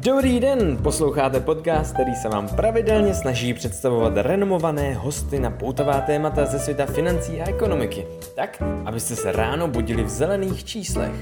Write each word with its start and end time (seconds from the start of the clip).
Dobrý 0.00 0.40
den, 0.40 0.82
posloucháte 0.82 1.40
podcast, 1.40 1.92
který 1.94 2.14
se 2.14 2.28
vám 2.28 2.48
pravidelně 2.56 3.14
snaží 3.14 3.54
představovat 3.54 4.16
renomované 4.16 4.94
hosty 4.94 5.40
na 5.40 5.50
poutavá 5.50 6.00
témata 6.00 6.46
ze 6.46 6.58
světa 6.58 6.86
financí 6.86 7.40
a 7.40 7.48
ekonomiky, 7.48 8.06
tak, 8.36 8.62
abyste 8.84 9.16
se 9.16 9.32
ráno 9.32 9.68
budili 9.68 10.02
v 10.02 10.08
zelených 10.08 10.64
číslech. 10.64 11.12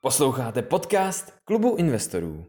Posloucháte 0.00 0.62
podcast 0.62 1.32
Klubu 1.44 1.76
investorů. 1.76 2.46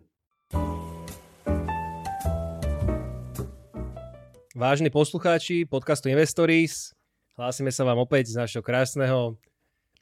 Vážni 4.56 4.90
poslucháči 4.90 5.66
podcastu 5.66 6.10
Investories, 6.10 6.92
hlásime 7.40 7.72
sa 7.72 7.88
vám 7.88 8.04
opäť 8.04 8.28
z 8.28 8.36
našho 8.36 8.60
krásneho 8.60 9.40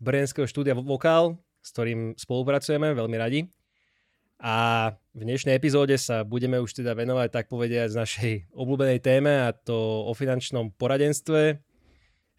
brněnského 0.03 0.43
štúdia 0.43 0.75
Vokál, 0.75 1.39
s 1.63 1.71
ktorým 1.71 2.19
spolupracujeme 2.19 2.91
veľmi 2.91 3.15
radi. 3.15 3.47
A 4.43 4.91
v 5.15 5.23
dnešnej 5.23 5.55
epizóde 5.55 5.95
sa 5.95 6.27
budeme 6.27 6.59
už 6.59 6.83
teda 6.83 6.91
venovať, 6.91 7.31
tak 7.31 7.45
povediať, 7.47 7.95
z 7.95 7.99
našej 8.03 8.33
obľúbenej 8.51 8.99
téme 8.99 9.47
a 9.47 9.55
to 9.55 10.03
o 10.03 10.11
finančnom 10.11 10.75
poradenstve. 10.75 11.63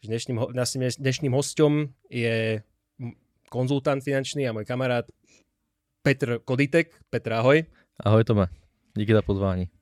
Dnešným, 0.05 0.52
naším 0.52 0.84
dnešným 0.84 1.32
hostom 1.32 1.96
je 2.12 2.60
konzultant 3.48 4.05
finančný 4.05 4.44
a 4.44 4.52
môj 4.52 4.69
kamarát 4.69 5.08
Petr 6.05 6.44
Koditek. 6.44 6.92
Petr, 7.08 7.41
ahoj. 7.41 7.64
Ahoj 8.05 8.24
Tome, 8.28 8.52
díky 8.92 9.16
za 9.16 9.22
pozvání. 9.24 9.72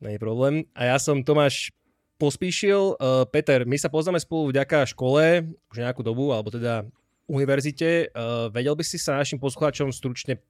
Není 0.00 0.18
problém. 0.18 0.62
A 0.76 0.84
ja 0.84 0.98
som 1.00 1.24
Tomáš 1.24 1.72
Pospíšil. 2.18 2.98
Uh, 2.98 3.22
Peter, 3.30 3.62
my 3.62 3.78
sa 3.78 3.86
poznáme 3.86 4.18
spolu 4.18 4.50
vďaka 4.50 4.90
škole 4.90 5.54
už 5.70 5.76
nejakú 5.78 6.02
dobu, 6.02 6.34
alebo 6.34 6.50
teda 6.50 6.82
univerzite. 7.30 8.10
Uh, 8.10 8.50
vedel 8.50 8.74
by 8.74 8.82
si 8.82 8.98
sa 8.98 9.22
našim 9.22 9.38
poslucháčom 9.38 9.94
stručne 9.94 10.42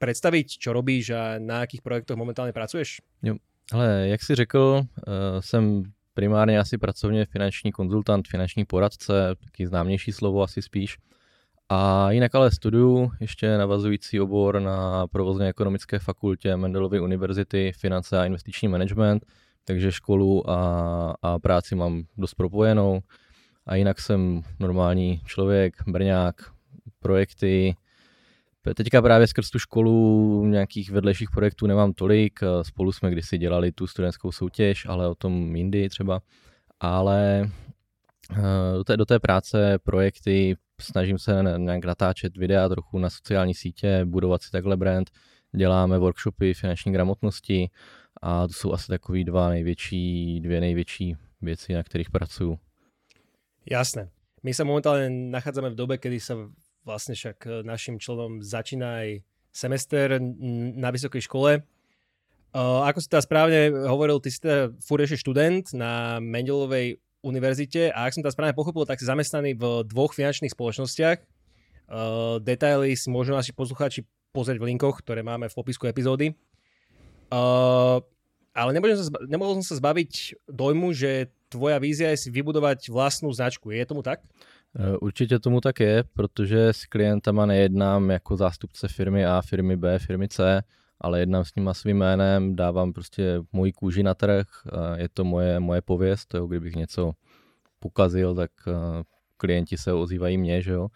představit, 0.00 0.56
čo 0.56 0.72
robíš 0.72 1.12
a 1.12 1.36
na 1.38 1.60
jakých 1.60 1.82
projektech 1.82 2.16
momentálně 2.16 2.52
pracuješ? 2.52 3.00
Jo, 3.22 3.36
ale 3.72 4.08
jak 4.08 4.22
jsi 4.22 4.34
řekl, 4.34 4.80
uh, 4.80 5.40
jsem 5.40 5.82
primárně 6.14 6.58
asi 6.58 6.78
pracovně 6.78 7.26
finanční 7.26 7.72
konzultant, 7.72 8.28
finanční 8.28 8.64
poradce, 8.64 9.36
taky 9.44 9.66
známější 9.66 10.12
slovo 10.12 10.42
asi 10.42 10.62
spíš. 10.62 10.98
A 11.68 12.10
jinak 12.10 12.34
ale 12.34 12.50
studuju 12.50 13.10
ještě 13.20 13.58
navazující 13.58 14.20
obor 14.20 14.60
na 14.60 15.06
provozně 15.06 15.46
ekonomické 15.46 15.98
fakultě 15.98 16.56
Mendelovy 16.56 17.00
univerzity, 17.00 17.72
finance 17.76 18.18
a 18.18 18.24
investiční 18.24 18.68
management, 18.68 19.26
takže 19.64 19.92
školu 19.92 20.50
a, 20.50 21.14
a 21.22 21.38
práci 21.38 21.74
mám 21.74 22.02
dost 22.16 22.34
propojenou. 22.34 23.00
A 23.66 23.74
jinak 23.74 24.00
jsem 24.00 24.42
normální 24.60 25.20
člověk, 25.26 25.74
brňák, 25.86 26.34
projekty. 27.00 27.76
Teďka 28.74 29.02
právě 29.02 29.26
skrz 29.26 29.50
tu 29.50 29.58
školu 29.58 30.46
nějakých 30.46 30.90
vedlejších 30.90 31.30
projektů 31.30 31.66
nemám 31.66 31.92
tolik. 31.92 32.40
Spolu 32.62 32.92
jsme 32.92 33.10
kdysi 33.10 33.38
dělali 33.38 33.72
tu 33.72 33.86
studentskou 33.86 34.32
soutěž, 34.32 34.86
ale 34.86 35.08
o 35.08 35.14
tom 35.14 35.56
jindy 35.56 35.88
třeba. 35.88 36.20
Ale 36.80 37.50
eh, 38.30 38.76
do 38.76 38.84
té, 38.84 38.96
do 38.96 39.04
té 39.04 39.18
práce, 39.18 39.78
projekty, 39.78 40.56
snažím 40.80 41.18
se 41.18 41.42
nějak 41.56 41.84
natáčet 41.84 42.36
videa 42.36 42.68
trochu 42.68 42.98
na 42.98 43.10
sociální 43.10 43.54
sítě, 43.54 44.04
budovat 44.04 44.42
si 44.42 44.50
takhle 44.50 44.76
brand, 44.76 45.10
děláme 45.56 45.98
workshopy 45.98 46.54
finanční 46.54 46.92
gramotnosti 46.92 47.70
a 48.24 48.46
to 48.48 48.52
jsou 48.52 48.72
asi 48.72 48.88
takový 48.88 49.24
dva 49.24 49.48
největší, 49.48 50.40
dvě 50.40 50.60
největší 50.60 51.16
věci, 51.42 51.74
na 51.74 51.82
kterých 51.82 52.10
pracuju. 52.10 52.58
Jasné. 53.70 54.10
My 54.42 54.54
se 54.54 54.64
momentálně 54.64 55.10
nachádzame 55.10 55.70
v 55.70 55.74
době, 55.74 55.98
kdy 56.02 56.20
se 56.20 56.34
vlastně 56.84 57.14
však 57.14 57.36
našim 57.62 58.00
členom 58.00 58.42
začíná 58.42 58.96
aj 58.96 59.20
semester 59.52 60.20
na 60.74 60.90
vysoké 60.90 61.20
škole. 61.20 61.62
Uh, 62.54 62.86
ako 62.86 63.02
si 63.02 63.10
teda 63.10 63.22
správne 63.26 63.66
hovoril, 63.90 64.22
ty 64.22 64.30
si 64.30 64.38
teda 64.38 64.70
furt 64.78 65.10
na 65.74 66.22
Mendelovej 66.22 67.02
univerzite 67.26 67.90
a 67.90 68.06
ak 68.06 68.14
som 68.14 68.22
to 68.22 68.30
správne 68.30 68.54
pochopil, 68.54 68.86
tak 68.86 69.02
si 69.02 69.10
zamestnaný 69.10 69.58
v 69.58 69.82
dvoch 69.90 70.14
finančných 70.14 70.54
spoločnostiach. 70.54 71.18
Uh, 71.90 72.38
detaily 72.38 72.94
si 72.94 73.10
môžu 73.10 73.34
naši 73.34 73.50
poslucháči 73.50 74.06
pozrieť 74.30 74.62
v 74.62 74.70
linkoch, 74.70 75.02
ktoré 75.02 75.26
máme 75.26 75.50
v 75.50 75.56
popisku 75.58 75.90
epizódy. 75.90 76.30
Ale 78.54 78.70
sa, 78.78 79.10
nemohol 79.26 79.58
som 79.58 79.66
sa 79.66 79.74
zbaviť 79.82 80.46
dojmu, 80.46 80.94
že 80.94 81.26
tvoja 81.50 81.78
vízia 81.82 82.10
je 82.14 82.16
si 82.16 82.28
vybudovať 82.30 82.86
vlastnú 82.86 83.34
značku. 83.34 83.74
Je 83.74 83.86
tomu 83.86 84.02
tak? 84.02 84.22
Určitě 85.00 85.38
tomu 85.38 85.60
tak 85.60 85.80
je, 85.80 86.04
protože 86.14 86.68
s 86.68 86.86
klientama 86.86 87.46
nejednám 87.46 88.10
jako 88.10 88.36
zástupce 88.36 88.88
firmy 88.88 89.26
A, 89.26 89.42
firmy 89.42 89.76
B, 89.76 89.98
firmy 89.98 90.28
C, 90.28 90.62
ale 91.00 91.20
jednám 91.20 91.44
s 91.44 91.54
nima 91.54 91.74
svým 91.74 91.98
jménem, 91.98 92.56
dávám 92.56 92.92
prostě 92.92 93.40
můj 93.52 93.72
kůži 93.72 94.02
na 94.02 94.14
trh, 94.14 94.46
je 94.96 95.08
to 95.08 95.24
moje, 95.24 95.60
moje 95.60 95.82
pověst, 95.82 96.34
jo, 96.34 96.46
kdybych 96.46 96.74
něco 96.74 97.12
pokazil, 97.78 98.34
tak 98.34 98.50
klienti 99.36 99.76
se 99.76 99.92
ozývají 99.92 100.38
mě, 100.38 100.62
že 100.62 100.72
jo. 100.72 100.88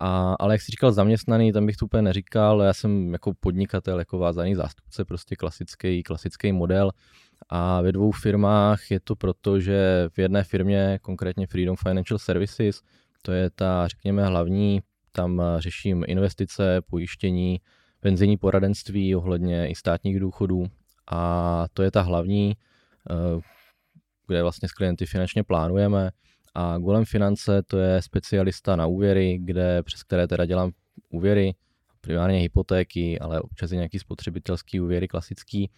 A, 0.00 0.34
ale 0.38 0.54
jak 0.54 0.62
jsi 0.62 0.72
říkal 0.72 0.92
zaměstnaný, 0.92 1.52
tam 1.52 1.66
bych 1.66 1.76
to 1.76 1.84
úplně 1.84 2.02
neříkal, 2.02 2.62
já 2.62 2.74
jsem 2.74 3.12
jako 3.12 3.32
podnikatel, 3.40 3.98
jako 3.98 4.18
vázaný 4.18 4.54
zástupce, 4.54 5.04
prostě 5.04 5.36
klasický, 5.36 6.02
klasický 6.02 6.52
model. 6.52 6.90
A 7.48 7.80
ve 7.80 7.92
dvou 7.92 8.12
firmách 8.12 8.90
je 8.90 9.00
to 9.00 9.16
proto, 9.16 9.60
že 9.60 10.08
v 10.12 10.18
jedné 10.18 10.44
firmě, 10.44 10.98
konkrétně 11.02 11.46
Freedom 11.46 11.76
Financial 11.76 12.18
Services, 12.18 12.80
to 13.22 13.32
je 13.32 13.50
ta, 13.50 13.88
řekněme, 13.88 14.26
hlavní, 14.26 14.80
tam 15.12 15.42
řeším 15.58 16.04
investice, 16.06 16.80
pojištění, 16.90 17.60
penzijní 18.00 18.36
poradenství 18.36 19.16
ohledně 19.16 19.68
i 19.68 19.74
státních 19.74 20.20
důchodů. 20.20 20.66
A 21.10 21.66
to 21.72 21.82
je 21.82 21.90
ta 21.90 22.02
hlavní, 22.02 22.56
eh, 23.10 23.40
kde 24.26 24.42
vlastně 24.42 24.68
s 24.68 24.72
klienty 24.72 25.06
finančně 25.06 25.44
plánujeme 25.44 26.10
a 26.54 26.78
Golem 26.78 27.04
Finance 27.04 27.62
to 27.62 27.78
je 27.78 28.02
specialista 28.02 28.76
na 28.76 28.86
úvěry, 28.86 29.38
kde, 29.42 29.82
přes 29.82 30.02
které 30.02 30.26
teda 30.28 30.44
dělám 30.46 30.70
úvěry, 31.10 31.54
primárně 32.00 32.38
hypotéky, 32.38 33.18
ale 33.18 33.40
občas 33.40 33.72
i 33.72 33.76
nějaký 33.76 33.98
spotřebitelský 33.98 34.80
úvěry 34.80 35.08
klasický. 35.08 35.70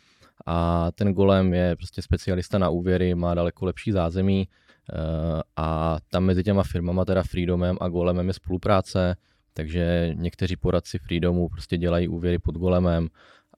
A 0.47 0.89
ten 0.95 1.13
Golem 1.13 1.55
je 1.55 1.77
prostě 1.77 2.03
specialista 2.03 2.59
na 2.59 2.69
úvěry, 2.69 3.15
má 3.15 3.35
daleko 3.35 3.65
lepší 3.65 3.93
zázemí 3.93 4.49
eh, 4.49 5.43
a 5.57 5.99
tam 6.11 6.25
mezi 6.25 6.43
těma 6.43 6.63
firmama, 6.63 7.05
teda 7.05 7.23
Freedomem 7.23 7.77
a 7.81 7.89
Golemem 7.89 8.29
je 8.29 8.35
spolupráce, 8.35 9.17
takže 9.53 10.11
někteří 10.15 10.57
poradci 10.57 10.99
Freedomu 10.99 11.49
prostě 11.49 11.79
dělají 11.79 12.09
úvěry 12.09 12.39
pod 12.39 12.55
golemem 12.55 13.09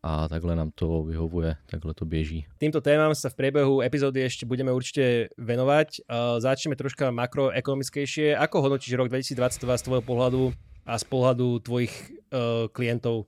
a 0.03 0.29
takhle 0.29 0.57
nám 0.57 0.71
to 0.75 1.03
vyhovuje, 1.03 1.57
takhle 1.67 1.95
to 1.95 2.05
běží. 2.05 2.47
Týmto 2.59 2.81
témám 2.81 3.15
sa 3.15 3.29
v 3.29 3.35
priebehu 3.35 3.83
epizódy 3.83 4.23
ešte 4.23 4.47
budeme 4.47 4.71
určite 4.71 5.35
venovať. 5.35 6.07
Začneme 6.39 6.79
troška 6.79 7.11
makroekonomickejšie. 7.11 8.39
Ako 8.39 8.63
hodnotíš 8.63 8.95
rok 8.95 9.11
2022 9.11 9.67
z 9.67 9.83
tvojho 9.83 10.05
pohľadu 10.07 10.43
a 10.87 10.95
z 10.95 11.05
pohľadu 11.05 11.61
tvojich 11.67 11.95
uh, 12.31 12.71
klientov? 12.71 13.27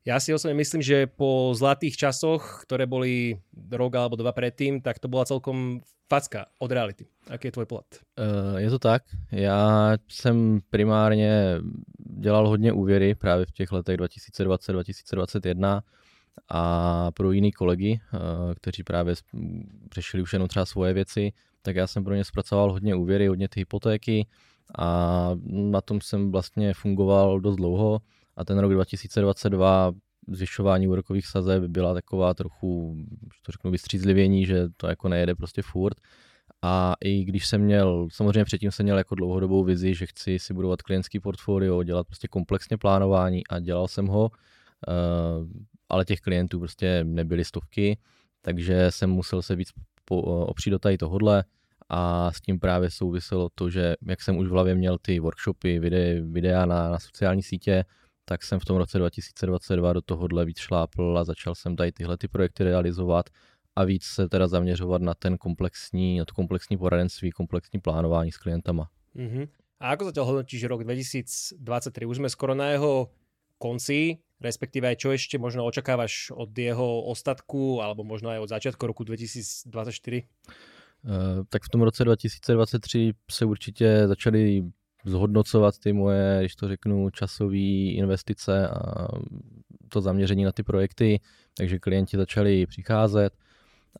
Ja 0.00 0.16
si 0.16 0.32
osobne 0.32 0.56
myslím, 0.56 0.80
že 0.80 1.04
po 1.04 1.52
zlatých 1.52 2.00
časoch, 2.00 2.64
ktoré 2.64 2.88
boli 2.88 3.36
rok 3.68 3.92
alebo 4.00 4.16
dva 4.16 4.32
predtým, 4.32 4.80
tak 4.80 4.96
to 4.96 5.12
bola 5.12 5.28
celkom 5.28 5.84
facka 6.08 6.48
od 6.56 6.72
reality. 6.72 7.04
Aký 7.28 7.52
je 7.52 7.54
tvoj 7.54 7.66
pohled? 7.68 8.00
Uh, 8.16 8.56
je 8.56 8.70
to 8.70 8.78
tak. 8.78 9.02
Já 9.32 9.92
jsem 10.08 10.60
primárně 10.70 11.60
dělal 12.20 12.48
hodně 12.48 12.72
úvěry 12.72 13.14
právě 13.14 13.46
v 13.46 13.52
těch 13.52 13.72
letech 13.72 13.96
2020-2021 13.96 15.80
a 16.48 17.10
pro 17.10 17.32
jiný 17.32 17.52
kolegy, 17.52 18.00
uh, 18.14 18.20
kteří 18.54 18.82
právě 18.82 19.14
řešili 19.94 20.22
už 20.22 20.32
jenom 20.32 20.48
třeba 20.48 20.66
svoje 20.66 20.92
věci, 20.92 21.32
tak 21.62 21.76
já 21.76 21.86
jsem 21.86 22.04
pro 22.04 22.14
ně 22.14 22.24
zpracoval 22.24 22.72
hodně 22.72 22.94
úvěry, 22.94 23.26
hodně 23.26 23.48
ty 23.48 23.60
hypotéky 23.60 24.26
a 24.78 25.30
na 25.46 25.80
tom 25.80 26.00
jsem 26.00 26.32
vlastně 26.32 26.74
fungoval 26.74 27.40
dost 27.40 27.56
dlouho 27.56 28.00
a 28.40 28.44
ten 28.44 28.58
rok 28.58 28.72
2022 28.72 29.92
zvyšování 30.28 30.88
úrokových 30.88 31.26
sazeb 31.26 31.62
byla 31.62 31.94
taková 31.94 32.34
trochu, 32.34 32.96
to 33.42 33.52
řeknu, 33.52 33.70
vystřízlivění, 33.70 34.46
že 34.46 34.68
to 34.76 34.86
jako 34.86 35.08
nejede 35.08 35.34
prostě 35.34 35.62
furt. 35.62 35.96
A 36.62 36.94
i 37.04 37.24
když 37.24 37.46
jsem 37.46 37.60
měl, 37.60 38.08
samozřejmě 38.12 38.44
předtím 38.44 38.70
jsem 38.70 38.84
měl 38.84 38.98
jako 38.98 39.14
dlouhodobou 39.14 39.64
vizi, 39.64 39.94
že 39.94 40.06
chci 40.06 40.38
si 40.38 40.54
budovat 40.54 40.82
klientský 40.82 41.20
portfolio, 41.20 41.82
dělat 41.82 42.06
prostě 42.06 42.28
komplexně 42.28 42.76
plánování 42.76 43.46
a 43.46 43.58
dělal 43.58 43.88
jsem 43.88 44.06
ho, 44.06 44.30
eh, 44.88 44.92
ale 45.88 46.04
těch 46.04 46.20
klientů 46.20 46.58
prostě 46.58 47.04
nebyly 47.04 47.44
stovky, 47.44 47.98
takže 48.42 48.90
jsem 48.90 49.10
musel 49.10 49.42
se 49.42 49.56
víc 49.56 49.68
opřít 50.10 50.70
do 50.70 50.78
tady 50.78 50.98
tohodle 50.98 51.44
a 51.88 52.32
s 52.32 52.40
tím 52.40 52.60
právě 52.60 52.90
souviselo 52.90 53.48
to, 53.54 53.70
že 53.70 53.94
jak 54.08 54.22
jsem 54.22 54.36
už 54.36 54.48
v 54.48 54.50
hlavě 54.50 54.74
měl 54.74 54.98
ty 54.98 55.20
workshopy, 55.20 55.78
videa, 55.78 56.22
videa 56.24 56.66
na, 56.66 56.90
na 56.90 56.98
sociální 56.98 57.42
sítě, 57.42 57.84
tak 58.30 58.44
jsem 58.44 58.60
v 58.60 58.64
tom 58.64 58.76
roce 58.76 58.98
2022 58.98 59.92
do 59.92 60.00
tohohle 60.00 60.44
víc 60.44 60.58
šlápl 60.58 61.18
a 61.18 61.24
začal 61.24 61.54
jsem 61.54 61.76
tady 61.76 61.92
tyhle 61.92 62.16
ty 62.16 62.28
projekty 62.28 62.64
realizovat 62.64 63.30
a 63.76 63.84
víc 63.84 64.04
se 64.04 64.28
teda 64.28 64.48
zaměřovat 64.48 65.02
na 65.02 65.14
ten 65.14 65.38
komplexní, 65.38 66.18
na 66.18 66.24
to 66.24 66.34
komplexní 66.34 66.76
poradenství, 66.78 67.30
komplexní 67.30 67.80
plánování 67.80 68.32
s 68.32 68.38
klientama. 68.38 68.86
Mm-hmm. 69.16 69.48
A 69.80 69.96
ako 69.96 70.12
zatiaľ 70.14 70.24
hodnotíš 70.30 70.62
rok 70.70 70.86
2023? 70.86 71.58
Už 72.06 72.22
sme 72.22 72.30
skoro 72.30 72.54
na 72.54 72.70
jeho 72.70 73.10
konci, 73.58 74.22
respektíve 74.38 74.86
aj 74.86 74.96
čo 75.00 75.08
ešte 75.10 75.34
možno 75.40 75.66
očakávaš 75.66 76.30
od 76.30 76.54
jeho 76.54 77.10
ostatku, 77.10 77.82
alebo 77.82 78.06
možno 78.06 78.30
aj 78.30 78.46
od 78.46 78.48
začiatku 78.54 78.82
roku 78.86 79.02
2024? 79.02 79.66
Uh, 81.02 81.42
tak 81.50 81.66
v 81.66 81.70
tom 81.72 81.82
roce 81.82 82.04
2023 82.04 83.12
se 83.30 83.44
určitě 83.44 84.06
začaly 84.06 84.70
zhodnocovat 85.04 85.78
ty 85.78 85.92
moje, 85.92 86.36
když 86.40 86.56
to 86.56 86.68
řeknu, 86.68 87.10
časové 87.10 87.56
investice 87.96 88.68
a 88.68 89.08
to 89.88 90.00
zaměření 90.00 90.44
na 90.44 90.52
ty 90.52 90.62
projekty, 90.62 91.20
takže 91.56 91.78
klienti 91.78 92.16
začali 92.16 92.66
přicházet 92.66 93.32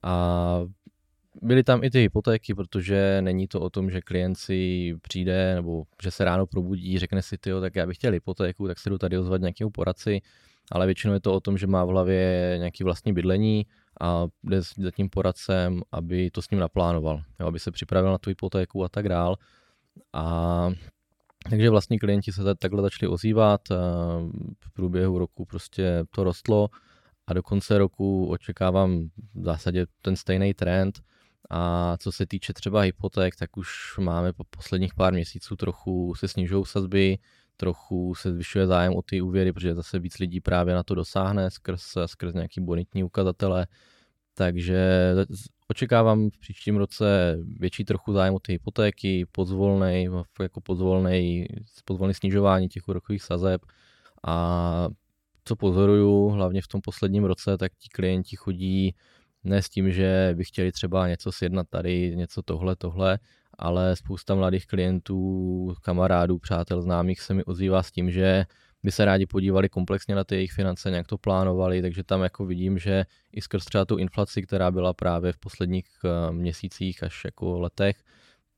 a 0.02 0.64
byly 1.42 1.62
tam 1.62 1.84
i 1.84 1.90
ty 1.90 1.98
hypotéky, 1.98 2.54
protože 2.54 3.22
není 3.22 3.48
to 3.48 3.60
o 3.60 3.70
tom, 3.70 3.90
že 3.90 4.00
klient 4.00 4.34
si 4.34 4.94
přijde 5.02 5.54
nebo 5.54 5.84
že 6.02 6.10
se 6.10 6.24
ráno 6.24 6.46
probudí, 6.46 6.98
řekne 6.98 7.22
si, 7.22 7.38
tyjo, 7.38 7.60
tak 7.60 7.76
já 7.76 7.86
bych 7.86 7.96
chtěl 7.96 8.12
hypotéku, 8.12 8.66
tak 8.66 8.78
se 8.78 8.90
jdu 8.90 8.98
tady 8.98 9.18
ozvat 9.18 9.40
nějakému 9.40 9.70
poradci, 9.70 10.20
ale 10.72 10.86
většinou 10.86 11.14
je 11.14 11.20
to 11.20 11.34
o 11.34 11.40
tom, 11.40 11.58
že 11.58 11.66
má 11.66 11.84
v 11.84 11.88
hlavě 11.88 12.54
nějaký 12.58 12.84
vlastní 12.84 13.12
bydlení 13.12 13.66
a 14.00 14.26
jde 14.44 14.62
za 14.62 14.90
tím 14.90 15.10
poradcem, 15.10 15.82
aby 15.92 16.30
to 16.30 16.42
s 16.42 16.50
ním 16.50 16.60
naplánoval, 16.60 17.22
jo, 17.40 17.46
aby 17.46 17.58
se 17.58 17.70
připravil 17.70 18.10
na 18.10 18.18
tu 18.18 18.30
hypotéku 18.30 18.84
a 18.84 18.88
tak 18.88 19.08
dál. 19.08 19.36
A 20.12 20.68
takže 21.50 21.70
vlastní 21.70 21.98
klienti 21.98 22.32
se 22.32 22.54
takhle 22.54 22.82
začali 22.82 23.08
ozývat, 23.08 23.68
v 24.60 24.72
průběhu 24.72 25.18
roku 25.18 25.44
prostě 25.44 26.04
to 26.10 26.24
rostlo 26.24 26.68
a 27.26 27.32
do 27.32 27.42
konce 27.42 27.78
roku 27.78 28.26
očekávám 28.26 29.08
v 29.34 29.44
zásadě 29.44 29.86
ten 30.02 30.16
stejný 30.16 30.54
trend. 30.54 31.00
A 31.52 31.96
co 31.96 32.12
se 32.12 32.26
týče 32.26 32.52
třeba 32.52 32.80
hypoték, 32.80 33.36
tak 33.36 33.56
už 33.56 33.98
máme 33.98 34.32
po 34.32 34.44
posledních 34.44 34.94
pár 34.94 35.12
měsíců 35.12 35.56
trochu 35.56 36.14
se 36.14 36.28
snižují 36.28 36.64
sazby, 36.66 37.18
trochu 37.56 38.14
se 38.14 38.32
zvyšuje 38.32 38.66
zájem 38.66 38.94
o 38.94 39.02
ty 39.02 39.20
úvěry, 39.20 39.52
protože 39.52 39.74
zase 39.74 39.98
víc 39.98 40.18
lidí 40.18 40.40
právě 40.40 40.74
na 40.74 40.82
to 40.82 40.94
dosáhne 40.94 41.50
skrz, 41.50 41.82
skrz 42.06 42.34
nějaký 42.34 42.60
bonitní 42.60 43.04
ukazatele. 43.04 43.66
Takže 44.34 45.12
očekávám 45.70 46.30
v 46.30 46.38
příštím 46.38 46.76
roce 46.76 47.38
větší 47.58 47.84
trochu 47.84 48.12
zájem 48.12 48.34
o 48.34 48.38
ty 48.38 48.52
hypotéky, 48.52 49.26
pozvolnej, 49.32 50.10
jako 50.42 50.60
pozvolnej, 50.60 51.48
pozvolný 51.84 52.14
snižování 52.14 52.68
těch 52.68 52.88
úrokových 52.88 53.22
sazeb. 53.22 53.62
A 54.26 54.88
co 55.44 55.56
pozoruju, 55.56 56.28
hlavně 56.28 56.62
v 56.62 56.68
tom 56.68 56.80
posledním 56.80 57.24
roce, 57.24 57.58
tak 57.58 57.72
ti 57.78 57.88
klienti 57.88 58.36
chodí 58.36 58.94
ne 59.44 59.62
s 59.62 59.68
tím, 59.68 59.92
že 59.92 60.34
by 60.36 60.44
chtěli 60.44 60.72
třeba 60.72 61.08
něco 61.08 61.32
sjednat 61.32 61.66
tady, 61.70 62.16
něco 62.16 62.42
tohle, 62.42 62.76
tohle, 62.76 63.18
ale 63.58 63.96
spousta 63.96 64.34
mladých 64.34 64.66
klientů, 64.66 65.74
kamarádů, 65.82 66.38
přátel, 66.38 66.82
známých 66.82 67.20
se 67.20 67.34
mi 67.34 67.44
ozývá 67.44 67.82
s 67.82 67.90
tím, 67.90 68.10
že 68.10 68.44
by 68.82 68.92
se 68.92 69.04
rádi 69.04 69.26
podívali 69.26 69.68
komplexně 69.68 70.14
na 70.14 70.24
ty 70.24 70.34
jejich 70.34 70.52
finance, 70.52 70.90
nějak 70.90 71.06
to 71.06 71.18
plánovali, 71.18 71.82
takže 71.82 72.04
tam 72.04 72.22
jako 72.22 72.46
vidím, 72.46 72.78
že 72.78 73.04
i 73.32 73.40
skrz 73.40 73.64
třeba 73.64 73.84
tu 73.84 73.96
inflaci, 73.96 74.42
která 74.42 74.70
byla 74.70 74.92
právě 74.94 75.32
v 75.32 75.38
posledních 75.38 75.86
eh, 76.04 76.32
měsících 76.32 77.02
až 77.02 77.24
jako 77.24 77.60
letech, 77.60 77.96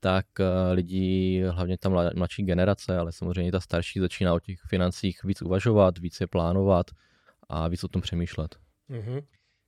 tak 0.00 0.26
eh, 0.40 0.72
lidi, 0.72 1.44
hlavně 1.50 1.78
ta 1.78 1.88
mladší 1.88 2.42
generace, 2.42 2.98
ale 2.98 3.12
samozřejmě 3.12 3.52
ta 3.52 3.60
starší, 3.60 4.00
začíná 4.00 4.34
o 4.34 4.40
těch 4.40 4.58
financích 4.68 5.24
víc 5.24 5.42
uvažovat, 5.42 5.98
víc 5.98 6.20
je 6.20 6.26
plánovat 6.26 6.86
a 7.48 7.68
víc 7.68 7.84
o 7.84 7.88
tom 7.88 8.02
přemýšlet. 8.02 8.56
Mm-hmm. 8.90 9.22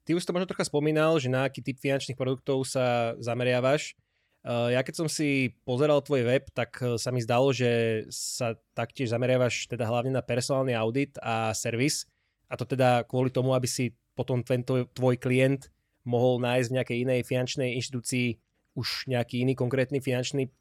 Ty 0.04 0.14
už 0.14 0.24
to 0.24 0.32
možno 0.36 0.46
trocha 0.46 0.68
spomínal, 0.68 1.16
že 1.16 1.32
na 1.32 1.48
aký 1.48 1.64
typ 1.64 1.80
finančných 1.80 2.20
produktov 2.20 2.68
sa 2.68 3.16
zameriavaš. 3.16 3.96
Eh, 4.44 4.76
ja 4.76 4.84
keď 4.84 4.94
som 4.94 5.08
si 5.08 5.56
pozeral 5.64 6.04
tvoj 6.04 6.28
web, 6.28 6.44
tak 6.52 6.76
eh, 6.84 7.00
sa 7.00 7.08
mi 7.08 7.24
zdalo, 7.24 7.48
že 7.56 8.04
sa 8.12 8.52
taktiež 8.76 9.16
zameriavaš 9.16 9.64
teda 9.72 9.88
hlavne 9.88 10.12
na 10.12 10.20
personálny 10.20 10.76
audit 10.76 11.16
a 11.24 11.56
servis. 11.56 12.04
A 12.52 12.60
to 12.60 12.68
teda 12.68 13.08
kvôli 13.08 13.32
tomu, 13.32 13.56
aby 13.56 13.64
si 13.64 13.96
potom 14.12 14.44
tento 14.44 14.84
tvoj 14.92 15.16
klient 15.16 15.72
mohol 16.04 16.44
nájsť 16.44 16.68
v 16.68 16.76
nejakej 16.76 16.98
inej 17.08 17.20
finančnej 17.24 17.72
inštitúcii 17.80 18.36
už 18.76 19.08
nejaký 19.08 19.40
iný 19.48 19.56
konkrétny 19.56 20.04
finančný 20.04 20.52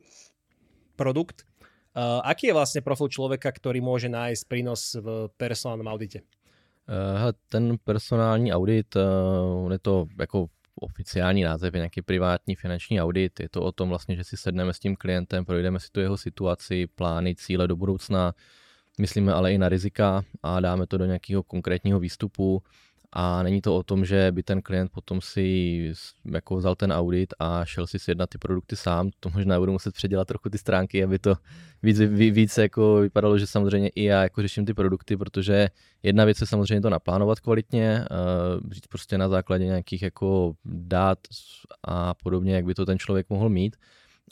produkt. 0.96 1.44
Uh, 1.94 2.24
aký 2.26 2.50
je 2.50 2.58
vlastne 2.58 2.82
profil 2.82 3.06
človeka, 3.12 3.54
ktorý 3.54 3.78
môže 3.84 4.10
nájsť 4.10 4.50
prínos 4.50 4.98
v 4.98 5.30
personálnom 5.38 5.86
audite? 5.86 6.26
Uh, 6.90 7.30
ten 7.54 7.78
personální 7.78 8.50
audit, 8.50 8.96
uh, 8.98 9.70
je 9.70 9.82
to 9.82 10.10
jako 10.18 10.50
oficiální 10.76 11.44
název 11.44 11.74
je 11.74 11.78
nějaký 11.78 12.02
privátní 12.02 12.56
finanční 12.56 13.02
audit. 13.02 13.40
Je 13.40 13.50
to 13.50 13.62
o 13.62 13.72
tom 13.72 13.90
vlastně, 13.90 14.16
že 14.16 14.24
si 14.24 14.38
sedneme 14.38 14.74
s 14.74 14.80
tím 14.80 14.96
klientem, 14.96 15.46
projdeme 15.46 15.80
si 15.80 15.88
tu 15.92 16.00
jeho 16.00 16.18
situaci, 16.18 16.88
plány, 16.88 17.36
cíle 17.36 17.68
do 17.68 17.76
budoucna, 17.76 18.34
myslíme 19.00 19.34
ale 19.34 19.54
i 19.54 19.58
na 19.58 19.70
rizika 19.70 20.24
a 20.44 20.60
dáme 20.60 20.88
to 20.88 20.98
do 20.98 21.06
nějakého 21.06 21.44
konkrétního 21.44 22.00
výstupu 22.00 22.64
a 23.16 23.44
není 23.44 23.62
to 23.62 23.78
o 23.78 23.84
tom, 23.84 24.06
že 24.06 24.32
by 24.32 24.44
ten 24.44 24.62
klient 24.62 24.92
potom 24.92 25.22
si 25.22 25.92
jako 26.26 26.56
vzal 26.56 26.76
ten 26.76 26.94
audit 26.94 27.34
a 27.40 27.66
šel 27.66 27.88
si 27.88 28.00
sjednat 28.00 28.30
ty 28.30 28.38
produkty 28.38 28.76
sám. 28.76 29.10
To 29.20 29.30
možná 29.30 29.60
budu 29.60 29.72
muset 29.72 29.94
předělat 29.94 30.28
trochu 30.28 30.50
ty 30.50 30.58
stránky, 30.58 31.04
aby 31.04 31.20
to 31.20 31.36
víc, 31.84 32.00
víc 32.10 32.58
jako 32.58 32.96
vypadalo, 32.96 33.38
že 33.38 33.48
samozřejmě 33.48 33.90
i 33.90 34.04
já 34.04 34.24
jako 34.24 34.42
řeším 34.42 34.66
ty 34.66 34.74
produkty, 34.74 35.18
protože 35.18 35.70
jedna 36.04 36.26
věc 36.26 36.42
je 36.42 36.48
samozřejmě 36.48 36.82
to 36.82 36.90
naplánovat 36.90 37.40
kvalitně, 37.40 38.06
uh, 38.64 38.72
říct 38.72 38.88
prostě 38.88 39.18
na 39.18 39.30
základě 39.30 39.66
nějakých 39.66 40.02
jako 40.02 40.54
dát 40.66 41.20
a 41.84 42.14
podobně, 42.14 42.56
jak 42.56 42.66
by 42.66 42.74
to 42.74 42.86
ten 42.86 43.00
člověk 43.00 43.30
mohl 43.30 43.50
mít. 43.50 43.76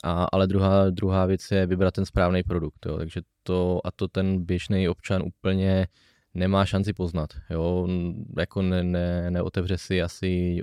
A, 0.04 0.26
ale 0.32 0.46
druhá, 0.46 0.90
druhá 0.90 1.26
věc 1.26 1.50
je 1.50 1.66
vybrat 1.66 1.94
ten 1.94 2.06
správný 2.06 2.42
produkt. 2.42 2.86
Jo. 2.86 2.96
Takže 2.96 3.20
to 3.42 3.80
a 3.84 3.90
to 3.90 4.08
ten 4.08 4.44
běžný 4.44 4.88
občan 4.88 5.22
úplně 5.22 5.86
nemá 6.34 6.66
šanci 6.66 6.92
poznat. 6.92 7.30
Jo? 7.50 7.88
Jako 8.38 8.62
ne, 8.62 8.84
ne, 8.84 9.30
neotevře 9.30 9.78
si 9.78 10.02
asi 10.02 10.62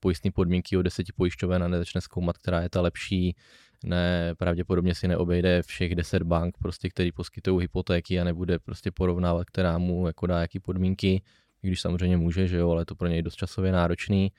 pojistné 0.00 0.30
podmínky 0.30 0.76
o 0.76 0.82
deseti 0.82 1.12
pojišťoven 1.12 1.62
a 1.62 1.68
nezačne 1.68 2.00
zkoumat, 2.00 2.38
která 2.38 2.62
je 2.62 2.68
ta 2.68 2.80
lepší, 2.80 3.36
ne, 3.84 4.34
pravděpodobně 4.38 4.94
si 4.94 5.08
neobejde 5.08 5.62
všech 5.62 5.94
deset 5.94 6.22
bank, 6.22 6.58
prostě, 6.58 6.88
který 6.88 7.12
poskytují 7.12 7.64
hypotéky 7.64 8.20
a 8.20 8.24
nebude 8.24 8.58
prostě 8.58 8.90
porovnávat, 8.90 9.44
která 9.44 9.78
mu 9.78 10.06
jako 10.06 10.26
dá 10.26 10.40
jaký 10.40 10.60
podmínky, 10.60 11.22
i 11.62 11.66
když 11.66 11.80
samozřejmě 11.80 12.16
může, 12.16 12.46
že 12.46 12.56
jo, 12.56 12.70
ale 12.70 12.84
to 12.84 12.94
pro 12.94 13.08
něj 13.08 13.22
dost 13.22 13.34
časově 13.34 13.72
náročný. 13.72 14.32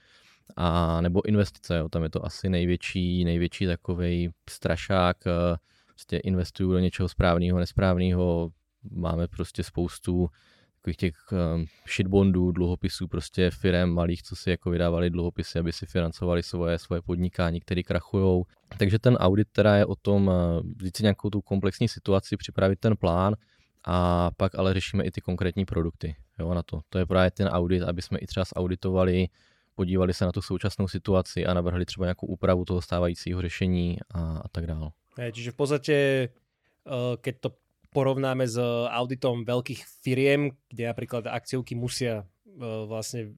A 0.56 1.02
nebo 1.02 1.28
investice, 1.28 1.78
jo, 1.78 1.90
tam 1.90 2.04
je 2.04 2.10
to 2.10 2.26
asi 2.26 2.50
největší, 2.50 3.26
největší 3.26 3.66
takový 3.66 4.30
strašák, 4.50 5.18
eh, 5.28 5.58
prostě 5.88 6.18
investuju 6.18 6.72
do 6.72 6.80
něčeho 6.80 7.10
správného, 7.10 7.60
nesprávného, 7.60 8.52
máme 8.92 9.28
prostě 9.28 9.64
spoustu 9.64 10.30
takových 10.80 10.98
těch 10.98 11.16
um, 11.32 11.66
shitbondů, 11.96 12.52
dluhopisů 12.52 13.08
prostě 13.08 13.52
firem 13.52 13.90
malých, 13.90 14.24
co 14.24 14.36
si 14.36 14.50
jako 14.50 14.70
vydávali 14.70 15.10
dluhopisy, 15.10 15.60
aby 15.60 15.72
si 15.72 15.86
financovali 15.86 16.44
svoje, 16.44 16.80
svoje 16.80 17.02
podnikání, 17.02 17.60
které 17.60 17.84
krachujou. 17.84 18.46
Takže 18.78 19.00
ten 19.00 19.16
audit 19.16 19.48
teda 19.52 19.76
je 19.76 19.86
o 19.86 19.96
tom 19.96 20.28
uh, 20.28 20.34
vzít 20.78 20.98
si 20.98 21.04
nějakou 21.04 21.30
tu 21.30 21.42
komplexní 21.42 21.88
situaci, 21.88 22.38
připravit 22.38 22.80
ten 22.80 22.98
plán 22.98 23.36
a 23.86 24.30
pak 24.38 24.56
ale 24.56 24.74
řešíme 24.74 25.04
i 25.04 25.12
ty 25.12 25.22
konkrétní 25.22 25.66
produkty 25.66 26.16
jo, 26.40 26.54
na 26.54 26.64
to. 26.64 26.82
To 26.90 26.98
je 26.98 27.06
právě 27.06 27.32
ten 27.32 27.48
audit, 27.48 27.84
aby 27.84 28.02
jsme 28.02 28.20
i 28.20 28.28
třeba 28.28 28.44
zauditovali, 28.56 29.28
podívali 29.76 30.14
se 30.14 30.26
na 30.26 30.32
tu 30.32 30.42
současnou 30.42 30.88
situaci 30.88 31.46
a 31.46 31.54
navrhli 31.54 31.86
třeba 31.86 32.06
nějakou 32.06 32.28
úpravu 32.28 32.66
toho 32.66 32.82
stávajícího 32.82 33.42
řešení 33.42 33.98
a, 34.12 34.38
a 34.38 34.48
tak 34.48 34.68
dále. 34.68 34.92
Čiže 35.32 35.52
v 35.52 35.56
podstatě, 35.56 36.30
uh, 36.86 36.94
keď 37.22 37.36
to 37.40 37.50
porovnáme 37.90 38.46
s 38.46 38.58
auditom 38.90 39.44
veľkých 39.46 39.82
firiem, 40.06 40.54
kde 40.70 40.90
napríklad 40.90 41.26
akciovky 41.30 41.74
musia 41.74 42.24
uh, 42.24 42.86
vlastne 42.86 43.34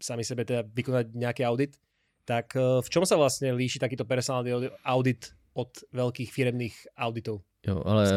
sami 0.00 0.24
sebe 0.24 0.48
teda 0.48 0.64
vykonať 0.64 1.12
nejaký 1.12 1.42
audit, 1.44 1.76
tak 2.24 2.56
uh, 2.56 2.80
v 2.80 2.88
čom 2.88 3.04
sa 3.04 3.20
vlastne 3.20 3.52
líši 3.52 3.80
takýto 3.80 4.08
personálny 4.08 4.72
audit 4.84 5.36
od 5.52 5.70
veľkých 5.92 6.30
firemných 6.32 6.96
auditov? 6.96 7.44
Jo, 7.60 7.84
ale 7.84 8.08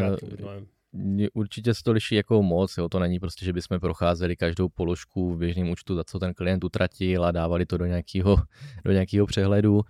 určitě 1.34 1.74
se 1.74 1.84
to 1.84 1.92
liší 1.92 2.16
jako 2.16 2.44
moc, 2.44 2.78
jo. 2.78 2.90
to 2.90 3.00
není 3.00 3.20
prostě, 3.20 3.46
že 3.46 3.54
bychom 3.54 3.80
procházeli 3.80 4.36
každou 4.36 4.70
položku 4.70 5.34
v 5.34 5.38
běžném 5.38 5.70
účtu, 5.70 5.96
za 5.96 6.04
co 6.04 6.20
ten 6.20 6.34
klient 6.34 6.64
utratil 6.64 7.26
a 7.26 7.32
dávali 7.32 7.66
to 7.66 7.78
do 7.78 7.86
nějakého, 7.86 8.38
do 8.86 8.92
nějakého 8.92 9.26
přehledu. 9.26 9.82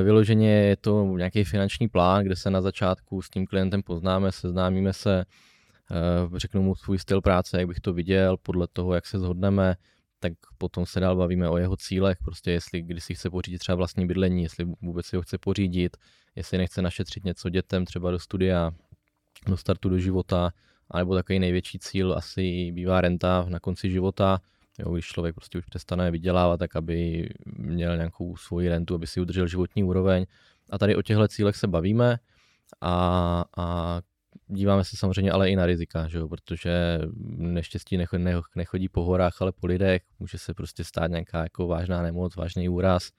E, 0.00 0.02
vyloženě 0.02 0.50
je 0.50 0.76
to 0.76 1.04
nějaký 1.04 1.44
finanční 1.44 1.88
plán, 1.88 2.24
kde 2.24 2.36
se 2.36 2.50
na 2.50 2.60
začátku 2.60 3.22
s 3.22 3.30
tím 3.30 3.46
klientem 3.46 3.82
poznáme, 3.82 4.32
seznámíme 4.32 4.92
se, 4.92 5.20
e, 5.20 5.24
řeknu 6.38 6.62
mu 6.62 6.74
svůj 6.74 6.98
styl 6.98 7.20
práce, 7.20 7.58
jak 7.58 7.68
bych 7.68 7.80
to 7.80 7.92
viděl, 7.92 8.36
podle 8.36 8.66
toho, 8.72 8.94
jak 8.94 9.06
se 9.06 9.18
zhodneme, 9.18 9.76
tak 10.20 10.32
potom 10.58 10.86
se 10.86 11.00
dál 11.00 11.16
bavíme 11.16 11.48
o 11.48 11.56
jeho 11.56 11.76
cílech, 11.76 12.18
prostě 12.24 12.50
jestli 12.50 12.82
když 12.82 13.04
si 13.04 13.14
chce 13.14 13.30
pořídit 13.30 13.58
třeba 13.58 13.76
vlastní 13.76 14.06
bydlení, 14.06 14.42
jestli 14.42 14.64
vůbec 14.82 15.06
si 15.06 15.16
ho 15.16 15.22
chce 15.22 15.38
pořídit, 15.38 15.96
jestli 16.36 16.58
nechce 16.58 16.82
našetřit 16.82 17.24
něco 17.24 17.48
dětem 17.48 17.84
třeba 17.84 18.10
do 18.10 18.18
studia, 18.18 18.72
do 19.46 19.56
startu 19.56 19.88
do 19.88 19.98
života, 19.98 20.50
anebo 20.90 21.14
takový 21.14 21.38
největší 21.38 21.78
cíl 21.78 22.14
asi 22.16 22.72
bývá 22.72 23.00
renta 23.00 23.46
na 23.48 23.60
konci 23.60 23.90
života, 23.90 24.40
jo, 24.78 24.92
když 24.92 25.06
člověk 25.06 25.34
prostě 25.34 25.58
už 25.58 25.64
přestane 25.64 26.10
vydělávat, 26.10 26.56
tak 26.56 26.76
aby 26.76 27.28
měl 27.56 27.96
nějakou 27.96 28.36
svoji 28.36 28.68
rentu, 28.68 28.94
aby 28.94 29.06
si 29.06 29.20
udržel 29.20 29.46
životní 29.46 29.84
úroveň. 29.84 30.26
A 30.70 30.78
tady 30.78 30.96
o 30.96 31.02
těchto 31.02 31.28
cílech 31.28 31.56
se 31.56 31.66
bavíme 31.66 32.18
a, 32.80 33.44
a 33.56 34.00
díváme 34.46 34.84
se 34.84 34.96
samozřejmě 34.96 35.32
ale 35.32 35.50
i 35.50 35.56
na 35.56 35.66
rizika, 35.66 36.08
že 36.08 36.18
jo? 36.18 36.28
protože 36.28 36.98
neštěstí 37.36 37.98
nechodí 38.56 38.88
po 38.88 39.04
horách, 39.04 39.42
ale 39.42 39.52
po 39.52 39.66
lidech. 39.66 40.02
Může 40.18 40.38
se 40.38 40.54
prostě 40.54 40.84
stát 40.84 41.10
nějaká 41.10 41.42
jako 41.42 41.66
vážná 41.66 42.02
nemoc, 42.02 42.36
vážný 42.36 42.68
úraz, 42.68 43.10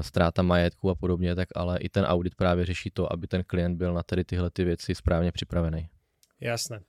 ztráta 0.00 0.42
majetku 0.42 0.90
a 0.90 0.94
podobně, 0.94 1.34
tak 1.34 1.48
ale 1.54 1.78
i 1.78 1.88
ten 1.88 2.04
audit 2.04 2.34
právě 2.34 2.64
řeší 2.64 2.90
to, 2.90 3.12
aby 3.12 3.26
ten 3.26 3.44
klient 3.44 3.76
byl 3.76 3.94
na 3.94 4.02
tady 4.02 4.24
tyhle 4.24 4.50
ty 4.50 4.64
věci 4.64 4.94
správně 4.94 5.32
připravený. 5.32 5.88
Jasné. 6.40 6.80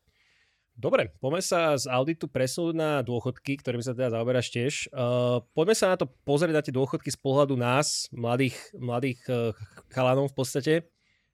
Dobre, 0.75 1.15
poďme 1.23 1.39
sa 1.39 1.79
z 1.79 1.87
auditu 1.87 2.27
presunúť 2.27 2.75
na 2.75 2.99
dôchodky, 2.99 3.63
ktorými 3.63 3.79
sa 3.79 3.95
teda 3.95 4.11
zaoberáš 4.11 4.51
tiež. 4.51 4.91
Uh, 4.91 5.39
poďme 5.55 5.71
sa 5.71 5.87
na 5.87 5.95
to 5.95 6.11
pozrieť 6.27 6.51
na 6.51 6.59
tie 6.67 6.75
dôchodky 6.75 7.07
z 7.07 7.15
pohľadu 7.15 7.55
nás, 7.55 8.11
mladých, 8.11 8.59
mladých 8.75 9.23
uh, 9.31 9.55
chalanov 9.87 10.35
v 10.35 10.35
podstate. 10.35 10.73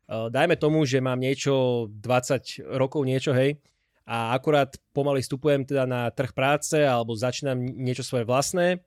Uh, 0.06 0.30
dajme 0.30 0.62
tomu, 0.62 0.86
že 0.86 1.02
mám 1.02 1.18
niečo, 1.18 1.90
20 1.90 2.70
rokov 2.78 3.02
niečo, 3.02 3.34
hej, 3.34 3.58
a 4.06 4.38
akurát 4.38 4.78
pomaly 4.94 5.26
vstupujem 5.26 5.66
teda 5.66 5.90
na 5.90 6.14
trh 6.14 6.38
práce 6.38 6.78
alebo 6.78 7.18
začínam 7.18 7.58
niečo 7.58 8.06
svoje 8.06 8.30
vlastné. 8.30 8.86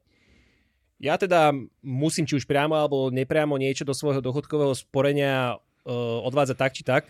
Ja 1.04 1.20
teda 1.20 1.52
musím 1.84 2.24
či 2.24 2.40
už 2.40 2.48
priamo 2.48 2.72
alebo 2.72 3.12
nepriamo 3.12 3.60
niečo 3.60 3.84
do 3.84 3.92
svojho 3.92 4.24
dôchodkového 4.24 4.72
sporenia 4.72 5.60
uh, 5.60 6.24
odvádzať 6.24 6.56
tak 6.56 6.72
či 6.72 6.82
tak. 6.82 7.04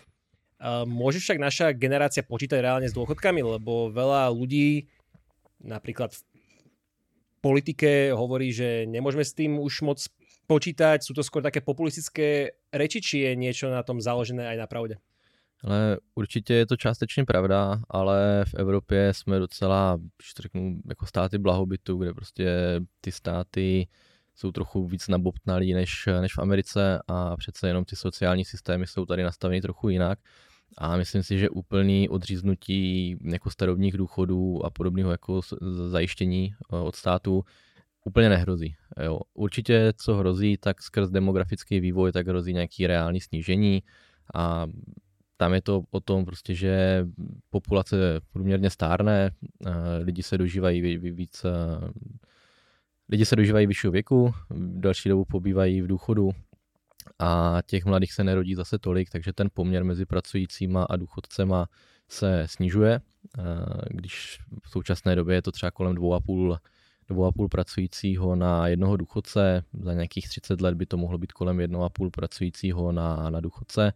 Môže 0.88 1.20
však 1.20 1.36
naša 1.36 1.66
generácia 1.76 2.24
počítať 2.24 2.56
reálne 2.64 2.88
s 2.88 2.96
dôchodkami, 2.96 3.44
lebo 3.44 3.92
veľa 3.92 4.32
ľudí 4.32 4.88
napríklad 5.60 6.16
v 6.16 6.20
politike 7.44 8.16
hovorí, 8.16 8.48
že 8.48 8.88
nemôžeme 8.88 9.28
s 9.28 9.36
tým 9.36 9.60
už 9.60 9.84
moc 9.84 10.00
počítať, 10.48 11.04
sú 11.04 11.12
to 11.12 11.20
skôr 11.20 11.44
také 11.44 11.60
populistické 11.60 12.56
reči, 12.72 13.04
či 13.04 13.28
je 13.28 13.36
niečo 13.36 13.68
na 13.68 13.84
tom 13.84 14.00
založené 14.00 14.48
aj 14.48 14.56
na 14.56 14.64
pravde? 14.64 14.96
Ale 15.64 15.98
určitě 16.14 16.54
je 16.54 16.66
to 16.66 16.76
částečně 16.76 17.24
pravda, 17.24 17.80
ale 17.90 18.44
v 18.48 18.54
Evropě 18.54 19.14
jsme 19.14 19.38
docela, 19.38 19.96
když 19.96 20.32
řeknu, 20.42 20.80
jako 20.88 21.06
státy 21.06 21.38
blahobytu, 21.38 21.96
kde 21.96 22.14
prostě 22.14 22.80
ty 23.00 23.12
státy 23.12 23.86
jsou 24.34 24.52
trochu 24.52 24.86
víc 24.86 25.08
nabobtnalí 25.08 25.74
než, 25.74 26.08
než 26.20 26.34
v 26.34 26.38
Americe 26.38 26.98
a 27.08 27.36
přece 27.36 27.68
jenom 27.68 27.84
ty 27.84 27.96
sociální 27.96 28.44
systémy 28.44 28.86
jsou 28.86 29.06
tady 29.06 29.22
nastaveny 29.22 29.60
trochu 29.60 29.88
jinak. 29.88 30.18
A 30.78 30.96
myslím 30.96 31.22
si, 31.22 31.38
že 31.38 31.50
úplný 31.50 32.08
odříznutí 32.08 33.16
jako 33.24 33.50
starobních 33.50 33.96
důchodů 33.96 34.66
a 34.66 34.70
podobného 34.70 35.10
jako 35.10 35.40
zajištění 35.88 36.54
eh, 36.72 36.76
od 36.76 36.96
státu 36.96 37.44
úplně 38.04 38.28
nehrozí. 38.28 38.76
Jo. 39.02 39.20
Určitě, 39.34 39.92
co 39.96 40.14
hrozí, 40.14 40.56
tak 40.56 40.82
skrz 40.82 41.10
demografický 41.10 41.80
vývoj, 41.80 42.12
tak 42.12 42.26
hrozí 42.26 42.52
nějaký 42.52 42.86
reální 42.86 43.20
snížení 43.20 43.82
a 44.34 44.66
tam 45.36 45.54
je 45.54 45.62
to 45.62 45.82
o 45.90 46.00
tom 46.00 46.24
prostě, 46.24 46.54
že 46.54 47.06
populace 47.50 48.20
průměrně 48.32 48.70
stárne, 48.70 49.30
lidi 50.02 50.22
se 50.22 50.38
dožívají 50.38 50.98
víc, 50.98 51.46
lidi 53.08 53.24
se 53.24 53.36
dožívají 53.36 53.66
vyššího 53.66 53.90
věku, 53.90 54.34
další 54.56 55.08
dobu 55.08 55.24
pobývají 55.24 55.82
v 55.82 55.86
důchodu 55.86 56.30
a 57.18 57.58
těch 57.66 57.84
mladých 57.84 58.12
se 58.12 58.24
nerodí 58.24 58.54
zase 58.54 58.78
tolik, 58.78 59.10
takže 59.10 59.32
ten 59.32 59.48
poměr 59.54 59.84
mezi 59.84 60.06
pracujícíma 60.06 60.84
a 60.84 60.96
důchodcema 60.96 61.68
se 62.08 62.46
snižuje. 62.48 63.00
Když 63.90 64.40
v 64.62 64.70
současné 64.70 65.16
době 65.16 65.34
je 65.34 65.42
to 65.42 65.52
třeba 65.52 65.70
kolem 65.70 65.94
2,5 65.94 66.58
2,5 67.10 67.48
pracujícího 67.48 68.36
na 68.36 68.68
jednoho 68.68 68.96
důchodce, 68.96 69.64
za 69.80 69.92
nějakých 69.94 70.28
30 70.28 70.60
let 70.60 70.74
by 70.74 70.86
to 70.86 70.96
mohlo 70.96 71.18
být 71.18 71.32
kolem 71.32 71.58
1,5 71.58 72.10
pracujícího 72.10 72.92
na, 72.92 73.30
na 73.30 73.40
důchodce. 73.40 73.92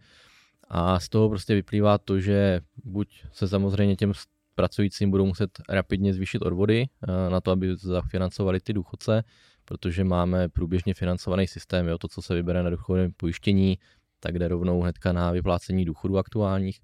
A 0.69 1.01
z 1.01 1.09
toho 1.09 1.29
prostě 1.29 1.55
vyplývá 1.55 1.99
to, 1.99 2.21
že 2.21 2.61
buď 2.85 3.25
se 3.33 3.49
samozřejmě 3.49 3.97
těm 3.97 4.13
pracujícím 4.55 5.11
budou 5.11 5.27
muset 5.27 5.51
rapidně 5.69 6.15
zvýšit 6.15 6.43
odvody 6.43 6.87
na 7.29 7.41
to, 7.41 7.51
aby 7.51 7.77
zafinancovali 7.77 8.61
ty 8.61 8.73
důchodce, 8.73 9.25
protože 9.65 10.05
máme 10.05 10.49
průběžně 10.49 10.95
financovaný 10.95 11.47
systém, 11.47 11.89
jo, 11.89 11.99
to, 11.99 12.09
co 12.09 12.23
se 12.23 12.35
vybere 12.35 12.63
na 12.63 12.71
důchodovém 12.71 13.13
pojištění, 13.17 13.79
tak 14.21 14.39
jde 14.39 14.49
rovnou 14.49 14.81
hnedka 14.81 15.13
na 15.13 15.31
vyplácení 15.31 15.85
důchodů 15.85 16.19
aktuálních, 16.19 16.81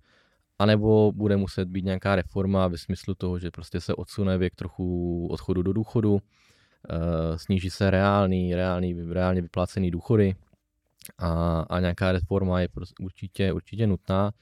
anebo 0.59 1.13
bude 1.13 1.37
muset 1.37 1.69
být 1.69 1.85
nějaká 1.85 2.17
reforma 2.17 2.69
ve 2.69 2.79
smyslu 2.79 3.15
toho, 3.15 3.39
že 3.39 3.51
prostě 3.51 3.81
se 3.81 3.95
odsune 3.95 4.39
věk 4.39 4.55
trochu 4.55 5.27
odchodu 5.31 5.63
do 5.63 5.73
důchodu, 5.73 6.19
eh, 6.19 7.39
sníží 7.39 7.71
se 7.71 7.91
reálný, 7.91 8.55
reálný, 8.55 8.95
reálně 9.13 9.43
vyplácený 9.43 9.91
důchody 9.91 10.35
a, 11.19 11.61
a 11.61 11.81
nějaká 11.81 12.13
reforma 12.13 12.61
je 12.61 12.69
prostě 12.69 12.95
určitě, 13.03 13.53
určitě 13.53 13.87
nutná. 13.87 14.33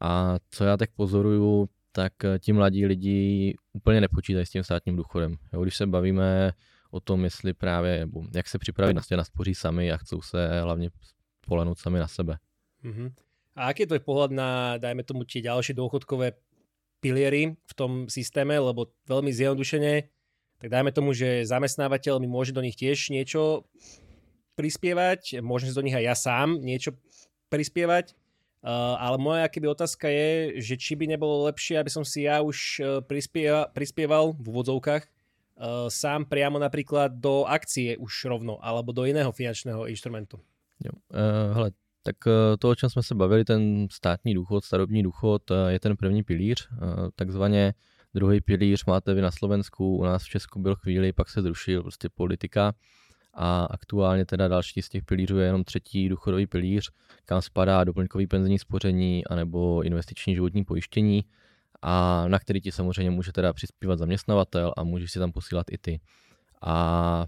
A 0.00 0.36
co 0.50 0.64
já 0.64 0.76
tak 0.76 0.90
pozoruju, 0.96 1.68
tak 1.92 2.12
ti 2.38 2.52
mladí 2.52 2.86
lidi 2.86 3.54
úplně 3.72 4.00
nepočítají 4.00 4.46
s 4.46 4.50
tím 4.50 4.64
státním 4.64 4.96
důchodem. 4.96 5.36
Jo, 5.52 5.62
když 5.62 5.76
se 5.76 5.86
bavíme 5.86 6.52
o 6.90 7.00
tom, 7.00 7.24
jestli 7.24 7.52
právě, 7.52 8.08
jak 8.34 8.48
se 8.48 8.58
připravit 8.58 8.94
na 8.94 9.02
naspoří 9.16 9.54
sami 9.54 9.92
a 9.92 9.96
chcou 9.96 10.22
se 10.22 10.60
hlavně 10.60 10.90
spolehnout 11.44 11.78
sami 11.78 11.98
na 11.98 12.08
sebe. 12.08 12.38
Uh-huh. 12.84 13.12
A 13.56 13.66
aký 13.66 13.82
je 13.82 13.90
tvoj 13.90 14.02
pohľad 14.06 14.30
na, 14.30 14.78
dajme 14.78 15.02
tomu, 15.02 15.26
tie 15.26 15.42
ďalšie 15.42 15.74
dôchodkové 15.74 16.38
piliery 17.02 17.58
v 17.58 17.72
tom 17.74 18.06
systéme, 18.06 18.54
lebo 18.56 18.94
veľmi 19.10 19.34
zjednodušene, 19.34 20.06
tak 20.62 20.68
dajme 20.70 20.94
tomu, 20.94 21.10
že 21.12 21.44
zamestnávateľ 21.44 22.22
mi 22.22 22.28
môže 22.30 22.54
do 22.54 22.62
nich 22.62 22.78
tiež 22.78 23.10
niečo 23.10 23.66
prispievať, 24.60 25.40
môžem 25.40 25.72
si 25.72 25.78
do 25.78 25.80
nich 25.80 25.96
aj 25.96 26.04
ja 26.04 26.12
sám 26.12 26.60
niečo 26.60 26.92
prispievať, 27.48 28.12
uh, 28.12 29.00
ale 29.00 29.16
moja 29.16 29.48
keby 29.48 29.72
otázka 29.72 30.12
je, 30.12 30.60
že 30.60 30.76
či 30.76 30.92
by 31.00 31.08
nebolo 31.16 31.48
lepšie, 31.48 31.80
aby 31.80 31.88
som 31.88 32.04
si 32.04 32.28
ja 32.28 32.44
už 32.44 32.56
uh, 32.84 33.00
prispieva, 33.00 33.72
prispieval 33.72 34.36
v 34.36 34.44
úvodzovkách 34.52 35.02
uh, 35.08 35.88
sám 35.88 36.28
priamo 36.28 36.60
napríklad 36.60 37.16
do 37.16 37.48
akcie 37.48 37.96
už 37.96 38.28
rovno, 38.28 38.60
alebo 38.60 38.92
do 38.92 39.08
jiného 39.08 39.32
finančného 39.32 39.88
instrumentu. 39.88 40.36
Jo. 40.84 40.92
Uh, 41.08 41.56
hele, 41.56 41.72
tak 42.02 42.16
to, 42.58 42.68
o 42.68 42.74
čem 42.74 42.90
jsme 42.90 43.02
se 43.02 43.14
bavili, 43.14 43.44
ten 43.44 43.88
státní 43.92 44.34
důchod, 44.34 44.64
starobní 44.64 45.02
důchod, 45.02 45.42
je 45.68 45.80
ten 45.80 45.96
první 45.96 46.22
pilíř. 46.22 46.68
Takzvaně 47.12 47.74
druhý 48.14 48.40
pilíř 48.40 48.84
máte 48.84 49.14
vy 49.14 49.20
na 49.20 49.30
Slovensku, 49.30 49.96
u 49.96 50.04
nás 50.04 50.24
v 50.24 50.28
Česku 50.28 50.60
byl 50.64 50.76
chvíli, 50.76 51.12
pak 51.12 51.28
se 51.28 51.42
zrušil 51.42 51.82
prostě 51.82 52.08
politika 52.08 52.72
a 53.34 53.64
aktuálně 53.64 54.26
teda 54.26 54.48
další 54.48 54.82
z 54.82 54.88
těch 54.88 55.04
pilířů 55.04 55.38
je 55.38 55.46
jenom 55.46 55.64
třetí 55.64 56.08
důchodový 56.08 56.46
pilíř, 56.46 56.90
kam 57.24 57.42
spadá 57.42 57.84
doplňkový 57.84 58.26
penzijní 58.26 58.58
spoření 58.58 59.26
anebo 59.26 59.82
investiční 59.82 60.34
životní 60.34 60.64
pojištění 60.64 61.24
a 61.82 62.24
na 62.28 62.38
který 62.38 62.60
ti 62.60 62.72
samozřejmě 62.72 63.10
může 63.10 63.32
teda 63.32 63.52
přispívat 63.52 63.98
zaměstnavatel 63.98 64.72
a 64.76 64.84
můžeš 64.84 65.12
si 65.12 65.18
tam 65.18 65.32
posílat 65.32 65.66
i 65.70 65.78
ty. 65.78 66.00
A 66.62 67.26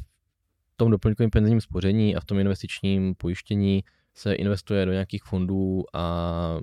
v 0.72 0.76
tom 0.76 0.90
doplňkovém 0.90 1.30
penzijním 1.30 1.60
spoření 1.60 2.16
a 2.16 2.20
v 2.20 2.24
tom 2.24 2.38
investičním 2.38 3.14
pojištění 3.14 3.84
se 4.14 4.34
investuje 4.34 4.86
do 4.86 4.92
nějakých 4.92 5.24
fondů 5.24 5.84
a 5.92 6.60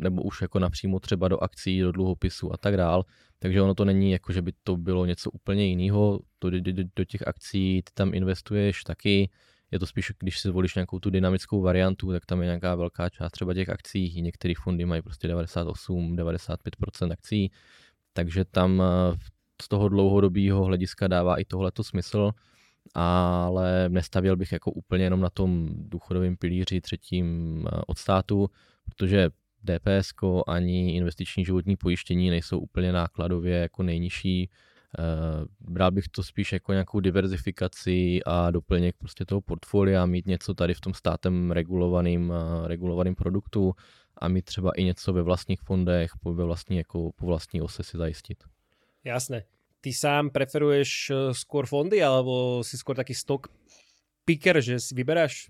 nebo 0.00 0.22
už 0.22 0.42
jako 0.42 0.58
napřímo 0.58 1.00
třeba 1.00 1.28
do 1.28 1.38
akcí, 1.38 1.80
do 1.80 1.92
dluhopisů 1.92 2.52
a 2.52 2.56
tak 2.56 2.76
dál. 2.76 3.04
Takže 3.38 3.62
ono 3.62 3.74
to 3.74 3.84
není 3.84 4.10
jako, 4.10 4.32
že 4.32 4.42
by 4.42 4.52
to 4.64 4.76
bylo 4.76 5.06
něco 5.06 5.30
úplně 5.30 5.66
jiného. 5.66 6.20
Do, 6.40 6.50
do, 6.50 6.72
do 6.96 7.04
těch 7.04 7.28
akcí 7.28 7.82
ty 7.84 7.92
tam 7.94 8.14
investuješ 8.14 8.84
taky, 8.84 9.30
je 9.70 9.78
to 9.78 9.86
spíš, 9.86 10.12
když 10.18 10.40
si 10.40 10.48
zvolíš 10.48 10.74
nějakou 10.74 10.98
tu 10.98 11.10
dynamickou 11.10 11.60
variantu, 11.60 12.12
tak 12.12 12.26
tam 12.26 12.40
je 12.40 12.46
nějaká 12.46 12.74
velká 12.74 13.08
část 13.08 13.32
třeba 13.32 13.54
těch 13.54 13.68
akcí. 13.68 14.22
Některé 14.22 14.54
fondy 14.62 14.84
mají 14.84 15.02
prostě 15.02 15.28
98-95% 15.28 17.12
akcí, 17.12 17.50
takže 18.12 18.44
tam 18.44 18.82
eh, 18.82 19.16
z 19.62 19.68
toho 19.68 19.88
dlouhodobého 19.88 20.64
hlediska 20.64 21.08
dává 21.08 21.40
i 21.40 21.44
tohleto 21.44 21.84
smysl, 21.84 22.30
ale 22.94 23.88
nestavil 23.88 24.36
bych 24.36 24.52
jako 24.52 24.70
úplně 24.70 25.04
jenom 25.04 25.20
na 25.20 25.30
tom 25.30 25.68
důchodovém 25.72 26.36
pilíři 26.36 26.80
třetím 26.80 27.26
eh, 27.66 27.80
od 27.86 27.98
státu, 27.98 28.50
protože 28.84 29.30
DPS 29.64 30.12
ani 30.46 30.96
investiční 30.96 31.44
životní 31.44 31.76
pojištění 31.76 32.30
nejsou 32.30 32.58
úplně 32.58 32.92
nákladově 32.92 33.56
jako 33.56 33.82
nejnižší 33.82 34.50
Eh, 34.98 35.44
bral 35.60 35.90
bych 35.90 36.08
to 36.08 36.22
spíš 36.22 36.52
jako 36.52 36.72
nějakou 36.72 37.00
diverzifikaci 37.00 38.20
a 38.26 38.50
doplněk 38.50 38.96
prostě 38.98 39.24
toho 39.24 39.40
portfolia, 39.40 40.06
mít 40.06 40.26
něco 40.26 40.54
tady 40.54 40.74
v 40.74 40.80
tom 40.80 40.94
státem 40.94 41.50
regulovaným, 41.50 42.32
eh, 42.32 42.68
regulovaným 42.68 43.14
produktu 43.14 43.74
a 44.16 44.28
mít 44.28 44.44
třeba 44.44 44.72
i 44.72 44.84
něco 44.84 45.12
ve 45.12 45.22
vlastních 45.22 45.60
fondech, 45.60 46.12
po, 46.22 46.34
ve 46.34 46.44
vlastní, 46.44 46.76
jako, 46.76 47.12
po 47.16 47.26
vlastní 47.26 47.62
ose 47.62 47.82
si 47.82 47.98
zajistit. 47.98 48.44
Jasné. 49.04 49.44
Ty 49.80 49.92
sám 49.92 50.30
preferuješ 50.30 51.10
eh, 51.10 51.34
skôr 51.34 51.66
fondy, 51.66 52.02
alebo 52.02 52.60
si 52.66 52.76
skôr 52.76 52.96
taký 52.96 53.14
stock 53.14 53.48
picker, 54.24 54.60
že 54.60 54.80
si 54.80 54.94
vyberáš? 54.94 55.48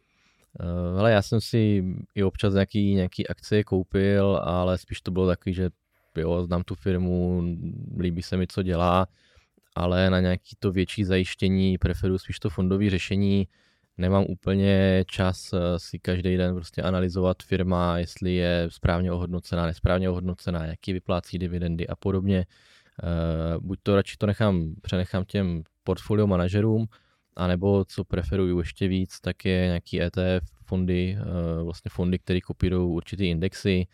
Uh, 0.60 0.96
hele, 0.96 1.12
já 1.12 1.22
jsem 1.22 1.40
si 1.40 1.84
i 2.14 2.22
občas 2.22 2.54
nějaký, 2.54 2.94
nějaký 2.94 3.28
akcie 3.28 3.64
koupil, 3.64 4.40
ale 4.42 4.78
spíš 4.78 5.00
to 5.00 5.10
bylo 5.10 5.26
takový, 5.26 5.54
že 5.54 5.70
jo, 6.16 6.42
znám 6.42 6.62
tu 6.62 6.74
firmu, 6.74 7.42
líbí 7.98 8.22
se 8.22 8.36
mi, 8.36 8.46
co 8.46 8.62
dělá, 8.62 9.06
ale 9.74 10.10
na 10.10 10.20
nějaký 10.20 10.56
to 10.58 10.72
větší 10.72 11.04
zajištění 11.04 11.78
preferuji 11.78 12.18
spíš 12.18 12.38
to 12.38 12.50
fondové 12.50 12.90
řešení. 12.90 13.48
nemám 13.98 14.24
úplně 14.28 15.04
čas 15.06 15.54
si 15.76 15.98
každý 15.98 16.36
den 16.36 16.54
prostě 16.54 16.82
analyzovat 16.82 17.42
firma, 17.42 17.98
jestli 17.98 18.34
je 18.34 18.66
správně 18.68 19.12
ohodnocená, 19.12 19.66
nesprávně 19.66 20.10
ohodnocená, 20.10 20.66
jaký 20.66 20.92
vyplácí 20.92 21.38
dividendy 21.38 21.88
a 21.88 21.96
podobně. 21.96 22.46
Buď 23.60 23.78
to 23.82 23.96
radši 23.96 24.16
to 24.16 24.26
nechám, 24.26 24.74
přenechám 24.82 25.24
těm 25.24 25.62
portfolio 25.84 26.26
manažerům, 26.26 26.86
anebo 27.36 27.84
co 27.84 28.04
preferuju 28.04 28.58
ještě 28.58 28.88
víc, 28.88 29.20
tak 29.20 29.44
je 29.44 29.66
nějaký 29.66 30.02
ETF 30.02 30.46
fondy, 30.64 31.18
vlastně 31.64 31.88
fondy, 31.88 32.18
které 32.18 32.40
kopírují 32.40 32.90
určitý 32.90 33.26
indexy, 33.26 33.86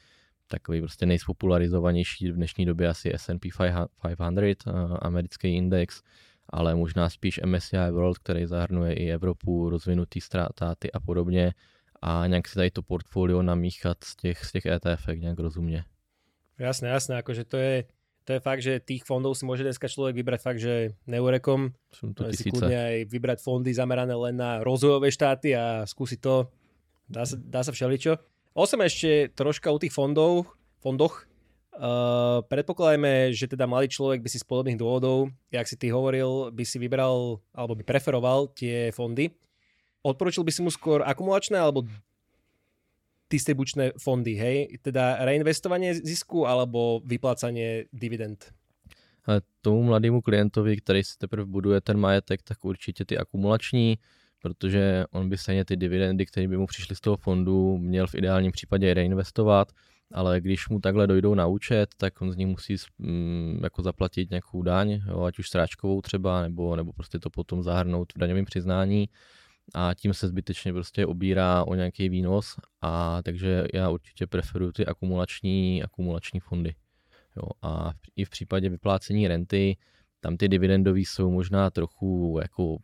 takový 0.46 0.80
prostě 0.80 1.06
nejspopularizovanější 1.06 2.30
v 2.30 2.34
dnešní 2.34 2.66
době 2.66 2.88
asi 2.88 3.12
S&P 3.14 3.48
500, 4.36 4.64
americký 5.02 5.48
index, 5.48 6.02
ale 6.50 6.74
možná 6.74 7.10
spíš 7.10 7.40
MSCI 7.46 7.90
World, 7.90 8.18
který 8.18 8.46
zahrnuje 8.46 8.94
i 8.94 9.10
Evropu, 9.10 9.70
rozvinutý 9.70 10.20
státy 10.20 10.92
a 10.92 11.00
podobně 11.00 11.52
a 12.02 12.26
nějak 12.26 12.48
si 12.48 12.54
tady 12.54 12.70
to 12.70 12.82
portfolio 12.82 13.42
namíchat 13.42 14.04
z 14.04 14.16
těch, 14.16 14.44
z 14.44 14.52
těch 14.52 14.66
ETF 14.66 15.06
nějak 15.14 15.38
rozumně. 15.38 15.84
Jasné, 16.58 16.88
jasné, 16.88 17.16
akože 17.16 17.44
to 17.44 17.56
je, 17.56 17.84
to 18.26 18.34
je 18.34 18.42
fakt, 18.42 18.66
že 18.66 18.82
tých 18.82 19.06
fondov 19.06 19.38
si 19.38 19.46
môže 19.46 19.62
dneska 19.62 19.86
človek 19.86 20.18
vybrať 20.18 20.40
fakt, 20.42 20.58
že 20.58 20.98
neurekom. 21.06 21.70
Sú 21.94 22.10
to 22.10 22.26
si 22.34 22.50
kľudne 22.50 22.74
aj 22.74 22.96
vybrať 23.06 23.38
fondy 23.38 23.70
zamerané 23.70 24.18
len 24.18 24.34
na 24.34 24.66
rozvojové 24.66 25.14
štáty 25.14 25.54
a 25.54 25.86
skúsiť 25.86 26.18
to. 26.18 26.50
Dá 27.06 27.22
sa, 27.22 27.38
dá 27.38 27.62
sa 27.62 27.70
všeličo. 27.70 28.18
Osem 28.58 28.82
ešte 28.82 29.30
troška 29.30 29.70
u 29.70 29.78
tých 29.78 29.94
fondov, 29.94 30.50
fondoch. 30.82 31.30
Uh, 31.76 32.42
predpokladajme, 32.50 33.30
že 33.30 33.46
teda 33.46 33.68
mladý 33.70 33.94
človek 33.94 34.24
by 34.24 34.28
si 34.32 34.42
z 34.42 34.48
podobných 34.48 34.80
dôvodov, 34.80 35.30
jak 35.54 35.68
si 35.70 35.78
ty 35.78 35.94
hovoril, 35.94 36.50
by 36.50 36.64
si 36.66 36.82
vybral 36.82 37.38
alebo 37.54 37.78
by 37.78 37.84
preferoval 37.86 38.50
tie 38.58 38.90
fondy. 38.90 39.30
Odporučil 40.02 40.42
by 40.42 40.50
si 40.50 40.64
mu 40.66 40.72
skôr 40.74 41.06
akumulačné 41.06 41.62
alebo 41.62 41.86
distribučné 43.30 43.92
fondy, 43.98 44.34
hej? 44.34 44.78
Teda 44.82 45.24
reinvestovanie 45.24 45.94
zisku 45.94 46.46
alebo 46.46 47.00
vyplácanie 47.04 47.90
dividend? 47.92 48.52
Ale 49.26 49.42
tomu 49.62 49.82
mladému 49.82 50.22
klientovi, 50.22 50.76
který 50.76 51.04
si 51.04 51.18
teprve 51.18 51.46
buduje 51.46 51.80
ten 51.80 51.98
majetek, 51.98 52.42
tak 52.42 52.64
určitě 52.64 53.04
ty 53.04 53.18
akumulační, 53.18 53.98
protože 54.42 55.04
on 55.10 55.28
by 55.28 55.38
stejně 55.38 55.64
ty 55.64 55.76
dividendy, 55.76 56.26
které 56.26 56.48
by 56.48 56.56
mu 56.56 56.66
přišly 56.66 56.96
z 56.96 57.00
toho 57.00 57.16
fondu, 57.16 57.78
měl 57.78 58.06
v 58.06 58.14
ideálním 58.14 58.52
případě 58.52 58.94
reinvestovat, 58.94 59.72
ale 60.12 60.40
když 60.40 60.68
mu 60.68 60.80
takhle 60.80 61.06
dojdou 61.06 61.34
na 61.34 61.46
účet, 61.46 61.90
tak 61.96 62.22
on 62.22 62.32
z 62.32 62.36
nich 62.36 62.46
musí 62.46 62.76
mm, 62.98 63.60
jako 63.62 63.82
zaplatit 63.82 64.30
nějakou 64.30 64.62
daň, 64.62 65.02
jo, 65.08 65.22
ať 65.22 65.38
už 65.38 65.50
sráčkovou 65.50 66.00
třeba, 66.00 66.42
nebo, 66.42 66.76
nebo 66.76 66.92
prostě 66.92 67.18
to 67.18 67.30
potom 67.30 67.62
zahrnout 67.62 68.12
v 68.12 68.18
daňovém 68.18 68.44
přiznání 68.44 69.08
a 69.74 69.94
tím 69.94 70.14
se 70.14 70.28
zbytečně 70.28 70.72
prostě 70.72 71.06
obírá 71.06 71.64
o 71.64 71.74
nějaký 71.74 72.08
výnos 72.08 72.56
a 72.82 73.22
takže 73.22 73.64
já 73.74 73.90
určitě 73.90 74.26
preferuji 74.26 74.72
ty 74.72 74.86
akumulační, 74.86 75.82
akumulační 75.82 76.40
fondy. 76.40 76.74
Jo, 77.36 77.48
a 77.62 77.90
i 78.16 78.24
v 78.24 78.30
případě 78.30 78.68
vyplácení 78.68 79.28
renty, 79.28 79.76
tam 80.20 80.36
ty 80.36 80.48
dividendový 80.48 81.04
jsou 81.04 81.30
možná 81.30 81.70
trochu 81.70 82.38
jako 82.42 82.76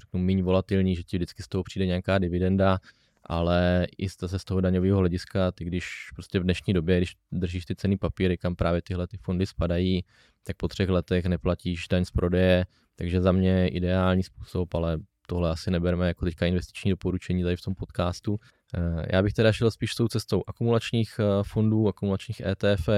řeknu, 0.00 0.20
méně 0.20 0.42
volatilní, 0.42 0.96
že 0.96 1.02
ti 1.02 1.16
vždycky 1.16 1.42
z 1.42 1.48
toho 1.48 1.64
přijde 1.64 1.86
nějaká 1.86 2.18
dividenda, 2.18 2.78
ale 3.24 3.86
i 3.98 4.08
zase 4.08 4.38
z 4.38 4.44
toho 4.44 4.60
daňového 4.60 4.98
hlediska, 4.98 5.52
ty 5.52 5.64
když 5.64 6.10
prostě 6.14 6.40
v 6.40 6.42
dnešní 6.42 6.74
době, 6.74 6.96
když 6.96 7.16
držíš 7.32 7.64
ty 7.64 7.76
ceny 7.76 7.96
papíry, 7.96 8.38
kam 8.38 8.56
právě 8.56 8.82
tyhle 8.82 9.06
ty 9.06 9.16
fondy 9.16 9.46
spadají, 9.46 10.04
tak 10.42 10.56
po 10.56 10.68
třech 10.68 10.88
letech 10.88 11.24
neplatíš 11.24 11.88
daň 11.88 12.04
z 12.04 12.10
prodeje, 12.10 12.66
takže 12.96 13.20
za 13.20 13.32
mě 13.32 13.68
ideální 13.68 14.22
způsob, 14.22 14.74
ale 14.74 14.98
tohle 15.26 15.50
asi 15.50 15.70
nebereme 15.70 16.06
jako 16.06 16.24
teďka 16.24 16.46
investiční 16.46 16.90
doporučení 16.90 17.42
tady 17.42 17.56
v 17.56 17.62
tom 17.62 17.74
podcastu. 17.74 18.38
Eh, 18.74 19.06
já 19.12 19.22
bych 19.22 19.32
teda 19.32 19.52
šel 19.52 19.70
spíš 19.70 19.94
tou 19.94 20.08
cestou 20.08 20.42
akumulačních 20.46 21.20
eh, 21.20 21.24
fondů, 21.42 21.88
akumulačních 21.88 22.40
ETF 22.40 22.88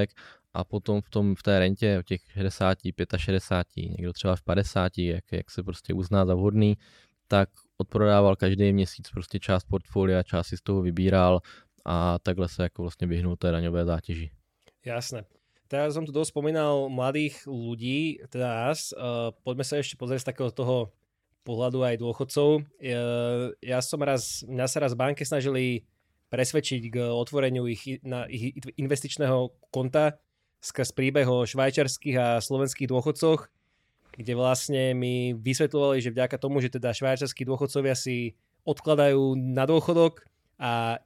a 0.54 0.64
potom 0.64 1.00
v, 1.00 1.10
tom, 1.10 1.34
v 1.34 1.42
té 1.42 1.58
rentě 1.58 1.98
o 1.98 2.02
těch 2.02 2.20
60, 2.28 2.78
65, 3.16 3.90
někdo 3.90 4.12
třeba 4.12 4.36
v 4.36 4.42
50, 4.42 4.98
jak, 4.98 5.24
jak 5.32 5.50
se 5.50 5.62
prostě 5.62 5.94
uzná 5.94 6.26
za 6.26 6.34
vhodný, 6.34 6.78
tak 7.28 7.48
odprodával 7.76 8.36
každý 8.36 8.72
měsíc 8.72 9.10
prostě 9.10 9.38
část 9.38 9.64
portfolia, 9.64 10.22
část 10.22 10.46
si 10.46 10.56
z 10.56 10.60
toho 10.60 10.82
vybíral 10.82 11.40
a 11.84 12.18
takhle 12.18 12.48
se 12.48 12.62
jako 12.62 12.82
vlastně 12.82 13.06
vyhnul 13.06 13.36
té 13.36 13.50
daňové 13.50 13.84
zátěži. 13.84 14.30
Jasné. 14.84 15.24
Teraz 15.64 15.96
som 15.96 16.04
tu 16.04 16.12
dosť 16.12 16.30
spomínal 16.36 16.92
mladých 16.92 17.48
ľudí, 17.48 18.20
teda 18.28 18.68
nás. 18.68 18.92
Uh, 18.92 19.32
poďme 19.42 19.64
sa 19.64 19.80
ešte 19.80 19.96
pozrieť 19.96 20.20
z 20.22 20.28
takého 20.30 20.50
toho 20.52 20.92
pohľadu 21.44 21.84
aj 21.84 22.00
dôchodcov. 22.00 22.48
Uh, 22.80 23.52
ja 23.60 23.78
som 23.84 24.00
raz, 24.00 24.42
mňa 24.48 24.66
sa 24.66 24.78
raz 24.82 24.96
v 24.96 25.00
banke 25.00 25.22
snažili 25.22 25.84
presvedčiť 26.32 26.82
k 26.90 26.96
otvoreniu 27.12 27.68
ich, 27.68 28.00
na, 28.02 28.26
ich 28.26 28.56
investičného 28.74 29.54
konta 29.70 30.18
skrz 30.64 30.96
príbeh 30.96 31.28
o 31.28 31.44
švajčarských 31.44 32.16
a 32.16 32.28
slovenských 32.40 32.88
dôchodcoch 32.88 33.52
kde 34.14 34.34
vlastne 34.38 34.94
mi 34.94 35.34
vysvetľovali, 35.34 35.98
že 35.98 36.14
vďaka 36.14 36.38
tomu, 36.38 36.62
že 36.62 36.70
teda 36.70 36.94
švajčarskí 36.94 37.42
dôchodcovia 37.42 37.98
si 37.98 38.38
odkladajú 38.62 39.34
na 39.34 39.66
dôchodok 39.66 40.22
a 40.56 41.02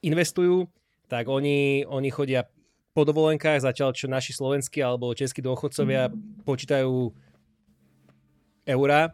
investujú, 0.00 0.70
tak 1.10 1.26
oni, 1.26 1.84
oni 1.84 2.08
chodia 2.14 2.46
po 2.94 3.02
dovolenkách, 3.02 3.66
začal 3.66 3.90
čo 3.94 4.06
naši 4.06 4.30
slovenskí 4.34 4.78
alebo 4.78 5.14
českí 5.14 5.42
dôchodcovia 5.42 6.10
počítajú 6.46 7.10
eurá 8.70 9.10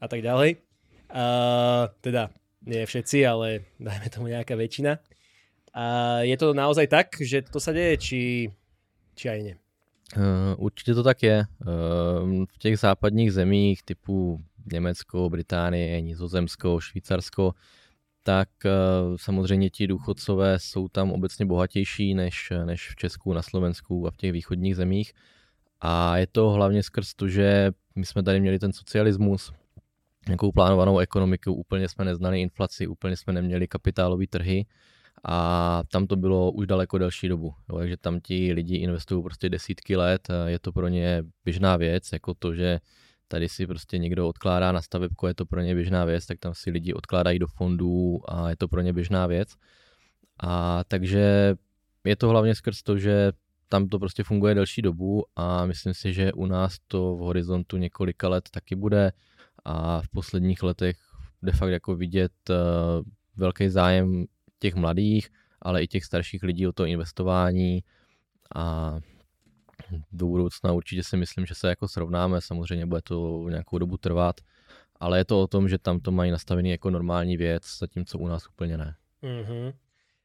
a 0.00 0.06
tak 0.08 0.22
ďalej. 0.22 0.56
Uh, 1.08 1.88
teda 2.00 2.28
nie 2.66 2.84
všetci, 2.84 3.18
ale 3.24 3.64
dajme 3.80 4.08
tomu 4.12 4.28
nejaká 4.28 4.54
väčšina. 4.54 5.00
A 5.72 5.84
je 6.26 6.36
to 6.36 6.52
naozaj 6.52 6.86
tak, 6.90 7.16
že 7.20 7.42
to 7.48 7.60
sa 7.60 7.72
deje, 7.72 7.94
či, 7.96 8.20
či 9.14 9.24
aj 9.28 9.40
nie? 9.42 9.56
Uh, 10.16 10.54
určitě 10.56 10.94
to 10.94 11.02
tak 11.02 11.22
je. 11.22 11.44
Uh, 11.60 12.44
v 12.44 12.58
těch 12.58 12.78
západních 12.78 13.32
zemích 13.32 13.82
typu 13.82 14.40
Německo, 14.72 15.30
Británie, 15.30 16.00
Nizozemsko, 16.00 16.80
Švýcarsko, 16.80 17.52
tak 18.22 18.48
uh, 18.64 19.16
samozřejmě 19.16 19.70
ti 19.70 19.86
důchodcové 19.86 20.58
jsou 20.58 20.88
tam 20.88 21.12
obecně 21.12 21.46
bohatější 21.46 22.14
než, 22.14 22.52
než 22.64 22.90
v 22.90 22.96
Česku, 22.96 23.32
na 23.32 23.42
Slovensku 23.42 24.06
a 24.06 24.10
v 24.10 24.16
těch 24.16 24.32
východních 24.32 24.76
zemích. 24.76 25.12
A 25.80 26.16
je 26.16 26.26
to 26.26 26.50
hlavně 26.50 26.82
skrz 26.82 27.14
to, 27.14 27.28
že 27.28 27.70
my 27.94 28.06
jsme 28.06 28.22
tady 28.22 28.40
měli 28.40 28.58
ten 28.58 28.72
socialismus, 28.72 29.52
nějakou 30.28 30.52
plánovanou 30.52 30.98
ekonomiku, 30.98 31.54
úplně 31.54 31.88
jsme 31.88 32.04
neznali 32.04 32.40
inflaci, 32.40 32.86
úplně 32.86 33.16
jsme 33.16 33.32
neměli 33.32 33.68
kapitálové 33.68 34.26
trhy 34.26 34.66
a 35.24 35.82
tam 35.92 36.06
to 36.06 36.16
bylo 36.16 36.52
už 36.52 36.66
daleko 36.66 36.98
delší 36.98 37.28
dobu. 37.28 37.54
Jo, 37.68 37.78
takže 37.78 37.96
tam 37.96 38.20
ti 38.20 38.52
lidi 38.52 38.76
investují 38.76 39.22
prostě 39.22 39.48
desítky 39.48 39.96
let, 39.96 40.28
je 40.46 40.58
to 40.58 40.72
pro 40.72 40.88
ně 40.88 41.22
běžná 41.44 41.76
věc, 41.76 42.12
jako 42.12 42.34
to, 42.34 42.54
že 42.54 42.78
tady 43.28 43.48
si 43.48 43.66
prostě 43.66 43.98
někdo 43.98 44.28
odkládá 44.28 44.72
na 44.72 44.82
stavebku, 44.82 45.26
je 45.26 45.34
to 45.34 45.46
pro 45.46 45.60
ně 45.60 45.74
běžná 45.74 46.04
věc, 46.04 46.26
tak 46.26 46.38
tam 46.38 46.54
si 46.54 46.70
lidi 46.70 46.94
odkládají 46.94 47.38
do 47.38 47.46
fondů 47.46 48.20
a 48.28 48.50
je 48.50 48.56
to 48.56 48.68
pro 48.68 48.80
ně 48.80 48.92
běžná 48.92 49.26
věc. 49.26 49.48
A 50.42 50.84
takže 50.88 51.54
je 52.04 52.16
to 52.16 52.28
hlavně 52.28 52.54
skrz 52.54 52.82
to, 52.82 52.98
že 52.98 53.32
tam 53.68 53.88
to 53.88 53.98
prostě 53.98 54.22
funguje 54.24 54.54
delší 54.54 54.82
dobu 54.82 55.24
a 55.36 55.66
myslím 55.66 55.94
si, 55.94 56.12
že 56.12 56.32
u 56.32 56.46
nás 56.46 56.76
to 56.86 57.16
v 57.16 57.18
horizontu 57.18 57.76
několika 57.76 58.28
let 58.28 58.44
taky 58.50 58.76
bude 58.76 59.12
a 59.68 60.00
v 60.00 60.08
posledních 60.08 60.62
letech 60.62 60.96
de 61.42 61.52
facto 61.52 61.68
jako 61.68 61.96
vidět 61.96 62.32
uh, 62.50 62.56
velký 63.36 63.68
zájem 63.68 64.24
těch 64.58 64.74
mladých, 64.74 65.28
ale 65.62 65.82
i 65.82 65.86
těch 65.86 66.04
starších 66.04 66.42
lidí 66.42 66.66
o 66.66 66.72
to 66.72 66.84
investování 66.84 67.84
a 68.54 68.96
do 70.12 70.26
budoucna 70.26 70.72
určitě 70.72 71.02
si 71.04 71.16
myslím, 71.16 71.46
že 71.46 71.54
se 71.54 71.68
jako 71.68 71.88
srovnáme, 71.88 72.40
samozřejmě 72.40 72.86
bude 72.86 73.02
to 73.02 73.46
nějakou 73.48 73.78
dobu 73.78 73.96
trvat, 73.96 74.40
ale 75.00 75.18
je 75.18 75.24
to 75.24 75.42
o 75.42 75.46
tom, 75.46 75.68
že 75.68 75.78
tam 75.78 76.00
to 76.00 76.12
mají 76.12 76.30
nastavený 76.30 76.70
jako 76.70 76.90
normální 76.90 77.36
věc, 77.36 77.62
zatímco 77.78 78.18
u 78.18 78.28
nás 78.28 78.48
úplně 78.48 78.76
ne. 78.76 78.94
Mm-hmm. 79.22 79.72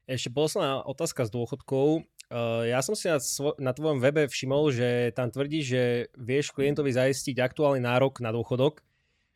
Ešte 0.04 0.28
posledná 0.28 0.84
otázka 0.84 1.24
s 1.24 1.32
dôchodkou. 1.32 2.04
Uh, 2.28 2.68
ja 2.68 2.84
som 2.84 2.92
si 2.92 3.08
na, 3.08 3.16
svo- 3.16 3.56
na 3.56 3.72
tvojom 3.72 4.04
webe 4.04 4.28
všimol, 4.28 4.68
že 4.68 5.16
tam 5.16 5.32
tvrdí, 5.32 5.64
že 5.64 6.12
vieš 6.12 6.52
klientovi 6.52 6.92
zaistiť 6.92 7.40
aktuálny 7.40 7.80
nárok 7.80 8.20
na 8.20 8.28
dôchodok 8.28 8.84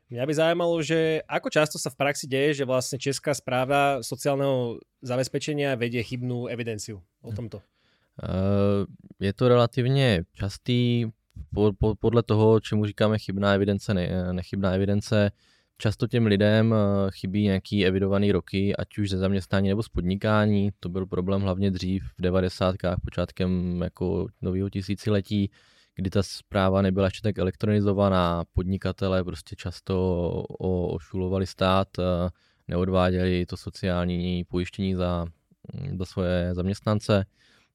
Mňa 0.09 0.25
by 0.25 0.35
zaujímalo, 0.35 0.81
že 0.81 1.21
ako 1.29 1.53
často 1.53 1.77
sa 1.77 1.93
v 1.93 2.01
praxi 2.01 2.25
deje, 2.25 2.65
že 2.65 2.65
vlastne 2.65 2.97
Česká 2.97 3.37
správa 3.37 4.01
sociálneho 4.01 4.81
zabezpečenia 5.05 5.77
vedie 5.77 6.01
chybnú 6.01 6.49
evidenciu 6.49 7.05
o 7.21 7.31
tomto? 7.33 7.61
Uh, 8.17 8.89
je 9.21 9.33
to 9.33 9.49
relativně 9.49 10.25
častý, 10.35 11.07
po, 11.55 11.73
po, 11.79 11.95
podle 11.95 12.23
toho, 12.23 12.61
čemu 12.61 12.87
říkáme 12.87 13.19
chybná 13.19 13.53
evidence, 13.53 13.95
ne, 13.95 14.33
nechybná 14.33 14.73
evidence, 14.73 15.31
často 15.79 16.07
těm 16.07 16.27
lidem 16.27 16.75
chybí 17.11 17.43
nějaký 17.43 17.87
evidovaný 17.87 18.33
roky, 18.33 18.77
ať 18.77 18.99
už 18.99 19.11
ze 19.11 19.19
zaměstnání 19.19 19.69
nebo 19.69 19.83
z 19.83 19.89
podnikání. 19.89 20.71
To 20.81 20.89
byl 20.89 21.07
problém 21.07 21.41
hlavně 21.41 21.71
dřív 21.71 22.03
v 22.19 22.23
90. 22.23 22.75
počátkem 23.05 23.83
jako 23.83 24.27
nového 24.43 24.71
tisíciletí 24.71 25.51
kdy 25.99 26.11
ta 26.11 26.23
zpráva 26.23 26.83
nebyla 26.83 27.07
ještě 27.07 27.21
tak 27.23 27.39
elektronizovaná, 27.39 28.45
podnikatele 28.53 29.25
prostě 29.25 29.57
často 29.57 30.31
ošulovali 30.59 31.47
stát, 31.47 31.89
neodváděli 32.69 33.47
to 33.47 33.57
sociální 33.57 34.45
pojištění 34.45 34.95
za, 34.95 35.27
do 35.93 36.07
svoje 36.07 36.55
zaměstnance, 36.55 37.25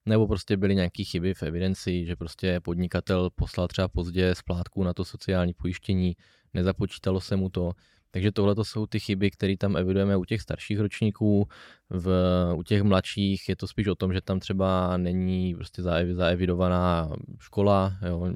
nebo 0.06 0.26
prostě 0.26 0.56
byly 0.56 0.74
nějaké 0.74 1.04
chyby 1.04 1.34
v 1.34 1.42
evidenci, 1.42 2.06
že 2.06 2.16
prostě 2.16 2.60
podnikatel 2.60 3.30
poslal 3.30 3.68
třeba 3.68 3.88
pozdě 3.88 4.34
splátku 4.34 4.84
na 4.84 4.94
to 4.94 5.04
sociální 5.04 5.54
pojištění, 5.54 6.16
nezapočítalo 6.54 7.20
se 7.20 7.36
mu 7.36 7.48
to, 7.48 7.72
takže 8.14 8.32
tohle 8.32 8.54
to 8.54 8.64
jsou 8.64 8.86
ty 8.86 9.00
chyby, 9.00 9.30
které 9.30 9.56
tam 9.56 9.76
evidujeme 9.76 10.16
u 10.16 10.24
těch 10.24 10.40
starších 10.40 10.80
ročníků. 10.80 11.48
V, 11.90 12.08
u 12.54 12.62
těch 12.62 12.82
mladších 12.82 13.48
je 13.48 13.56
to 13.56 13.66
spíš 13.66 13.86
o 13.86 13.94
tom, 13.94 14.12
že 14.12 14.20
tam 14.20 14.40
třeba 14.40 14.96
není 14.96 15.54
prostě 15.54 15.82
zaevidovaná 16.12 17.10
škola, 17.38 17.96
jo, 18.08 18.28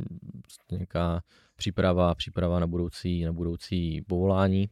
prostě 0.43 0.75
nějaká 0.75 1.23
příprava, 1.57 2.15
příprava 2.15 2.61
na 2.61 2.67
budoucí, 2.67 3.25
na 3.25 3.33
budoucí 3.33 4.03
povolání. 4.07 4.69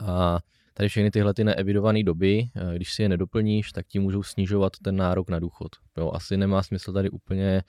A 0.00 0.38
tady 0.74 0.88
všechny 0.88 1.10
tyhle 1.10 1.34
ty 1.34 1.44
neevidované 1.44 2.02
doby, 2.02 2.50
eh, 2.56 2.76
když 2.76 2.92
si 2.92 3.02
je 3.02 3.08
nedoplníš, 3.08 3.72
tak 3.72 3.86
ti 3.86 3.98
můžou 3.98 4.22
snižovat 4.22 4.72
ten 4.82 4.96
nárok 4.96 5.30
na 5.30 5.38
důchod. 5.38 5.68
Jo, 5.96 6.10
asi 6.14 6.36
nemá 6.36 6.62
smysl 6.62 6.92
tady 6.92 7.10
úplně 7.10 7.62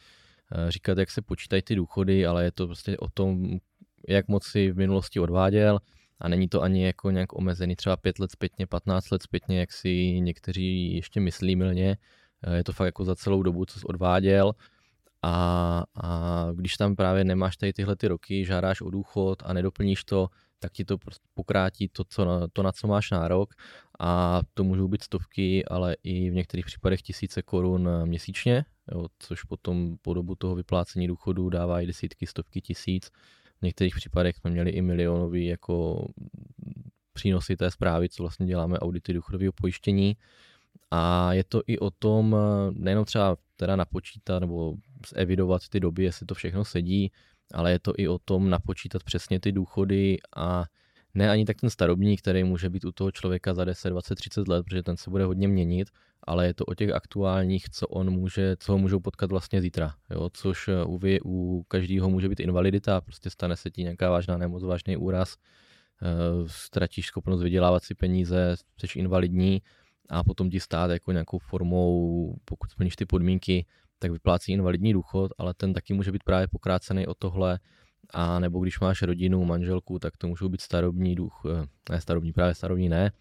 eh, 0.51 0.71
říkat, 0.71 0.97
jak 0.97 1.11
se 1.11 1.21
počítají 1.21 1.61
ty 1.61 1.75
důchody, 1.75 2.25
ale 2.25 2.43
je 2.43 2.51
to 2.51 2.67
prostě 2.67 2.97
o 2.97 3.09
tom, 3.09 3.59
jak 4.07 4.27
moc 4.27 4.45
si 4.45 4.71
v 4.71 4.77
minulosti 4.77 5.19
odváděl, 5.19 5.79
a 6.19 6.27
není 6.27 6.49
to 6.49 6.61
ani 6.61 6.85
jako 6.85 7.11
nějak 7.11 7.33
omezený 7.33 7.75
třeba 7.75 7.97
5 7.97 8.19
let 8.19 8.31
zpětně, 8.31 8.67
15 8.67 9.09
let 9.09 9.23
zpětně, 9.23 9.59
jak 9.59 9.71
si 9.71 10.19
někteří 10.19 10.95
ještě 10.95 11.19
myslí 11.19 11.55
milně. 11.55 11.97
Eh, 12.43 12.55
je 12.55 12.63
to 12.63 12.73
fakt 12.73 12.85
jako 12.85 13.03
za 13.05 13.15
celou 13.15 13.43
dobu, 13.43 13.65
co 13.65 13.79
jsi 13.79 13.85
odváděl. 13.85 14.53
A, 15.21 15.83
a 16.03 16.47
když 16.53 16.73
tam 16.73 16.95
právě 16.95 17.23
nemáš 17.23 17.57
tady 17.57 17.73
tyhle 17.73 17.95
ty 17.95 18.07
roky, 18.07 18.45
žádáš 18.45 18.81
o 18.81 18.89
důchod 18.89 19.43
a 19.45 19.53
nedoplníš 19.53 20.03
to, 20.03 20.29
tak 20.59 20.71
ti 20.71 20.85
to 20.85 20.97
prostě 20.97 21.27
pokrátí 21.33 21.89
to, 21.89 22.03
co 22.09 22.25
na, 22.25 22.47
to, 22.53 22.63
na 22.63 22.71
co 22.71 22.87
máš 22.87 23.11
nárok. 23.11 23.53
A 23.99 24.41
to 24.53 24.63
můžou 24.63 24.87
být 24.87 25.03
stovky, 25.03 25.65
ale 25.65 25.95
i 26.03 26.29
v 26.29 26.33
některých 26.33 26.65
případech 26.65 27.01
tisíce 27.01 27.41
korun 27.41 27.89
měsíčně, 28.05 28.65
jo, 28.91 29.05
což 29.19 29.43
potom 29.43 29.97
po 30.01 30.13
dobu 30.13 30.35
toho 30.35 30.55
vyplácení 30.55 31.07
důchodu 31.07 31.49
dává 31.49 31.81
i 31.81 31.85
desítky, 31.85 32.27
stovky 32.27 32.61
tisíc 32.61 33.11
v 33.59 33.61
některých 33.61 33.95
případech 33.95 34.35
jsme 34.35 34.51
měli 34.51 34.69
i 34.69 34.81
milionový 34.81 35.45
jako 35.45 36.07
přínosy 37.13 37.57
té 37.57 37.71
zprávy, 37.71 38.09
co 38.09 38.23
vlastně 38.23 38.45
děláme 38.45 38.79
audity 38.79 39.13
důchodového 39.13 39.51
pojištění. 39.51 40.17
A 40.91 41.33
je 41.33 41.43
to 41.43 41.61
i 41.67 41.79
o 41.79 41.91
tom, 41.91 42.35
nejenom 42.71 43.05
třeba 43.05 43.37
teda 43.55 43.75
napočítat 43.75 44.39
nebo 44.39 44.73
evidovat 45.15 45.61
ty 45.69 45.79
doby, 45.79 46.03
jestli 46.03 46.25
to 46.25 46.35
všechno 46.35 46.65
sedí, 46.65 47.11
ale 47.53 47.71
je 47.71 47.79
to 47.79 47.93
i 47.97 48.07
o 48.07 48.19
tom 48.19 48.49
napočítat 48.49 49.03
přesně 49.03 49.39
ty 49.39 49.51
důchody 49.51 50.17
a 50.35 50.65
ne 51.17 51.29
ani 51.29 51.45
tak 51.45 51.57
ten 51.61 51.69
starobní, 51.69 52.17
který 52.17 52.43
může 52.43 52.69
být 52.69 52.85
u 52.85 52.91
toho 52.91 53.11
člověka 53.11 53.53
za 53.53 53.65
10, 53.65 53.89
20, 53.89 54.15
30 54.15 54.47
let, 54.47 54.63
protože 54.63 54.83
ten 54.83 54.97
se 54.97 55.09
bude 55.09 55.23
hodně 55.23 55.47
měnit, 55.47 55.89
ale 56.23 56.47
je 56.47 56.53
to 56.53 56.65
o 56.65 56.75
těch 56.75 56.91
aktuálních, 56.91 57.69
co 57.69 57.87
on 57.87 58.09
může, 58.09 58.55
co 58.59 58.71
ho 58.71 58.77
můžou 58.77 58.99
potkat 58.99 59.31
vlastně 59.31 59.61
zítra, 59.61 59.93
jo? 60.09 60.29
což 60.33 60.67
eh, 60.67 60.83
u, 60.83 60.99
u 61.25 61.63
každého 61.67 62.09
může 62.09 62.29
být 62.29 62.39
invalidita, 62.39 63.01
prostě 63.01 63.29
stane 63.29 63.55
se 63.55 63.71
ti 63.71 63.83
nějaká 63.83 64.09
vážná 64.09 64.37
nemoc, 64.37 64.63
vážný 64.63 64.97
úraz, 64.97 65.35
eh, 66.01 66.07
ztratíš 66.47 67.05
schopnost 67.07 67.41
vydělávat 67.41 67.83
si 67.83 67.95
peníze, 67.95 68.55
jsi 68.77 68.99
invalidní 68.99 69.61
a 70.09 70.23
potom 70.23 70.49
ti 70.49 70.59
stát 70.59 70.91
jako 70.91 71.11
nějakou 71.11 71.39
formou, 71.39 72.35
pokud 72.45 72.71
splníš 72.71 72.95
ty 72.95 73.05
podmínky, 73.05 73.65
tak 73.99 74.11
vyplácí 74.11 74.51
invalidní 74.51 74.93
důchod, 74.93 75.31
ale 75.37 75.53
ten 75.53 75.73
taky 75.73 75.93
může 75.93 76.11
být 76.11 76.23
právě 76.23 76.47
pokrácený 76.47 77.07
o 77.07 77.13
tohle, 77.13 77.59
a 78.13 78.39
nebo 78.39 78.59
když 78.59 78.79
máš 78.79 79.01
rodinu, 79.01 79.45
manželku, 79.45 79.99
tak 79.99 80.17
to 80.17 80.27
můžou 80.27 80.49
být 80.49 80.61
starobní 80.61 81.15
duch, 81.15 81.41
eh, 81.45 81.67
ne 81.89 82.01
starobní, 82.01 82.33
právě 82.33 82.55
starobní 82.55 82.89
ne, 82.89 83.11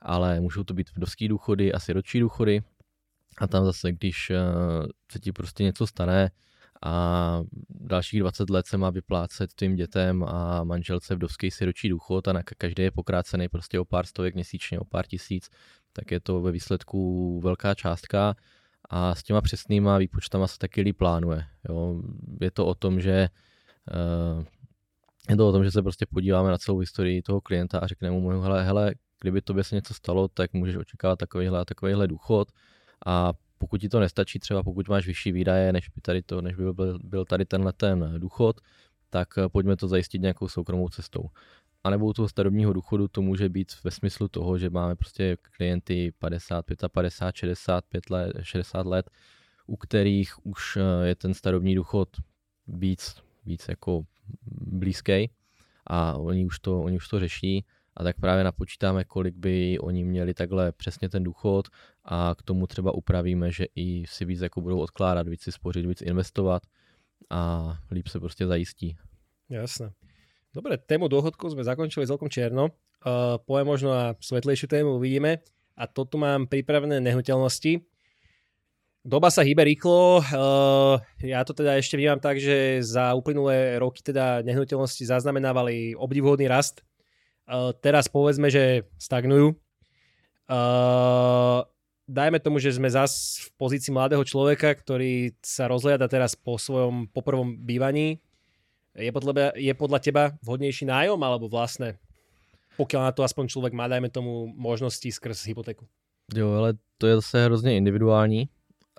ale 0.00 0.40
můžou 0.40 0.64
to 0.64 0.74
být 0.74 0.90
vdovský 0.96 1.28
důchody 1.28 1.72
a 1.72 1.78
sirotčí 1.78 2.20
důchody. 2.20 2.62
A 3.38 3.46
tam 3.46 3.64
zase, 3.64 3.92
když 3.92 4.30
eh, 4.30 4.36
se 5.12 5.18
ti 5.18 5.32
prostě 5.32 5.64
něco 5.64 5.86
stane 5.86 6.30
a 6.82 7.42
dalších 7.70 8.20
20 8.20 8.50
let 8.50 8.66
se 8.66 8.76
má 8.76 8.90
vyplácet 8.90 9.54
tvým 9.54 9.76
dětem 9.76 10.24
a 10.24 10.64
manželce 10.64 11.14
vdovský 11.14 11.50
sirotčí 11.50 11.88
důchod 11.88 12.28
a 12.28 12.32
na 12.32 12.42
každý 12.42 12.82
je 12.82 12.90
pokrácený 12.90 13.48
prostě 13.48 13.80
o 13.80 13.84
pár 13.84 14.06
stovek 14.06 14.34
měsíčně, 14.34 14.78
o 14.78 14.84
pár 14.84 15.06
tisíc, 15.06 15.50
tak 15.92 16.10
je 16.10 16.20
to 16.20 16.40
ve 16.40 16.52
výsledku 16.52 17.40
velká 17.40 17.74
částka 17.74 18.34
a 18.90 19.14
s 19.14 19.22
těma 19.22 19.40
přesnýma 19.40 19.98
výpočtama 19.98 20.46
se 20.46 20.58
taky 20.58 20.80
líp 20.80 20.96
plánuje. 20.98 21.44
Jo. 21.68 22.02
Je 22.40 22.50
to 22.50 22.66
o 22.66 22.74
tom, 22.74 23.00
že 23.00 23.28
je 25.30 25.36
to 25.36 25.48
o 25.48 25.52
tom, 25.52 25.64
že 25.64 25.70
se 25.70 25.82
prostě 25.82 26.06
podíváme 26.06 26.50
na 26.50 26.58
celou 26.58 26.78
historii 26.78 27.22
toho 27.22 27.40
klienta 27.40 27.78
a 27.78 27.86
řekneme 27.86 28.16
mu, 28.16 28.28
hele, 28.28 28.64
hele, 28.64 28.94
kdyby 29.20 29.42
tobě 29.42 29.64
se 29.64 29.74
něco 29.74 29.94
stalo, 29.94 30.28
tak 30.28 30.52
můžeš 30.52 30.76
očekávat 30.76 31.18
takovýhle, 31.18 31.64
takovýhle 31.64 32.08
důchod 32.08 32.48
a 33.06 33.32
pokud 33.58 33.80
ti 33.80 33.88
to 33.88 34.00
nestačí, 34.00 34.38
třeba 34.38 34.62
pokud 34.62 34.88
máš 34.88 35.06
vyšší 35.06 35.32
výdaje, 35.32 35.72
než 35.72 35.88
by, 35.88 36.00
tady 36.00 36.22
to, 36.22 36.40
než 36.40 36.54
by 36.54 36.72
byl, 36.72 36.98
byl 37.02 37.24
tady 37.24 37.44
tenhle 37.44 37.72
ten 37.72 38.14
důchod, 38.18 38.60
tak 39.10 39.38
eh, 39.38 39.48
pojďme 39.48 39.76
to 39.76 39.88
zajistit 39.88 40.22
nějakou 40.22 40.48
soukromou 40.48 40.88
cestou. 40.88 41.30
A 41.84 41.90
nebo 41.90 42.06
u 42.06 42.12
toho 42.12 42.28
starobního 42.28 42.72
důchodu 42.72 43.08
to 43.08 43.22
může 43.22 43.48
být 43.48 43.72
ve 43.84 43.90
smyslu 43.90 44.28
toho, 44.28 44.58
že 44.58 44.70
máme 44.70 44.96
prostě 44.96 45.36
klienty 45.56 46.12
50, 46.18 46.64
55, 46.92 47.10
65 47.50 48.10
let, 48.10 48.36
60 48.42 48.86
let, 48.86 49.10
u 49.66 49.76
kterých 49.76 50.46
už 50.46 50.76
eh, 50.76 51.06
je 51.06 51.14
ten 51.14 51.34
starobní 51.34 51.74
důchod 51.74 52.08
víc, 52.68 53.25
víc 53.46 53.68
jako 53.68 54.02
blízký 54.50 55.30
a 55.86 56.16
oni 56.18 56.46
už 56.46 56.58
to, 56.58 56.82
oni 56.82 56.96
už 56.96 57.08
to 57.08 57.20
řeší 57.20 57.64
a 57.96 58.04
tak 58.04 58.20
právě 58.20 58.44
napočítáme, 58.44 59.04
kolik 59.04 59.34
by 59.34 59.78
oni 59.78 60.04
měli 60.04 60.34
takhle 60.34 60.72
přesně 60.72 61.08
ten 61.08 61.22
důchod 61.22 61.68
a 62.04 62.34
k 62.38 62.42
tomu 62.42 62.66
třeba 62.66 62.92
upravíme, 62.92 63.52
že 63.52 63.66
i 63.76 64.04
si 64.06 64.24
víc 64.24 64.40
jako 64.40 64.60
budou 64.60 64.78
odkládat, 64.78 65.28
víc 65.28 65.42
si 65.42 65.52
spořit, 65.52 65.86
víc 65.86 66.02
investovat 66.02 66.62
a 67.30 67.72
líp 67.90 68.08
se 68.08 68.20
prostě 68.20 68.46
zajistí. 68.46 68.96
Jasné. 69.50 69.92
Dobre, 70.56 70.80
tému 70.80 71.12
dôchodkov 71.12 71.52
sme 71.52 71.68
zakončili 71.68 72.08
celkom 72.08 72.32
čierno. 72.32 72.72
Uh, 73.04 73.36
poviem 73.44 73.68
možno 73.68 73.92
na 73.92 74.04
svetlejšiu 74.16 74.72
tému, 74.72 74.96
uvidíme. 74.96 75.44
A 75.76 75.84
to 75.84 76.08
tu 76.08 76.16
mám 76.16 76.48
pripravené 76.48 76.96
nehnuteľnosti. 77.04 77.84
Doba 79.06 79.30
sa 79.30 79.46
hýbe 79.46 79.62
rýchlo. 79.62 80.18
Uh, 80.18 80.98
ja 81.22 81.46
to 81.46 81.54
teda 81.54 81.78
ešte 81.78 81.94
vnímam 81.94 82.18
tak, 82.18 82.42
že 82.42 82.82
za 82.82 83.14
uplynulé 83.14 83.78
roky 83.78 84.02
teda 84.02 84.42
nehnuteľnosti 84.42 85.06
zaznamenávali 85.06 85.94
obdivhodný 85.94 86.50
rast. 86.50 86.82
Uh, 87.46 87.70
teraz 87.78 88.10
povedzme, 88.10 88.50
že 88.50 88.82
stagnujú. 88.98 89.54
Uh, 90.50 91.62
dajme 92.10 92.42
tomu, 92.42 92.58
že 92.58 92.74
sme 92.74 92.90
zas 92.90 93.46
v 93.46 93.48
pozícii 93.54 93.94
mladého 93.94 94.26
človeka, 94.26 94.74
ktorý 94.74 95.38
sa 95.38 95.70
rozhliada 95.70 96.10
teraz 96.10 96.34
po 96.34 96.58
svojom 96.58 97.06
poprvom 97.06 97.62
bývaní 97.62 98.18
je 98.98 99.12
podľa, 99.14 99.54
je 99.54 99.70
podľa 99.78 99.98
teba 100.02 100.24
vhodnejší 100.42 100.82
nájom 100.82 101.20
alebo 101.22 101.46
vlastné? 101.46 101.94
Pokiaľ 102.74 103.00
na 103.06 103.12
to 103.14 103.22
aspoň 103.22 103.54
člověk 103.54 103.72
má, 103.72 103.86
dajme 103.86 104.10
tomu, 104.10 104.50
možnosti 104.50 105.06
skrz 105.06 105.46
hypotéku. 105.46 105.86
Jo, 106.34 106.58
ale 106.58 106.74
to 106.98 107.06
je 107.06 107.14
zase 107.14 107.44
hrozně 107.44 107.76
individuální 107.76 108.50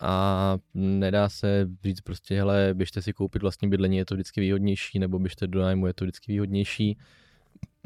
a 0.01 0.57
nedá 0.73 1.29
se 1.29 1.69
říct 1.83 2.01
prostě, 2.01 2.35
hele, 2.35 2.69
běžte 2.73 3.01
si 3.01 3.13
koupit 3.13 3.41
vlastní 3.41 3.69
bydlení, 3.69 3.97
je 3.97 4.05
to 4.05 4.15
vždycky 4.15 4.41
výhodnější, 4.41 4.99
nebo 4.99 5.19
běžte 5.19 5.47
do 5.47 5.61
nájmu, 5.61 5.87
je 5.87 5.93
to 5.93 6.05
vždycky 6.05 6.31
výhodnější. 6.31 6.97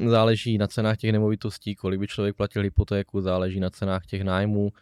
Záleží 0.06 0.58
na 0.58 0.66
cenách 0.66 0.96
těch 0.96 1.12
nemovitostí, 1.12 1.74
kolik 1.74 2.00
by 2.00 2.06
člověk 2.06 2.36
platil 2.36 2.62
hypotéku, 2.62 3.20
záleží 3.20 3.60
na 3.60 3.70
cenách 3.70 4.06
těch 4.06 4.22
nájmů. 4.22 4.72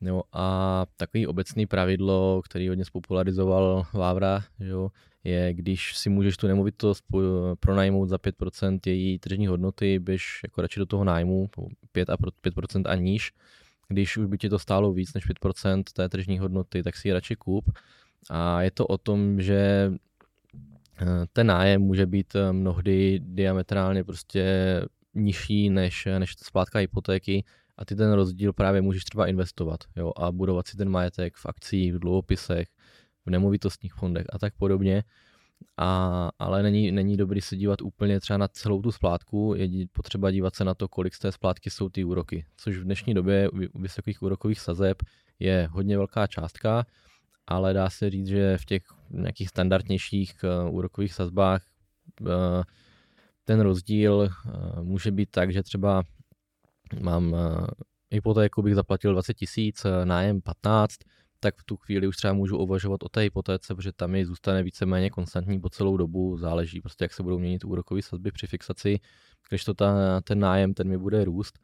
Jo, 0.00 0.22
a 0.32 0.86
takový 0.96 1.26
obecný 1.26 1.66
pravidlo, 1.66 2.42
který 2.44 2.68
hodně 2.68 2.84
spopularizoval 2.84 3.86
Vávra, 3.92 4.44
jo, 4.60 4.90
je, 5.24 5.54
když 5.54 5.96
si 5.96 6.10
můžeš 6.10 6.36
tu 6.36 6.46
nemovitost 6.46 7.04
pronajmout 7.60 8.08
za 8.08 8.16
5% 8.16 8.78
její 8.86 9.18
tržní 9.18 9.46
hodnoty, 9.46 9.98
běž 9.98 10.40
jako 10.42 10.62
radši 10.62 10.80
do 10.80 10.86
toho 10.86 11.04
nájmu, 11.04 11.50
5 11.92 12.10
a 12.10 12.16
5% 12.16 12.82
a 12.86 12.94
níž. 12.94 13.32
Když 13.90 14.16
už 14.16 14.26
by 14.26 14.38
ti 14.38 14.48
to 14.48 14.58
stálo 14.58 14.92
víc 14.92 15.14
než 15.14 15.28
5% 15.28 15.82
té 15.92 16.08
tržní 16.08 16.38
hodnoty, 16.38 16.82
tak 16.82 16.96
si 16.96 17.08
ji 17.08 17.12
radši 17.12 17.36
kup. 17.36 17.70
A 18.30 18.62
je 18.62 18.70
to 18.70 18.86
o 18.86 18.98
tom, 18.98 19.40
že 19.40 19.92
eh, 21.00 21.06
ten 21.32 21.46
nájem 21.46 21.82
může 21.82 22.06
být 22.06 22.34
eh, 22.34 22.52
mnohdy 22.52 23.20
diametrálně 23.22 24.04
prostě 24.04 24.44
nižší 25.14 25.70
než, 25.70 26.08
než 26.18 26.34
splátka 26.38 26.78
hypotéky 26.78 27.44
a 27.78 27.84
ty 27.84 27.96
ten 27.96 28.12
rozdíl 28.12 28.52
právě 28.52 28.80
můžeš 28.80 29.04
třeba 29.04 29.26
investovat 29.26 29.80
jo, 29.96 30.12
a 30.16 30.32
budovat 30.32 30.66
si 30.66 30.76
ten 30.76 30.88
majetek 30.88 31.36
v 31.36 31.46
akcích, 31.46 31.94
v 31.94 31.98
dluhopisech, 31.98 32.68
v 33.26 33.30
nemovitostních 33.30 33.94
fondech 33.94 34.26
a 34.32 34.38
tak 34.38 34.54
podobně. 34.54 35.02
A, 35.76 36.30
ale 36.38 36.62
není, 36.62 36.92
není 36.92 37.16
dobrý 37.16 37.40
se 37.40 37.56
dívat 37.56 37.82
úplně 37.82 38.20
třeba 38.20 38.36
na 38.36 38.48
celou 38.48 38.82
tu 38.82 38.92
splátku, 38.92 39.54
je 39.56 39.86
potřeba 39.92 40.30
dívat 40.30 40.56
se 40.56 40.64
na 40.64 40.74
to, 40.74 40.88
kolik 40.88 41.14
z 41.14 41.18
té 41.18 41.32
splátky 41.32 41.70
jsou 41.70 41.88
ty 41.88 42.04
úroky, 42.04 42.44
což 42.56 42.76
v 42.78 42.84
dnešní 42.84 43.14
době 43.14 43.50
u 43.50 43.80
vysokých 43.80 44.22
úrokových 44.22 44.60
sazeb 44.60 45.02
je 45.38 45.68
hodně 45.72 45.96
velká 45.96 46.26
částka, 46.26 46.86
ale 47.46 47.72
dá 47.72 47.90
se 47.90 48.10
říct, 48.10 48.26
že 48.26 48.58
v 48.58 48.64
těch 48.64 48.82
nějakých 49.10 49.48
standardnějších 49.48 50.34
uh, 50.44 50.74
úrokových 50.74 51.14
sazbách 51.14 51.62
uh, 52.20 52.28
ten 53.44 53.60
rozdíl 53.60 54.14
uh, 54.14 54.82
může 54.82 55.10
být 55.10 55.30
tak, 55.30 55.52
že 55.52 55.62
třeba 55.62 56.02
mám 57.00 57.36
hypotéku, 58.10 58.62
bych 58.62 58.74
zaplatil 58.74 59.12
20 59.12 59.34
tisíc, 59.34 59.86
nájem 60.04 60.40
15, 60.40 60.96
tak 61.40 61.56
v 61.56 61.64
tu 61.64 61.76
chvíli 61.76 62.06
už 62.06 62.16
třeba 62.16 62.32
můžu 62.32 62.58
uvažovat 62.58 63.02
o 63.02 63.08
té 63.08 63.20
hypotéce, 63.20 63.74
protože 63.74 63.92
tam 63.92 64.10
mi 64.10 64.26
zůstane 64.26 64.62
víceméně 64.62 65.10
konstantní 65.10 65.60
po 65.60 65.68
celou 65.68 65.96
dobu, 65.96 66.36
záleží 66.38 66.80
prostě, 66.80 67.04
jak 67.04 67.12
se 67.12 67.22
budou 67.22 67.38
měnit 67.38 67.64
úrokové 67.64 68.02
sazby 68.02 68.32
při 68.32 68.46
fixaci, 68.46 69.00
když 69.48 69.64
to 69.64 69.74
ta, 69.74 70.20
ten 70.20 70.38
nájem, 70.38 70.74
ten 70.74 70.88
mi 70.88 70.98
bude 70.98 71.24
růst. 71.24 71.58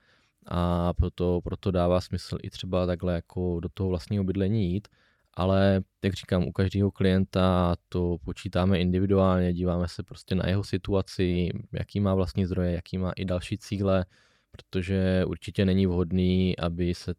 A 0.46 0.92
proto, 0.92 1.40
proto 1.44 1.70
dává 1.70 2.00
smysl 2.00 2.38
i 2.42 2.50
třeba 2.50 2.86
takhle 2.86 3.14
jako 3.14 3.60
do 3.60 3.68
toho 3.68 3.88
vlastního 3.88 4.24
bydlení 4.24 4.72
jít, 4.72 4.88
ale 5.34 5.82
jak 6.04 6.14
říkám, 6.14 6.44
u 6.44 6.52
každého 6.52 6.90
klienta 6.90 7.76
to 7.88 8.16
počítáme 8.24 8.80
individuálně, 8.80 9.52
díváme 9.52 9.88
se 9.88 10.02
prostě 10.02 10.34
na 10.34 10.48
jeho 10.48 10.64
situaci, 10.64 11.48
jaký 11.72 12.00
má 12.00 12.14
vlastní 12.14 12.46
zdroje, 12.46 12.72
jaký 12.72 12.98
má 12.98 13.12
i 13.12 13.24
další 13.24 13.58
cíle, 13.58 14.06
protože 14.50 15.24
určitě 15.26 15.64
není 15.64 15.86
vhodný, 15.86 16.58
aby 16.58 16.94
se 16.94 17.14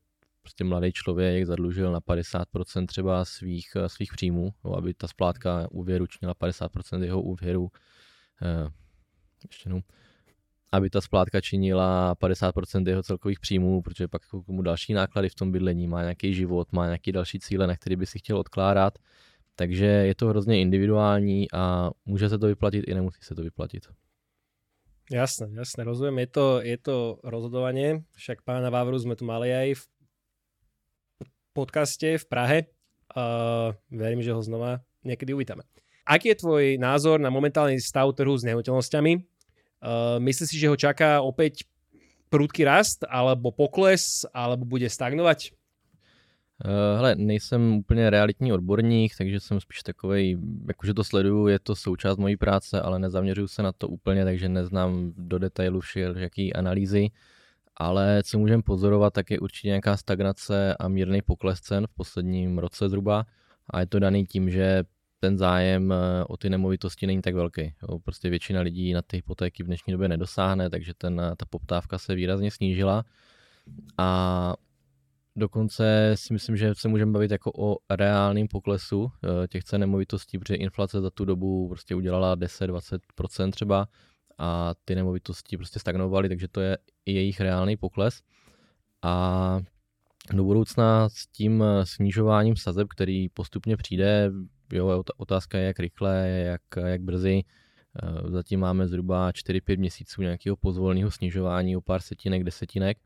prostě 0.48 0.64
mladý 0.64 0.92
člověk 0.92 1.46
zadlužil 1.46 1.92
na 1.92 2.00
50% 2.00 2.86
třeba 2.86 3.26
svých, 3.26 3.68
svých 3.88 4.12
příjmů, 4.12 4.54
no, 4.66 4.78
aby 4.78 4.94
ta 4.94 5.08
splátka 5.08 5.68
úvěru 5.72 6.08
činila 6.08 6.34
50% 6.34 7.04
jeho 7.04 7.22
úvěru. 7.22 7.72
Eh, 8.42 8.70
ještě 9.44 9.70
no, 9.70 9.80
aby 10.72 10.90
ta 10.90 11.02
splátka 11.02 11.42
činila 11.42 12.16
50% 12.16 12.88
jeho 12.88 13.04
celkových 13.04 13.40
příjmů, 13.40 13.82
protože 13.82 14.08
pak 14.08 14.22
mu 14.48 14.62
další 14.62 14.94
náklady 14.94 15.30
v 15.30 15.36
tom 15.36 15.52
bydlení, 15.52 15.88
má 15.88 16.02
nějaký 16.02 16.34
život, 16.34 16.72
má 16.72 16.86
nějaký 16.86 17.12
další 17.12 17.40
cíle, 17.40 17.68
na 17.68 17.76
který 17.76 17.96
by 17.96 18.06
si 18.06 18.20
chtěl 18.20 18.38
odkládat. 18.38 18.94
Takže 19.56 19.86
je 19.86 20.16
to 20.16 20.28
hrozně 20.28 20.62
individuální 20.62 21.52
a 21.54 21.90
může 22.06 22.30
se 22.30 22.38
to 22.38 22.48
vyplatit 22.48 22.88
i 22.88 22.94
nemusí 22.94 23.20
se 23.22 23.36
to 23.36 23.44
vyplatit. 23.44 23.84
Jasné, 25.12 25.48
jasné, 25.52 25.84
rozumím. 25.84 26.20
Je 26.20 26.28
to, 26.28 26.62
je 26.62 26.78
to 26.78 27.20
rozhodovanie, 27.24 28.04
však 28.20 28.44
pána 28.44 28.68
Vávru 28.68 29.00
sme 29.00 29.16
tu 29.16 29.24
mali 29.24 29.56
aj 29.56 29.80
v 29.80 29.84
podcaste 31.58 32.22
v 32.22 32.26
Prahe. 32.30 32.70
Uh, 33.17 33.74
verím, 33.89 34.22
že 34.22 34.30
ho 34.30 34.41
znova 34.46 34.86
niekedy 35.02 35.34
uvítame. 35.34 35.65
Aký 36.06 36.30
je 36.30 36.38
tvoj 36.38 36.78
názor 36.78 37.17
na 37.17 37.34
momentálny 37.34 37.82
stav 37.82 38.13
trhu 38.13 38.38
s 38.38 38.46
nehnuteľnosťami? 38.46 39.13
Uh, 39.17 40.22
myslíš 40.22 40.54
si, 40.54 40.62
že 40.62 40.70
ho 40.70 40.78
čaká 40.78 41.26
opäť 41.26 41.65
prudký 42.30 42.62
rast, 42.62 43.02
alebo 43.10 43.50
pokles, 43.50 44.22
alebo 44.30 44.70
bude 44.70 44.86
stagnovať? 44.86 45.58
Uh, 46.62 46.98
hele, 46.98 47.15
nejsem 47.15 47.74
úplně 47.78 48.10
realitní 48.10 48.54
odborník, 48.54 49.13
takže 49.17 49.39
jsem 49.39 49.60
spíš 49.60 49.84
takový, 49.84 50.38
jakože 50.67 50.93
to 50.93 51.04
sleduju, 51.04 51.48
je 51.48 51.60
to 51.60 51.76
součást 51.76 52.17
mojí 52.17 52.38
práce, 52.38 52.82
ale 52.82 53.00
nezaměřuju 53.00 53.48
se 53.48 53.63
na 53.63 53.72
to 53.72 53.88
úplně, 53.88 54.26
takže 54.26 54.50
neznám 54.50 55.13
do 55.17 55.39
detailu 55.39 55.82
jaký 56.17 56.54
analýzy. 56.54 57.10
Ale 57.80 58.24
co 58.24 58.40
můžeme 58.40 58.63
pozorovat, 58.63 59.13
tak 59.13 59.32
je 59.32 59.40
určitě 59.40 59.68
nějaká 59.68 59.98
stagnace 59.98 60.76
a 60.80 60.88
mírný 60.88 61.22
pokles 61.22 61.62
cen 61.62 61.88
v 61.88 61.94
posledním 61.94 62.58
roce 62.58 62.90
zhruba. 62.90 63.26
A 63.70 63.80
je 63.80 63.86
to 63.86 64.00
daný 64.00 64.26
tím, 64.26 64.50
že 64.50 64.84
ten 65.20 65.38
zájem 65.38 65.92
eh, 65.92 66.24
o 66.28 66.38
ty 66.38 66.50
nemovitosti 66.50 67.08
není 67.08 67.22
tak 67.22 67.36
velký. 67.36 67.74
Jo. 67.82 68.00
Prostě 68.00 68.30
většina 68.30 68.62
lidí 68.62 68.94
na 68.94 69.02
ty 69.02 69.18
hypotéky 69.18 69.63
v 69.63 69.66
dnešní 69.66 69.92
době 69.92 70.08
nedosáhne, 70.08 70.70
takže 70.70 70.94
ten, 70.94 71.22
ta 71.38 71.46
poptávka 71.50 71.98
se 71.98 72.16
výrazně 72.16 72.52
snížila. 72.52 73.04
A 73.98 74.54
Dokonce 75.38 76.12
si 76.16 76.34
myslím, 76.34 76.58
že 76.58 76.76
se 76.76 76.88
můžeme 76.88 77.12
bavit 77.12 77.32
jako 77.32 77.52
o 77.58 77.78
reálném 77.90 78.48
poklesu 78.48 79.12
eh, 79.24 79.48
těch 79.48 79.63
cen 79.63 79.82
nemovitostí, 79.82 80.40
protože 80.40 80.56
inflace 80.56 81.02
za 81.02 81.10
tu 81.10 81.26
dobu 81.26 81.68
prostě 81.68 81.96
udělala 81.96 82.36
10-20% 82.36 83.52
třeba 83.52 83.88
a 84.38 84.73
ty 84.86 84.95
nemovitosti 84.95 85.58
prostě 85.58 85.80
stagnovaly, 85.80 86.30
takže 86.30 86.47
to 86.47 86.62
je 86.62 86.78
i 87.06 87.13
jejich 87.13 87.39
reálný 87.39 87.78
pokles. 87.78 88.21
A 89.02 89.60
do 90.34 90.43
budoucna 90.43 91.10
s 91.10 91.28
tím 91.28 91.63
eh, 91.63 91.86
snižováním 91.86 92.56
sazeb, 92.56 92.88
který 92.88 93.30
postupně 93.30 93.78
přijde, 93.78 94.32
jo, 94.73 95.04
otázka 95.17 95.58
je, 95.58 95.65
jak 95.65 95.80
rychle, 95.80 96.30
jak, 96.30 96.62
jak 96.86 97.02
brzy. 97.02 97.43
Eh, 98.04 98.32
zatím 98.32 98.60
máme 98.60 98.88
zhruba 98.88 99.32
4-5 99.32 99.78
měsíců 99.78 100.21
nějakého 100.21 100.56
pozvolného 100.56 101.12
snižování 101.12 101.78
o 101.78 101.82
pár 101.82 102.02
setinek, 102.02 102.43
desetinek 102.43 102.97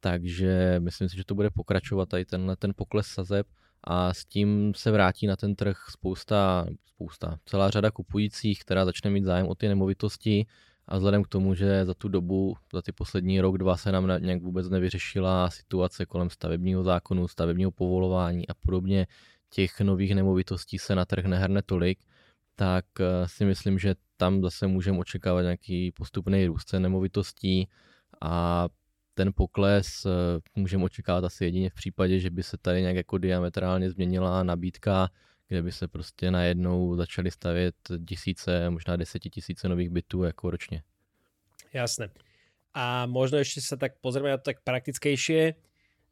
takže 0.00 0.76
myslím 0.78 1.08
si, 1.08 1.16
že 1.16 1.24
to 1.24 1.34
bude 1.34 1.50
pokračovat 1.50 2.08
tady 2.08 2.24
tenhle 2.24 2.56
ten 2.56 2.72
pokles 2.76 3.06
sazeb 3.06 3.46
a 3.84 4.14
s 4.14 4.24
tím 4.24 4.72
se 4.76 4.90
vrátí 4.90 5.26
na 5.26 5.36
ten 5.36 5.54
trh 5.54 5.76
spousta, 5.90 6.66
spousta, 6.86 7.38
celá 7.44 7.70
řada 7.70 7.90
kupujících, 7.90 8.60
která 8.60 8.84
začne 8.84 9.10
mít 9.10 9.24
zájem 9.24 9.46
o 9.46 9.54
ty 9.54 9.68
nemovitosti. 9.68 10.46
A 10.88 10.96
vzhledem 10.96 11.22
k 11.22 11.28
tomu, 11.28 11.54
že 11.54 11.84
za 11.84 11.94
tu 11.94 12.08
dobu, 12.08 12.56
za 12.74 12.82
ty 12.82 12.92
poslední 12.92 13.40
rok, 13.40 13.58
dva 13.58 13.76
se 13.76 13.92
nám 13.92 14.06
nějak 14.20 14.42
vůbec 14.42 14.68
nevyřešila 14.68 15.50
situace 15.50 16.06
kolem 16.06 16.30
stavebního 16.30 16.82
zákonu, 16.82 17.28
stavebního 17.28 17.70
povolování 17.70 18.48
a 18.48 18.54
podobně, 18.54 19.06
těch 19.50 19.80
nových 19.80 20.14
nemovitostí 20.14 20.78
se 20.78 20.94
na 20.94 21.04
trh 21.04 21.24
nehrne 21.24 21.62
tolik, 21.62 21.98
tak 22.56 22.84
eh, 23.00 23.28
si 23.28 23.44
myslím, 23.44 23.78
že 23.78 23.94
tam 24.16 24.42
zase 24.42 24.66
můžeme 24.66 24.98
očekávat 24.98 25.42
nějaký 25.42 25.92
postupný 25.92 26.46
růst 26.46 26.64
cen 26.68 26.82
nemovitostí 26.82 27.68
a 28.20 28.68
ten 29.14 29.32
pokles 29.32 30.06
eh, 30.06 30.10
můžeme 30.54 30.84
očekávat 30.84 31.24
asi 31.24 31.44
jedině 31.44 31.70
v 31.70 31.74
případě, 31.74 32.18
že 32.18 32.30
by 32.30 32.42
se 32.42 32.56
tady 32.56 32.80
nějak 32.80 32.96
jako 32.96 33.18
diametrálně 33.18 33.90
změnila 33.90 34.42
nabídka, 34.42 35.08
kde 35.48 35.62
by 35.62 35.72
se 35.72 35.88
prostě 35.88 36.30
najednou 36.30 36.96
začaly 36.96 37.30
stavět 37.30 37.74
tisíce, 38.08 38.70
možná 38.70 38.96
desetitisíce 38.96 39.68
nových 39.68 39.90
bytů 39.90 40.22
jako 40.22 40.50
ročně. 40.50 40.82
Jasné. 41.72 42.10
A 42.74 43.06
možno 43.10 43.42
ešte 43.42 43.58
sa 43.58 43.74
tak 43.74 43.98
pozrieme 43.98 44.30
na 44.30 44.38
to 44.38 44.54
tak 44.54 44.62
praktickejšie, 44.62 45.58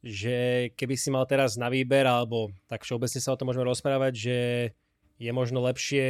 že 0.02 0.37
keby 0.74 0.94
si 0.98 1.11
mal 1.11 1.22
teraz 1.26 1.54
na 1.54 1.70
výber, 1.70 2.06
alebo 2.06 2.50
tak 2.66 2.82
všeobecne 2.82 3.22
sa 3.22 3.34
o 3.34 3.38
tom 3.38 3.50
môžeme 3.50 3.66
rozprávať, 3.66 4.12
že 4.14 4.38
je 5.18 5.30
možno 5.30 5.62
lepšie 5.62 6.06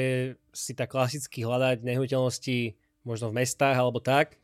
si 0.53 0.73
tak 0.73 0.93
klasicky 0.93 1.45
hľadať 1.45 1.85
nehnuteľnosti 1.85 2.77
možno 3.05 3.33
v 3.33 3.45
mestách 3.45 3.77
alebo 3.77 4.01
tak, 4.01 4.41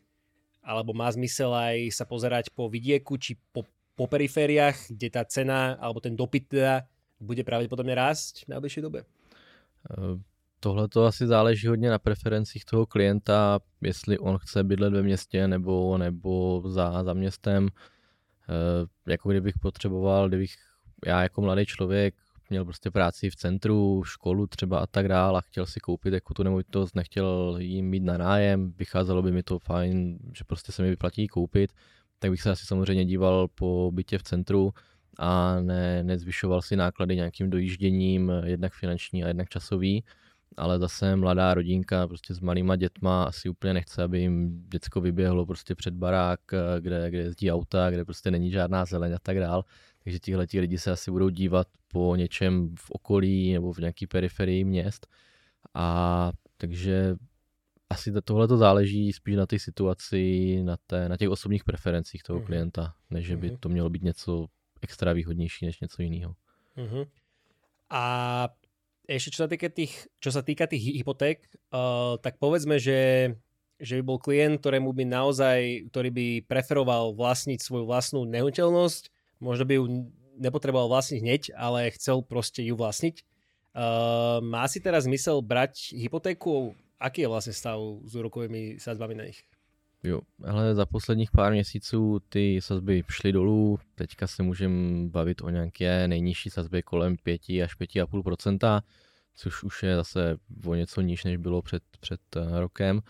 alebo 0.65 0.97
má 0.97 1.13
zmysel 1.13 1.53
aj 1.55 1.93
sa 1.93 2.05
pozerať 2.09 2.49
po 2.57 2.73
vidieku 2.73 3.21
či 3.21 3.37
po, 3.53 3.69
po 3.95 4.09
perifériách, 4.09 4.97
kde 4.97 5.09
tá 5.13 5.23
cena 5.29 5.77
alebo 5.77 6.01
ten 6.01 6.17
dopyt 6.17 6.49
teda 6.49 6.83
bude 7.21 7.45
pravděpodobně 7.45 7.95
rásť 7.95 8.45
v 8.45 8.49
nejbližší 8.49 8.81
době? 8.81 9.05
Eh, 9.91 10.21
tohle 10.61 10.89
to 10.89 11.05
asi 11.05 11.27
záleží 11.27 11.67
hodně 11.67 11.91
na 11.91 11.99
preferencích 11.99 12.65
toho 12.65 12.87
klienta, 12.87 13.61
jestli 13.81 14.19
on 14.19 14.39
chce 14.39 14.65
bydlet 14.65 14.93
ve 14.93 15.03
městě 15.03 15.49
nebo, 15.49 15.99
nebo 15.99 16.63
za, 16.67 17.05
za 17.05 17.13
městem. 17.13 17.69
E, 17.69 19.11
jako 19.11 19.31
kdybych 19.31 19.55
potřeboval, 19.59 20.29
kdybych 20.29 20.55
já 21.07 21.23
jako 21.23 21.41
mladý 21.41 21.67
člověk 21.67 22.15
měl 22.51 22.65
prostě 22.65 22.91
práci 22.91 23.31
v 23.31 23.37
centru, 23.37 24.03
školu 24.05 24.47
třeba 24.47 24.79
a 24.79 24.87
tak 24.87 25.09
dále 25.09 25.39
a 25.39 25.41
chtěl 25.41 25.67
si 25.67 25.81
koupit 25.81 26.15
jako 26.15 26.35
tu 26.35 26.43
nemovitost, 26.43 26.95
nechtěl 26.95 27.57
jim 27.59 27.87
mít 27.87 28.03
na 28.03 28.19
nájem, 28.19 28.73
vycházelo 28.73 29.23
by 29.23 29.33
mi 29.33 29.43
to 29.43 29.59
fajn, 29.59 30.19
že 30.37 30.45
prostě 30.45 30.73
se 30.73 30.83
mi 30.83 30.91
vyplatí 30.91 31.29
koupit, 31.29 31.73
tak 32.19 32.31
bych 32.31 32.43
se 32.43 32.51
asi 32.51 32.67
samozřejmě 32.67 33.05
díval 33.05 33.49
po 33.49 33.91
bytě 33.95 34.19
v 34.19 34.23
centru 34.23 34.73
a 35.19 35.61
ne, 35.61 36.03
nezvyšoval 36.03 36.63
si 36.63 36.77
náklady 36.77 37.17
nějakým 37.17 37.51
dojížděním, 37.51 38.33
jednak 38.45 38.73
finanční 38.73 39.25
a 39.25 39.29
jednak 39.29 39.49
časový, 39.49 40.05
ale 40.57 40.79
zase 40.79 41.17
mladá 41.17 41.55
rodinka 41.55 42.07
prostě 42.09 42.35
s 42.35 42.41
malýma 42.41 42.77
dětma 42.77 43.25
asi 43.25 43.49
úplně 43.49 43.75
nechce, 43.75 44.03
aby 44.03 44.21
jim 44.21 44.65
děcko 44.69 45.01
vyběhlo 45.01 45.47
prostě 45.47 45.75
před 45.75 45.95
barák, 45.95 46.41
kde, 46.81 47.11
kde 47.11 47.19
jezdí 47.19 47.53
auta, 47.53 47.91
kde 47.91 48.05
prostě 48.05 48.31
není 48.31 48.51
žádná 48.51 48.85
zeleň 48.85 49.15
a 49.15 49.19
tak 49.23 49.39
dál. 49.39 49.65
Takže 50.05 50.19
tihle 50.19 50.47
lidi 50.55 50.79
se 50.79 50.91
asi 50.91 51.11
budou 51.11 51.29
dívat 51.29 51.67
po 51.95 52.17
něčem 52.17 52.75
v 52.75 52.91
okolí 52.91 53.53
nebo 53.53 53.73
v 53.73 53.79
nějaké 53.79 54.07
periferii 54.07 54.65
měst. 54.65 55.07
A 55.75 56.33
takže 56.59 57.15
asi 57.91 58.13
tohle 58.25 58.49
to 58.49 58.57
záleží 58.57 59.13
spíš 59.13 59.37
na 59.37 59.47
té 59.47 59.59
situaci, 59.59 60.59
na, 60.63 60.77
té, 60.87 61.09
na 61.09 61.17
těch 61.17 61.31
osobních 61.31 61.65
preferencích 61.65 62.23
toho 62.23 62.39
uh-huh. 62.39 62.47
klienta, 62.47 62.95
než 63.11 63.35
by 63.35 63.51
uh-huh. 63.51 63.59
to 63.61 63.69
mělo 63.69 63.91
být 63.91 64.03
něco 64.03 64.47
extra 64.83 65.13
výhodnější 65.13 65.67
než 65.67 65.81
něco 65.81 66.03
jiného. 66.03 66.35
Uh-huh. 66.77 67.07
A 67.91 68.05
ešte 69.05 69.37
čo 69.37 69.45
sa 69.45 69.49
týka 69.49 69.69
tých, 69.69 70.09
čo 70.19 70.33
sa 70.33 70.41
týka 70.41 70.65
tých 70.65 70.97
hypoték, 70.97 71.45
uh, 71.71 72.17
tak 72.25 72.41
povedzme, 72.41 72.81
že, 72.81 73.37
že 73.77 74.01
by 74.01 74.03
bol 74.03 74.19
klient, 74.19 74.59
ktorému 74.65 74.97
by 74.97 75.05
naozaj, 75.05 75.93
ktorý 75.93 76.11
by 76.11 76.27
preferoval 76.49 77.13
vlastniť 77.13 77.61
svoju 77.61 77.85
vlastnú 77.85 78.25
nehnuteľnosť, 78.25 79.13
možno 79.45 79.65
by 79.69 79.75
ju 79.77 79.85
nepotreboval 80.39 80.89
vlastniť 80.89 81.19
hneď, 81.21 81.43
ale 81.57 81.91
chcel 81.95 82.23
proste 82.23 82.63
ju 82.63 82.75
vlastniť. 82.77 83.23
Uh, 83.75 84.39
má 84.39 84.67
si 84.71 84.79
teraz 84.79 85.05
zmysel 85.05 85.43
brať 85.43 85.99
hypotéku? 85.99 86.79
Aký 86.99 87.27
je 87.27 87.31
vlastne 87.31 87.55
stav 87.55 87.79
s 88.07 88.15
úrokovými 88.15 88.79
sazbami 88.79 89.15
na 89.19 89.27
nich? 89.27 89.43
Jo, 90.05 90.21
ale 90.45 90.75
za 90.75 90.87
posledních 90.87 91.31
pár 91.31 91.53
měsíců 91.53 92.21
ty 92.29 92.61
sazby 92.63 93.03
šly 93.09 93.33
dolů, 93.33 93.79
teďka 93.95 94.27
se 94.27 94.43
můžeme 94.43 95.09
bavit 95.09 95.43
o 95.43 95.51
nějaké 95.51 96.09
nejnižší 96.09 96.51
sazbě 96.51 96.83
kolem 96.83 97.17
5 97.17 97.41
až 97.65 97.79
5,5%, 97.81 98.83
což 99.35 99.63
už 99.63 99.83
je 99.83 99.97
zase 99.97 100.37
o 100.67 100.75
něco 100.75 101.01
níž, 101.01 101.25
než 101.25 101.37
bylo 101.37 101.63
před, 101.63 101.83
před 102.01 102.21
eh, 102.37 102.61
rokem. 102.61 103.01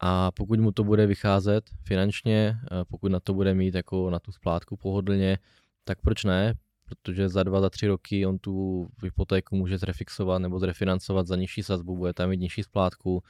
a 0.00 0.30
pokud 0.30 0.60
mu 0.60 0.72
to 0.72 0.84
bude 0.84 1.06
vycházet 1.06 1.64
finančně, 1.84 2.56
eh, 2.62 2.84
pokud 2.84 3.12
na 3.12 3.20
to 3.20 3.34
bude 3.34 3.54
mít 3.54 3.74
jako 3.74 4.10
na 4.10 4.18
tu 4.18 4.32
splátku 4.32 4.76
pohodlně, 4.76 5.38
tak 5.84 6.00
proč 6.00 6.24
ne? 6.24 6.54
Protože 6.84 7.28
za 7.28 7.42
dva, 7.42 7.60
za 7.60 7.70
tři 7.70 7.86
roky 7.86 8.26
on 8.26 8.38
tu 8.38 8.86
hypotéku 9.02 9.56
může 9.56 9.78
zrefixovat 9.78 10.42
nebo 10.42 10.58
zrefinancovat 10.58 11.26
za 11.26 11.36
nižší 11.36 11.62
sazbu, 11.62 11.96
bude 11.96 12.12
tam 12.12 12.30
mít 12.30 12.40
nižší 12.40 12.62
splátku, 12.62 13.22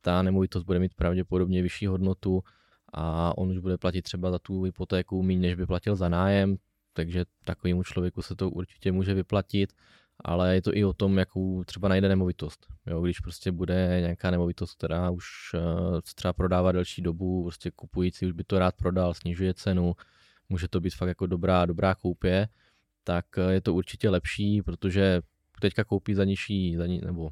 ta 0.00 0.22
nemovitost 0.22 0.62
bude 0.62 0.78
mít 0.78 0.94
pravděpodobně 0.94 1.62
vyšší 1.62 1.86
hodnotu 1.86 2.44
a 2.92 3.38
on 3.38 3.50
už 3.50 3.58
bude 3.58 3.78
platit 3.78 4.02
třeba 4.02 4.30
za 4.30 4.38
tu 4.38 4.62
hypotéku 4.62 5.22
méně, 5.22 5.40
než 5.40 5.54
by 5.54 5.66
platil 5.66 5.96
za 5.96 6.08
nájem, 6.08 6.56
takže 6.92 7.24
takovému 7.44 7.82
člověku 7.82 8.22
se 8.22 8.34
to 8.34 8.50
určitě 8.50 8.92
může 8.92 9.14
vyplatit 9.14 9.72
ale 10.24 10.54
je 10.54 10.62
to 10.62 10.76
i 10.76 10.84
o 10.84 10.92
tom, 10.92 11.18
jakou 11.18 11.64
třeba 11.64 11.88
najde 11.88 12.08
nemovitost. 12.08 12.66
Jo, 12.86 13.02
když 13.02 13.20
prostě 13.20 13.52
bude 13.52 13.96
nějaká 14.00 14.30
nemovitost, 14.30 14.74
která 14.74 15.10
už 15.10 15.24
uh, 15.54 16.00
třeba 16.00 16.32
prodává 16.32 16.72
delší 16.72 17.02
dobu, 17.02 17.42
prostě 17.42 17.70
kupující 17.70 18.26
už 18.26 18.32
by 18.32 18.44
to 18.44 18.58
rád 18.58 18.74
prodal, 18.76 19.14
snižuje 19.14 19.54
cenu, 19.54 19.94
může 20.48 20.68
to 20.68 20.80
být 20.80 20.94
fakt 20.94 21.08
jako 21.08 21.26
dobrá, 21.26 21.66
dobrá 21.66 21.94
koupě, 21.94 22.48
tak 23.04 23.26
uh, 23.38 23.50
je 23.50 23.60
to 23.60 23.74
určitě 23.74 24.10
lepší, 24.10 24.62
protože 24.62 25.22
teďka 25.60 25.84
koupí 25.84 26.14
za 26.14 26.24
nižší, 26.24 26.76
za 26.76 26.86
ni, 26.86 27.00
nebo 27.04 27.30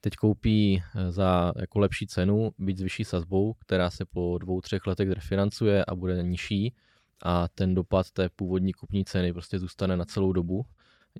teď 0.00 0.14
koupí 0.14 0.82
eh, 0.96 1.12
za 1.12 1.52
jako 1.56 1.78
lepší 1.78 2.06
cenu, 2.06 2.50
být 2.58 2.78
s 2.78 2.82
vyšší 2.82 3.04
sazbou, 3.04 3.52
která 3.52 3.90
se 3.90 4.04
po 4.04 4.38
dvou, 4.38 4.60
třech 4.60 4.86
letech 4.86 5.10
refinancuje 5.10 5.84
a 5.84 5.94
bude 5.94 6.22
nižší 6.22 6.74
a 7.22 7.48
ten 7.48 7.74
dopad 7.74 8.10
té 8.10 8.28
původní 8.28 8.72
kupní 8.72 9.04
ceny 9.04 9.32
prostě 9.32 9.58
zůstane 9.58 9.96
na 9.96 10.04
celou 10.04 10.32
dobu 10.32 10.64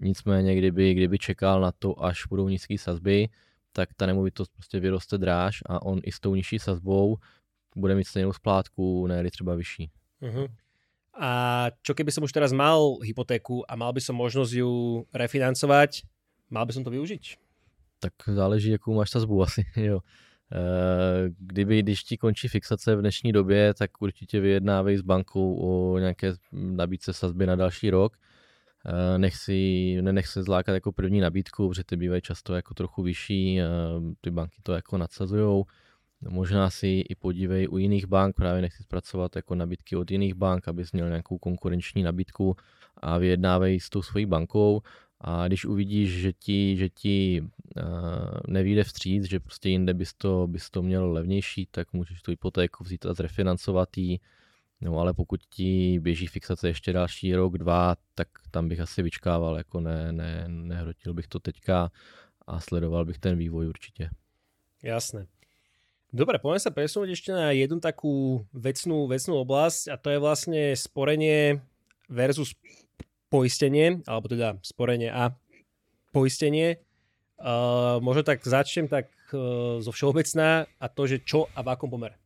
Nicméně, 0.01 0.57
kdyby, 0.57 0.95
kdyby 0.95 1.19
čekal 1.19 1.61
na 1.61 1.73
to, 1.73 2.05
až 2.05 2.27
budou 2.27 2.49
nízké 2.49 2.79
sazby, 2.79 3.29
tak 3.73 3.95
ta 3.95 4.07
nemovitost 4.07 4.53
prostě 4.53 4.81
vyroste 4.81 5.19
dráž 5.19 5.63
a 5.67 5.83
on 5.83 6.01
i 6.05 6.13
s 6.13 6.21
tou 6.21 6.35
nižší 6.35 6.59
sazbou 6.59 7.17
bude 7.77 7.95
mít 7.95 8.05
stejnou 8.05 8.33
splátku, 8.33 9.07
ne 9.07 9.31
třeba 9.31 9.55
vyšší. 9.55 9.91
Uh-huh. 10.23 10.49
A 11.19 11.31
čo 11.83 11.99
keby 11.99 12.15
som 12.15 12.23
už 12.23 12.31
teraz 12.31 12.55
mal 12.55 13.03
hypotéku 13.03 13.67
a 13.67 13.75
mal 13.75 13.91
by 13.91 13.99
som 13.99 14.15
možnosť 14.15 14.53
ju 14.55 15.03
refinancovať, 15.11 16.07
mal 16.47 16.63
by 16.63 16.73
som 16.73 16.87
to 16.87 16.95
využiť? 16.95 17.25
Tak 17.99 18.15
záleží, 18.31 18.71
jakou 18.71 18.95
máš 18.95 19.11
sazbu 19.11 19.43
asi, 19.43 19.67
jo. 19.77 20.01
Eh, 20.49 21.29
kdyby, 21.39 21.83
když 21.83 22.05
ti 22.05 22.17
končí 22.17 22.49
fixace 22.49 22.97
v 22.97 23.01
dnešní 23.01 23.33
době, 23.33 23.75
tak 23.75 23.91
určitě 24.01 24.41
vyjednávej 24.41 24.97
s 24.97 25.03
bankou 25.03 25.59
o 25.61 25.99
nějaké 25.99 26.33
nabídce 26.53 27.13
sazby 27.13 27.47
na 27.47 27.57
další 27.57 27.91
rok 27.91 28.17
Eh, 28.87 29.19
nech 29.19 29.37
si, 29.37 29.97
nenech 30.03 30.27
se 30.27 30.43
zlákat 30.43 30.73
jako 30.73 30.93
první 30.93 31.21
nabídku, 31.21 31.69
protože 31.69 31.85
ty 31.85 31.97
bývají 31.97 32.23
často 32.23 32.55
jako 32.55 32.75
trochu 32.75 33.03
vyšší, 33.03 33.61
eh, 33.61 33.67
ty 34.21 34.31
banky 34.31 34.61
to 34.63 34.73
jako 34.73 34.99
nadsazují. 34.99 35.65
Možná 36.21 36.71
si 36.71 37.05
i 37.09 37.15
podívej 37.15 37.69
u 37.71 37.79
jiných 37.79 38.07
bank, 38.07 38.37
právě 38.37 38.63
nech 38.63 38.73
si 38.73 38.83
zpracovat 38.83 39.37
jako 39.37 39.55
nabídky 39.55 39.97
od 39.97 40.11
jiných 40.11 40.35
bank, 40.35 40.69
abys 40.69 40.93
měl 40.93 41.09
nějakou 41.09 41.39
konkurenční 41.39 42.03
nabídku 42.03 42.57
a 42.97 43.19
vyjednávej 43.19 43.81
s 43.81 43.91
tou 43.91 44.03
svojí 44.03 44.27
bankou 44.27 44.83
a 45.21 45.47
když 45.47 45.65
uvidíš, 45.65 46.11
že 46.11 46.33
ti, 46.33 46.77
že 46.77 46.89
ti 46.89 47.43
uh, 47.43 47.83
nevíde 48.49 48.85
vstříc, 48.85 49.25
že 49.25 49.41
prostě 49.41 49.69
jinde 49.69 49.95
bys 49.95 50.15
to, 50.15 50.47
bys 50.47 50.71
to 50.71 50.83
měl 50.83 51.13
levnější, 51.13 51.69
tak 51.71 51.93
můžeš 51.93 52.23
tu 52.23 52.31
hypotéku 52.31 52.85
vzít 52.85 53.07
a 53.07 53.15
zrefinancovat 53.15 53.97
ji 53.97 54.19
No 54.81 54.99
ale 54.99 55.15
pokud 55.15 55.41
ti 55.51 55.99
běží 56.01 56.27
fixace 56.27 56.69
ještě 56.69 56.93
další 56.93 57.35
rok, 57.35 57.59
dva, 57.59 57.97
tak 58.15 58.29
tam 58.51 58.69
bych 58.69 58.81
asi 58.81 59.03
vyčkával, 59.03 59.57
jako 59.57 59.81
ne, 59.81 60.13
ne, 60.13 60.45
nehrotil 60.49 61.15
bych 61.15 61.27
to 61.27 61.41
teďka 61.41 61.91
a 62.47 62.61
sledoval 62.61 63.05
bych 63.05 63.19
ten 63.19 63.39
vývoj 63.39 63.69
určitě. 63.69 64.11
Jasné. 64.83 65.27
Dobre, 66.09 66.41
poďme 66.41 66.61
sa 66.65 66.73
presunúť 66.73 67.13
ešte 67.13 67.31
na 67.37 67.53
jednu 67.53 67.85
takú 67.85 68.41
vecnú, 68.57 69.05
vecnú 69.05 69.45
oblasť 69.45 69.93
a 69.93 70.01
to 70.01 70.09
je 70.09 70.19
vlastne 70.19 70.63
sporenie 70.73 71.61
versus 72.09 72.57
poistenie, 73.29 74.01
alebo 74.09 74.33
teda 74.33 74.57
sporenie 74.65 75.13
a 75.13 75.37
poistenie. 76.09 76.81
Uh, 77.39 78.01
možno 78.01 78.25
tak 78.25 78.41
začnem 78.41 78.89
tak 78.89 79.13
uh, 79.31 79.79
zo 79.85 79.93
všeobecná 79.93 80.67
a 80.81 80.87
to, 80.89 81.07
že 81.07 81.23
čo 81.23 81.47
a 81.53 81.61
v 81.63 81.69
akom 81.71 81.93
pomere. 81.93 82.17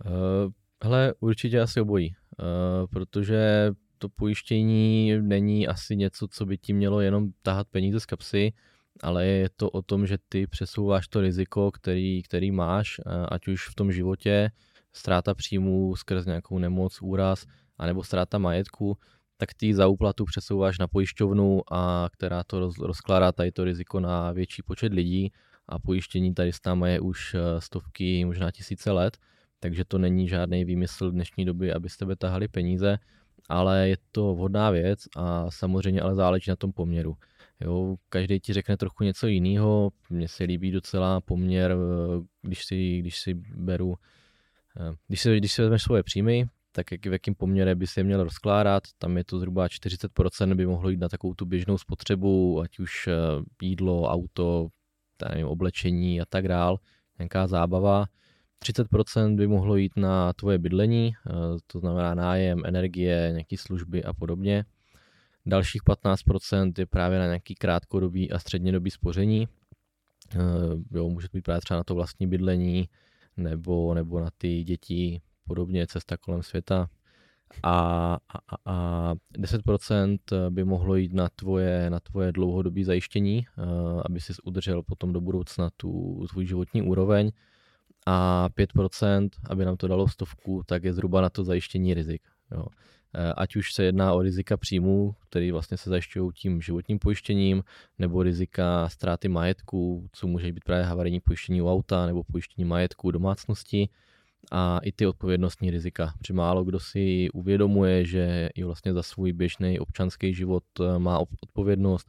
Uh, 0.00 0.50
Hele, 0.84 1.14
určitě 1.20 1.60
asi 1.60 1.80
obojí, 1.80 2.08
uh, 2.10 2.86
protože 2.86 3.70
to 3.98 4.08
pojištění 4.08 5.18
není 5.20 5.68
asi 5.68 5.96
něco, 5.96 6.28
co 6.28 6.46
by 6.46 6.58
ti 6.58 6.72
mělo 6.72 7.00
jenom 7.00 7.30
tahat 7.42 7.68
peníze 7.68 8.00
z 8.00 8.06
kapsy, 8.06 8.52
ale 9.00 9.26
je 9.26 9.48
to 9.56 9.70
o 9.70 9.82
tom, 9.82 10.06
že 10.06 10.18
ty 10.28 10.46
přesouváš 10.46 11.08
to 11.08 11.20
riziko, 11.20 11.70
který, 11.70 12.22
který 12.22 12.50
máš, 12.50 13.00
ať 13.28 13.48
už 13.48 13.68
v 13.68 13.74
tom 13.74 13.92
životě, 13.92 14.50
ztráta 14.92 15.34
příjmů 15.34 15.96
skrz 15.96 16.26
nějakou 16.26 16.58
nemoc, 16.58 17.02
úraz, 17.02 17.46
anebo 17.78 18.04
ztráta 18.04 18.38
majetku, 18.38 18.98
tak 19.36 19.54
ty 19.54 19.74
za 19.74 19.86
úplatu 19.86 20.24
přesouváš 20.24 20.78
na 20.78 20.86
pojišťovnu, 20.88 21.62
a 21.72 22.08
která 22.12 22.44
to 22.44 22.58
roz, 22.58 22.78
rozkládá 22.78 23.32
tady 23.32 23.52
to 23.52 23.64
riziko 23.64 24.00
na 24.00 24.32
větší 24.32 24.62
počet 24.62 24.92
lidí 24.92 25.32
a 25.68 25.78
pojištění 25.78 26.34
tady 26.34 26.52
s 26.52 26.60
náma 26.66 26.88
je 26.88 27.00
už 27.00 27.34
eh, 27.34 27.60
stovky, 27.60 28.24
možná 28.24 28.50
tisíce 28.50 28.90
let 28.90 29.18
takže 29.62 29.84
to 29.84 29.98
není 29.98 30.28
žádný 30.28 30.64
výmysl 30.64 31.10
dnešní 31.10 31.44
doby, 31.44 31.72
aby 31.72 31.88
z 31.88 31.96
tebe 31.96 32.16
tahali 32.16 32.48
peníze, 32.48 32.98
ale 33.48 33.88
je 33.88 33.96
to 34.12 34.34
vhodná 34.34 34.70
věc 34.70 35.06
a 35.16 35.50
samozřejmě 35.50 36.00
ale 36.00 36.14
záleží 36.14 36.50
na 36.50 36.56
tom 36.56 36.72
poměru. 36.72 37.16
Jo, 37.64 37.96
každý 38.08 38.40
ti 38.40 38.52
řekne 38.52 38.76
trochu 38.76 39.04
něco 39.04 39.26
jiného, 39.26 39.90
mně 40.10 40.28
se 40.28 40.44
líbí 40.44 40.70
docela 40.70 41.20
poměr, 41.20 41.72
eh, 41.72 42.24
když 42.42 42.64
si, 42.64 42.98
když 42.98 43.20
si 43.20 43.34
beru, 43.56 43.94
eh, 44.76 44.94
když 45.08 45.20
si, 45.20 45.36
když 45.36 45.52
si 45.52 45.62
vezmeš 45.62 45.82
svoje 45.82 46.02
příjmy, 46.02 46.46
tak 46.72 46.92
jak, 46.92 47.06
v 47.06 47.12
jakém 47.12 47.34
poměre 47.34 47.74
by 47.74 47.86
se 47.86 48.00
je 48.00 48.04
měl 48.04 48.24
rozkládat, 48.24 48.82
tam 48.98 49.16
je 49.16 49.24
to 49.24 49.38
zhruba 49.38 49.68
40% 49.68 50.54
by 50.54 50.66
mohlo 50.66 50.90
jít 50.90 51.00
na 51.00 51.08
takovou 51.08 51.34
tu 51.34 51.46
běžnou 51.46 51.78
spotřebu, 51.78 52.60
ať 52.60 52.78
už 52.78 53.08
eh, 53.08 53.12
jídlo, 53.62 54.02
auto, 54.02 54.68
nevím, 55.30 55.46
oblečení 55.46 56.20
a 56.20 56.24
tak 56.24 56.48
dál, 56.48 56.78
nějaká 57.18 57.46
zábava, 57.46 58.04
30% 58.64 59.36
by 59.36 59.46
mohlo 59.46 59.76
jít 59.76 59.92
na 59.96 60.32
tvoje 60.32 60.58
bydlení, 60.58 61.12
to 61.66 61.78
znamená 61.78 62.14
nájem, 62.14 62.62
energie, 62.66 63.28
nějaké 63.32 63.56
služby 63.56 64.04
a 64.04 64.12
podobně. 64.12 64.64
Dalších 65.46 65.82
15% 65.82 66.72
je 66.78 66.86
právě 66.86 67.18
na 67.18 67.26
nějaký 67.26 67.54
krátkodobý 67.54 68.30
a 68.30 68.38
střednědobý 68.38 68.90
spoření. 68.90 69.48
Eh, 70.34 70.38
jo, 70.90 71.08
může 71.08 71.28
to 71.28 71.36
být 71.36 71.44
právě 71.44 71.60
třeba 71.60 71.78
na 71.78 71.84
to 71.84 71.94
vlastní 71.94 72.26
bydlení 72.26 72.88
nebo, 73.36 73.94
nebo 73.94 74.20
na 74.20 74.30
ty 74.38 74.64
děti, 74.64 75.20
podobně 75.44 75.86
cesta 75.86 76.16
kolem 76.16 76.42
světa. 76.42 76.88
A, 77.62 78.18
a, 78.28 78.72
a 78.72 79.14
10% 79.38 80.18
by 80.50 80.64
mohlo 80.64 80.96
jít 80.96 81.12
na 81.12 81.28
tvoje, 81.28 81.90
na 81.90 82.00
tvoje 82.00 82.32
dlouhodobé 82.32 82.84
zajištění, 82.84 83.46
eh, 83.46 83.62
aby 84.04 84.20
si 84.20 84.32
udržel 84.44 84.82
potom 84.82 85.12
do 85.12 85.20
budoucna 85.20 85.70
tu 85.76 86.24
tvůj 86.30 86.46
životní 86.46 86.82
úroveň 86.82 87.32
a 88.06 88.48
5%, 88.48 89.28
aby 89.50 89.64
nám 89.64 89.76
to 89.76 89.88
dalo 89.88 90.08
stovku, 90.08 90.62
tak 90.66 90.84
je 90.84 90.92
zhruba 90.92 91.20
na 91.20 91.30
to 91.30 91.44
zajištění 91.44 91.94
rizik. 91.94 92.22
Jo. 92.50 92.66
E, 93.14 93.32
ať 93.32 93.56
už 93.56 93.72
se 93.72 93.84
jedná 93.84 94.12
o 94.12 94.22
rizika 94.22 94.56
příjmů, 94.56 95.14
které 95.28 95.52
vlastně 95.52 95.76
se 95.76 95.90
zajišťují 95.90 96.32
tím 96.34 96.60
životním 96.60 96.98
pojištěním, 96.98 97.62
nebo 97.98 98.22
rizika 98.22 98.88
ztráty 98.88 99.28
majetku, 99.28 100.08
co 100.12 100.26
může 100.26 100.52
být 100.52 100.64
právě 100.64 100.84
havarijní 100.84 101.20
pojištění 101.20 101.62
u 101.62 101.70
auta, 101.70 102.06
nebo 102.06 102.24
pojištění 102.24 102.64
majetku 102.64 103.10
domácnosti, 103.10 103.88
a 104.50 104.78
i 104.82 104.92
ty 104.92 105.06
odpovědnostní 105.06 105.70
rizika. 105.70 106.14
Protože 106.18 106.34
málo 106.34 106.64
kdo 106.64 106.80
si 106.80 107.28
uvědomuje, 107.34 108.04
že 108.04 108.48
i 108.54 108.64
vlastně 108.64 108.92
za 108.92 109.02
svůj 109.02 109.32
běžný 109.32 109.78
občanský 109.78 110.34
život 110.34 110.64
e, 110.80 110.98
má 110.98 111.18
odpovědnost, 111.18 112.06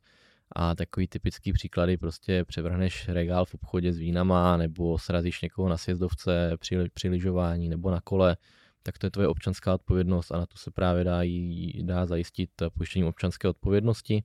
a 0.56 0.76
takový 0.76 1.08
typický 1.08 1.54
příklady 1.54 1.98
prostě 1.98 2.46
převrhneš 2.46 3.08
regál 3.08 3.46
v 3.46 3.54
obchodě 3.54 3.94
s 3.94 3.98
vínama 3.98 4.58
nebo 4.58 4.98
srazíš 4.98 5.42
někoho 5.42 5.70
na 5.70 5.78
sjezdovce 5.78 6.52
při, 6.60 6.78
při 6.94 7.10
lyžování 7.10 7.70
nebo 7.70 7.92
na 7.92 8.02
kole, 8.02 8.38
tak 8.84 8.98
to 8.98 9.08
je 9.08 9.12
tvoje 9.12 9.28
občanská 9.28 9.74
odpovědnost 9.74 10.32
a 10.32 10.38
na 10.38 10.46
to 10.46 10.58
se 10.58 10.72
právě 10.72 11.04
dá, 11.04 11.22
jí, 11.22 11.84
dá 11.84 12.06
zajistit 12.06 12.50
pojištěním 12.78 13.08
občanské 13.08 13.48
odpovědnosti. 13.48 14.24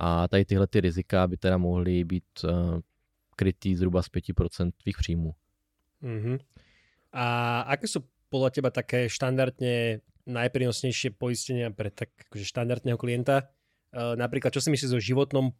A 0.00 0.28
tady 0.28 0.44
tyhle 0.44 0.66
ty 0.66 0.80
rizika 0.80 1.26
by 1.26 1.36
teda 1.36 1.58
mohly 1.58 2.04
být 2.04 2.24
uh, 2.44 2.80
krytý 3.36 3.76
zhruba 3.76 4.02
z 4.02 4.06
5% 4.06 4.72
tvých 4.82 4.96
příjmů. 4.96 5.34
Mm-hmm. 6.02 6.38
A 7.12 7.60
aké 7.60 7.88
jsou 7.88 8.00
podle 8.28 8.50
teba 8.50 8.70
také 8.70 9.08
štandardně 9.08 10.00
najprínosnejšie 10.26 11.14
poistenia 11.14 11.70
pre 11.70 11.94
tak 11.94 12.10
akože 12.28 12.44
štandardného 12.44 12.98
klienta? 12.98 13.46
Eh, 13.94 14.18
napríklad, 14.18 14.50
čo 14.52 14.60
si 14.60 14.68
myslíš 14.74 14.98
o 14.98 15.00
životnom 15.00 15.54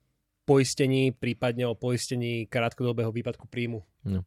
poistení, 0.44 1.12
prípadně 1.12 1.66
o 1.66 1.74
poistení 1.74 2.46
krátkodobého 2.46 3.12
výpadku 3.12 3.46
príjmu? 3.46 3.82
No. 4.04 4.22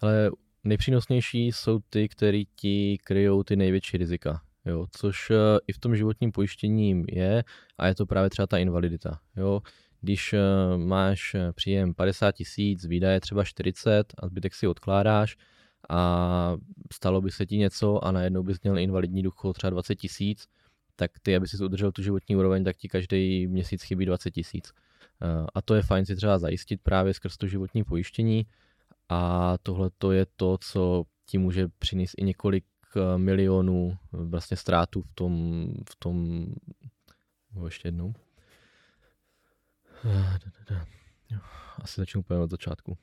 Ale 0.00 0.30
nejpřínosnější 0.64 1.46
jsou 1.46 1.80
ty, 1.90 2.08
který 2.08 2.46
ti 2.56 2.98
kryjou 3.04 3.42
ty 3.42 3.56
největší 3.56 3.96
rizika. 3.96 4.42
Jo, 4.66 4.86
což 4.90 5.30
uh, 5.30 5.36
i 5.66 5.72
v 5.72 5.78
tom 5.78 5.96
životním 5.96 6.32
pojištění 6.32 7.04
je 7.08 7.44
a 7.78 7.86
je 7.86 7.94
to 7.94 8.06
právě 8.06 8.30
třeba 8.30 8.46
ta 8.46 8.58
invalidita. 8.58 9.20
Jo. 9.36 9.60
Když 10.00 10.32
uh, 10.32 10.38
máš 10.76 11.36
příjem 11.52 11.94
50 11.94 12.32
tisíc, 12.32 12.84
výdaje 12.84 13.20
třeba 13.20 13.44
40 13.44 14.14
a 14.18 14.26
zbytek 14.26 14.54
si 14.54 14.66
odkládáš 14.66 15.36
a 15.88 16.56
stalo 16.92 17.20
by 17.20 17.30
se 17.30 17.46
ti 17.46 17.56
něco 17.56 18.04
a 18.04 18.12
najednou 18.12 18.42
bys 18.42 18.60
měl 18.62 18.78
invalidní 18.78 19.22
důchod 19.22 19.52
třeba 19.52 19.70
20 19.70 19.94
tisíc, 19.94 20.46
tak 20.96 21.10
ty, 21.22 21.36
aby 21.36 21.48
si 21.48 21.64
udržel 21.64 21.92
tu 21.92 22.02
životní 22.02 22.36
úroveň, 22.36 22.64
tak 22.64 22.76
ti 22.76 22.88
každý 22.88 23.46
měsíc 23.46 23.82
chybí 23.82 24.06
20 24.06 24.30
tisíc. 24.30 24.72
Eh, 25.22 25.46
a 25.54 25.62
to 25.62 25.74
je 25.74 25.82
fajn 25.82 26.06
si 26.06 26.16
třeba 26.16 26.38
zajistit 26.38 26.80
právě 26.82 27.14
skrz 27.14 27.36
to 27.36 27.46
životní 27.46 27.84
pojištění 27.84 28.46
a 29.10 29.58
tohle 29.62 29.90
to 29.98 30.12
je 30.12 30.26
to, 30.36 30.58
co 30.58 31.04
ti 31.26 31.38
může 31.38 31.68
přinést 31.78 32.14
i 32.16 32.24
několik 32.24 32.64
eh, 32.96 33.18
milionů 33.18 33.98
vlastně 34.12 34.56
ztrátu 34.56 35.02
v 35.02 35.14
tom, 35.14 35.66
v 35.90 35.96
tom, 35.96 36.46
ještě 37.64 37.88
jednou. 37.88 38.14
Asi 41.78 42.00
začnu 42.00 42.20
úplně 42.20 42.40
od 42.40 42.50
začátku. 42.50 42.98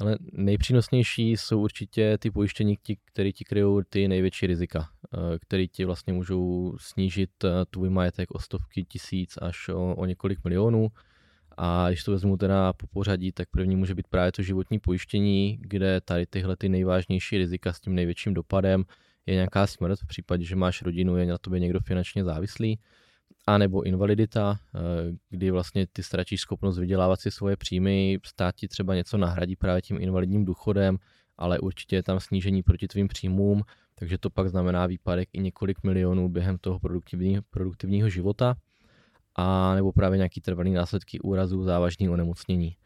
Ale 0.00 0.18
nejpřínosnější 0.32 1.30
jsou 1.30 1.60
určitě 1.60 2.18
ty 2.18 2.30
pojištění, 2.30 2.78
které 3.04 3.32
ti 3.32 3.44
kryjou 3.44 3.82
ty 3.82 4.08
největší 4.08 4.46
rizika, 4.46 4.90
eh, 5.14 5.38
které 5.38 5.66
ti 5.66 5.84
vlastně 5.84 6.12
můžou 6.12 6.76
snížit 6.78 7.44
eh, 7.44 7.50
tvůj 7.70 7.90
majetek 7.90 8.30
o 8.30 8.38
stovky 8.38 8.84
tisíc 8.84 9.38
až 9.42 9.68
o, 9.68 9.94
o 9.94 10.06
několik 10.06 10.44
milionů. 10.44 10.88
A 11.56 11.88
když 11.88 12.04
to 12.04 12.12
vezmu 12.12 12.36
teda 12.36 12.72
po 12.72 12.86
pořadí, 12.86 13.32
tak 13.32 13.48
první 13.50 13.76
může 13.76 13.94
být 13.94 14.08
právě 14.08 14.32
to 14.32 14.42
životní 14.42 14.78
pojištění, 14.78 15.58
kde 15.60 16.00
tady 16.00 16.26
tyhle 16.26 16.56
ty 16.56 16.68
nejvážnější 16.68 17.38
rizika 17.38 17.72
s 17.72 17.80
tím 17.80 17.94
největším 17.94 18.34
dopadem 18.34 18.84
je 19.26 19.34
nějaká 19.34 19.66
smrt, 19.66 20.00
v 20.00 20.06
případě, 20.06 20.44
že 20.44 20.56
máš 20.56 20.82
rodinu, 20.82 21.16
je 21.16 21.26
na 21.26 21.38
tobě 21.38 21.60
někdo 21.60 21.80
finančně 21.80 22.24
závislý 22.24 22.78
a 23.46 23.58
nebo 23.58 23.82
invalidita, 23.82 24.58
eh, 24.74 24.78
kdy 25.30 25.50
vlastně 25.50 25.86
ty 25.92 26.02
ztratíš 26.02 26.40
schopnost 26.40 26.78
vydělávat 26.78 27.20
si 27.20 27.30
svoje 27.30 27.56
příjmy, 27.56 28.18
stát 28.26 28.54
ti 28.54 28.68
třeba 28.68 28.94
něco 28.94 29.18
nahradí 29.18 29.56
právě 29.56 29.82
tím 29.82 30.00
invalidním 30.00 30.44
důchodem, 30.44 30.98
ale 31.38 31.58
určitě 31.58 31.96
je 31.96 32.02
tam 32.02 32.20
snížení 32.20 32.62
proti 32.62 32.88
tvým 32.88 33.08
příjmům, 33.08 33.62
takže 33.94 34.18
to 34.18 34.30
pak 34.30 34.48
znamená 34.48 34.86
výpadek 34.86 35.28
i 35.32 35.40
několik 35.40 35.82
milionů 35.82 36.28
během 36.28 36.58
toho 36.58 36.78
produktivního, 36.78 37.42
produktivního 37.50 38.08
života 38.08 38.56
a 39.36 39.74
nebo 39.74 39.92
právě 39.92 40.16
nějaký 40.16 40.40
trvalý 40.40 40.72
následky 40.72 41.20
úrazů, 41.20 41.64
závažný 41.64 42.08
onemocnění. 42.08 42.76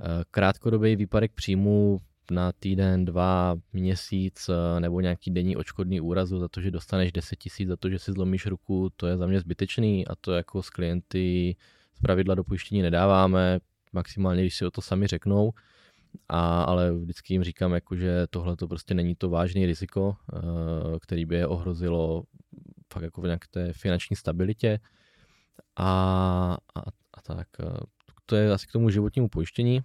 Eh, 0.00 0.24
krátkodobý 0.30 0.96
výpadek 0.96 1.32
příjmů 1.32 1.98
na 2.30 2.52
týden, 2.52 3.04
dva, 3.04 3.54
měsíc 3.72 4.48
eh, 4.48 4.80
nebo 4.80 5.00
nějaký 5.00 5.30
denní 5.30 5.56
očkodný 5.56 6.00
úrazu 6.00 6.38
za 6.38 6.48
to, 6.48 6.60
že 6.60 6.70
dostaneš 6.70 7.12
10 7.12 7.36
tisíc 7.36 7.68
za 7.68 7.76
to, 7.76 7.90
že 7.90 7.98
si 7.98 8.12
zlomíš 8.12 8.46
ruku, 8.46 8.90
to 8.96 9.06
je 9.06 9.16
za 9.16 9.26
mě 9.26 9.40
zbytečný 9.40 10.06
a 10.06 10.14
to 10.20 10.32
jako 10.32 10.62
s 10.62 10.70
klienty 10.70 11.56
z 11.94 12.00
pravidla 12.00 12.34
do 12.34 12.44
pojištění 12.44 12.82
nedáváme, 12.82 13.58
maximálně 13.92 14.42
když 14.42 14.56
si 14.56 14.66
o 14.66 14.70
to 14.70 14.82
sami 14.82 15.06
řeknou, 15.06 15.52
a, 16.28 16.62
ale 16.62 16.92
vždycky 16.92 17.34
jim 17.34 17.42
říkám, 17.42 17.72
jako, 17.72 17.96
že 17.96 18.26
tohle 18.30 18.56
to 18.56 18.68
prostě 18.68 18.94
není 18.94 19.14
to 19.14 19.30
vážné 19.30 19.66
riziko, 19.66 20.16
eh, 20.34 20.38
který 21.00 21.24
by 21.24 21.36
je 21.36 21.46
ohrozilo 21.46 22.22
fakt 22.92 23.02
jako 23.02 23.20
v 23.20 23.24
nějaké 23.24 23.72
finanční 23.72 24.16
stabilitě 24.16 24.78
a, 25.76 26.56
a, 26.74 26.80
a 27.14 27.22
tak. 27.22 27.48
Eh, 27.60 27.80
to 28.26 28.36
je 28.36 28.52
asi 28.52 28.66
k 28.66 28.72
tomu 28.72 28.90
životnímu 28.90 29.28
pojištění 29.28 29.82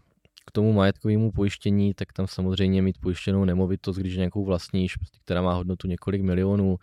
k 0.48 0.52
tomu 0.52 0.74
majetkovému 0.74 1.32
pojištění, 1.32 1.94
tak 1.94 2.14
tam 2.14 2.28
samozřejmě 2.28 2.82
mít 2.82 2.98
pojištěnou 3.02 3.46
nemovitost, 3.46 3.98
když 3.98 4.18
nějakou 4.18 4.46
vlastníš, 4.46 4.96
prostě, 4.96 5.20
která 5.22 5.42
má 5.42 5.54
hodnotu 5.54 5.88
několik 5.88 6.22
milionů. 6.22 6.78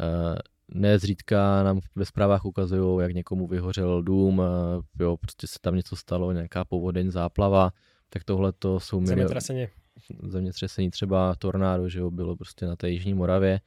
Eh, 0.00 0.38
ne 0.68 0.98
zřídka 0.98 1.62
nám 1.62 1.80
ve 1.96 2.04
zprávách 2.04 2.44
ukazují, 2.44 3.02
jak 3.02 3.14
někomu 3.14 3.46
vyhořel 3.46 4.02
dům, 4.02 4.42
eh, 4.42 5.02
jo, 5.04 5.16
prostě 5.16 5.46
se 5.46 5.58
tam 5.60 5.74
něco 5.74 5.96
stalo, 5.96 6.32
nějaká 6.32 6.64
povodeň, 6.64 7.10
záplava, 7.10 7.70
tak 8.08 8.24
tohle 8.24 8.52
to 8.52 8.80
jsou 8.80 9.00
miliony. 9.00 9.20
Zemětřesení. 9.20 9.66
Zemětřesení 10.22 10.90
třeba 10.90 11.34
tornádo, 11.34 11.88
že 11.88 11.98
jo, 11.98 12.10
bylo 12.10 12.36
prostě 12.36 12.66
na 12.66 12.76
té 12.76 12.90
Jižní 12.90 13.14
Moravě. 13.14 13.60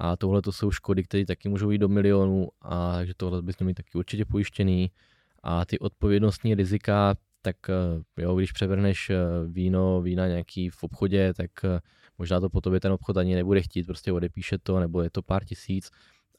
A 0.00 0.16
tohle 0.16 0.42
to 0.42 0.52
jsou 0.52 0.70
škody, 0.70 1.02
které 1.02 1.26
taky 1.26 1.48
můžou 1.48 1.70
jít 1.70 1.78
do 1.78 1.88
milionů, 1.88 2.48
a 2.62 2.96
takže 2.96 3.12
tohle 3.16 3.42
bys 3.42 3.58
měl 3.58 3.66
mít 3.66 3.74
taky 3.74 3.98
určitě 3.98 4.24
pojištěný. 4.24 4.90
A 5.42 5.64
ty 5.64 5.78
odpovědnostní 5.78 6.54
rizika, 6.54 7.14
tak 7.42 7.56
eh, 7.70 8.22
jo, 8.22 8.36
když 8.36 8.52
převrneš 8.52 9.10
eh, 9.10 9.16
víno, 9.46 10.02
vína 10.02 10.26
nějaký 10.26 10.70
v 10.70 10.82
obchodě, 10.82 11.34
tak 11.34 11.50
eh, 11.64 11.80
možná 12.18 12.40
to 12.40 12.50
po 12.50 12.60
tobě 12.60 12.80
ten 12.80 12.92
obchod 12.92 13.16
ani 13.16 13.34
nebude 13.34 13.62
chtít, 13.62 13.86
prostě 13.86 14.12
odepíše 14.12 14.58
to, 14.58 14.80
nebo 14.80 15.02
je 15.02 15.10
to 15.10 15.22
pár 15.22 15.44
tisíc, 15.44 15.90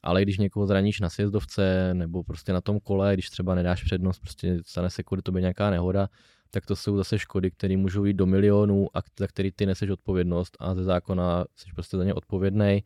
ale 0.02 0.22
když 0.22 0.38
někoho 0.38 0.66
zraníš 0.66 1.00
na 1.00 1.10
sjezdovce, 1.10 1.94
nebo 1.94 2.22
prostě 2.24 2.52
na 2.52 2.60
tom 2.60 2.80
kole, 2.80 3.14
když 3.14 3.30
třeba 3.30 3.54
nedáš 3.54 3.84
přednost, 3.84 4.18
prostě 4.18 4.58
stane 4.66 4.90
se 4.90 5.02
kvůli 5.02 5.22
tobě 5.22 5.40
nějaká 5.40 5.70
nehoda, 5.70 6.08
tak 6.50 6.66
to 6.66 6.76
jsou 6.76 6.96
zase 6.96 7.18
škody, 7.18 7.50
které 7.50 7.76
můžou 7.76 8.04
jít 8.04 8.16
do 8.16 8.26
milionů 8.26 8.86
a 8.94 9.00
za 9.18 9.26
který 9.26 9.52
ty 9.52 9.66
neseš 9.66 9.90
odpovědnost 9.90 10.56
a 10.60 10.74
ze 10.74 10.84
zákona 10.84 11.44
jsi 11.56 11.66
prostě 11.74 11.96
za 11.96 12.04
ně 12.04 12.14
odpovědný. 12.14 12.82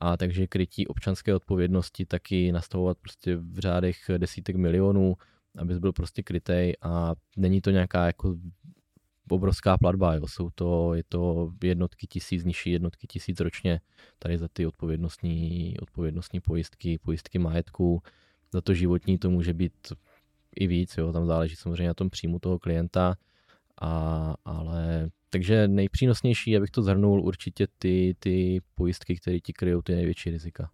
A 0.00 0.16
takže 0.16 0.46
krytí 0.46 0.86
občanské 0.86 1.34
odpovědnosti 1.34 2.06
taky 2.06 2.52
nastavovat 2.52 2.98
prostě 2.98 3.36
v 3.36 3.58
řádech 3.58 3.96
desítek 4.18 4.56
milionů, 4.56 5.16
abys 5.58 5.78
byl 5.78 5.92
prostě 5.92 6.22
krytej 6.22 6.76
a 6.82 7.14
není 7.36 7.60
to 7.60 7.70
nějaká 7.70 8.06
jako 8.06 8.36
obrovská 9.30 9.78
platba, 9.78 10.14
jo. 10.14 10.26
Jsou 10.26 10.50
to, 10.50 10.94
je 10.94 11.02
to 11.08 11.52
jednotky 11.62 12.06
tisíc, 12.06 12.44
nižší 12.44 12.70
jednotky 12.70 13.06
tisíc 13.06 13.40
ročně 13.40 13.80
tady 14.18 14.38
za 14.38 14.48
ty 14.48 14.66
odpovědnostní, 14.66 15.74
odpovědnostní 15.82 16.40
pojistky, 16.40 16.98
pojistky 16.98 17.38
majetku, 17.38 18.02
za 18.52 18.60
to 18.60 18.74
životní 18.74 19.18
to 19.18 19.30
může 19.30 19.54
být 19.54 19.92
i 20.56 20.66
víc, 20.66 20.96
jo. 20.96 21.12
tam 21.12 21.26
záleží 21.26 21.56
samozřejmě 21.56 21.86
na 21.86 21.94
tom 21.94 22.10
příjmu 22.10 22.38
toho 22.38 22.58
klienta, 22.58 23.16
a, 23.80 24.34
ale 24.44 25.10
takže 25.30 25.68
nejpřínosnější, 25.68 26.56
abych 26.56 26.70
to 26.70 26.82
zhrnul, 26.82 27.22
určitě 27.22 27.66
ty, 27.78 28.16
ty 28.18 28.60
pojistky, 28.74 29.16
které 29.16 29.40
ti 29.40 29.52
kryjou 29.52 29.82
ty 29.82 29.94
největší 29.94 30.30
rizika. 30.30 30.70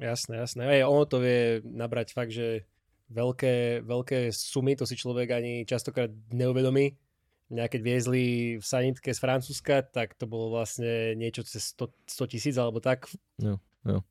Jasné, 0.00 0.36
jasné. 0.36 0.66
Aj 0.66 0.84
ono 0.84 1.06
to 1.06 1.22
vie 1.22 1.62
nabrať 1.62 2.18
fakt, 2.18 2.34
že 2.34 2.66
veľké, 3.14 3.86
veľké 3.86 4.34
sumy, 4.34 4.74
to 4.74 4.90
si 4.90 4.98
človek 4.98 5.30
ani 5.30 5.62
častokrát 5.62 6.10
neuvedomí. 6.34 6.98
Mňa 7.46 7.70
keď 7.70 7.80
viezli 7.84 8.24
v 8.58 8.64
sanitke 8.64 9.14
z 9.14 9.22
Francúzska, 9.22 9.86
tak 9.86 10.18
to 10.18 10.26
bolo 10.26 10.50
vlastne 10.50 11.14
niečo 11.14 11.46
cez 11.46 11.70
100, 11.78 11.94
100 12.10 12.26
tisíc 12.26 12.56
alebo 12.58 12.82
tak. 12.82 13.06
Jo, 13.38 13.62
jo 13.86 14.02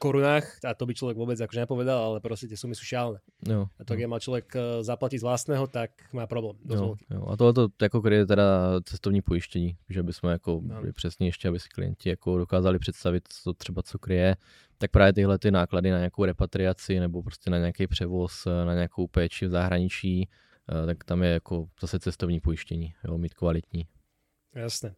korunách, 0.00 0.64
a 0.64 0.72
to 0.72 0.88
by 0.88 0.96
človek 0.96 1.16
vôbec 1.20 1.36
akože 1.36 1.68
nepovedal, 1.68 2.00
ale 2.00 2.18
proste 2.24 2.48
tie 2.48 2.56
sumy 2.56 2.72
sú 2.72 2.88
šialené. 2.88 3.20
Jo, 3.44 3.68
a 3.76 3.80
to, 3.84 3.92
keď 3.92 4.06
mal 4.08 4.16
človek 4.24 4.46
eh, 4.56 4.62
zaplatiť 4.80 5.20
z 5.20 5.26
vlastného, 5.28 5.64
tak 5.68 5.92
má 6.16 6.24
problém. 6.24 6.56
Jo, 6.64 6.96
jo. 6.96 7.22
A 7.28 7.36
tohle 7.36 7.52
to 7.52 7.68
jako 7.82 8.02
kryje 8.02 8.26
teda 8.26 8.80
cestovní 8.80 9.22
pojištění, 9.22 9.76
že 9.88 10.02
bychom 10.02 10.30
jako 10.30 10.60
no. 10.64 10.82
přesně 10.92 11.28
ještě, 11.28 11.48
aby 11.48 11.60
si 11.60 11.68
klienti 11.68 12.08
jako 12.08 12.38
dokázali 12.38 12.78
představit, 12.78 13.28
co 13.28 13.52
třeba 13.52 13.82
co 13.82 13.98
kryje, 13.98 14.36
tak 14.78 14.90
právě 14.90 15.12
tyhle 15.12 15.38
ty 15.38 15.50
náklady 15.50 15.90
na 15.90 15.98
nějakou 15.98 16.24
repatriaci 16.24 17.00
nebo 17.00 17.22
prostě 17.22 17.50
na 17.50 17.58
nějaký 17.58 17.86
převoz, 17.86 18.46
eh, 18.46 18.64
na 18.64 18.74
nějakou 18.74 19.06
péči 19.06 19.46
v 19.46 19.50
zahraničí, 19.50 20.28
eh, 20.28 20.86
tak 20.86 21.04
tam 21.04 21.22
je 21.22 21.30
jako 21.30 21.68
zase 21.80 21.98
cestovní 21.98 22.40
pojištění, 22.40 22.94
jo, 23.04 23.18
mít 23.18 23.34
kvalitní. 23.34 23.86
Jasné. 24.54 24.94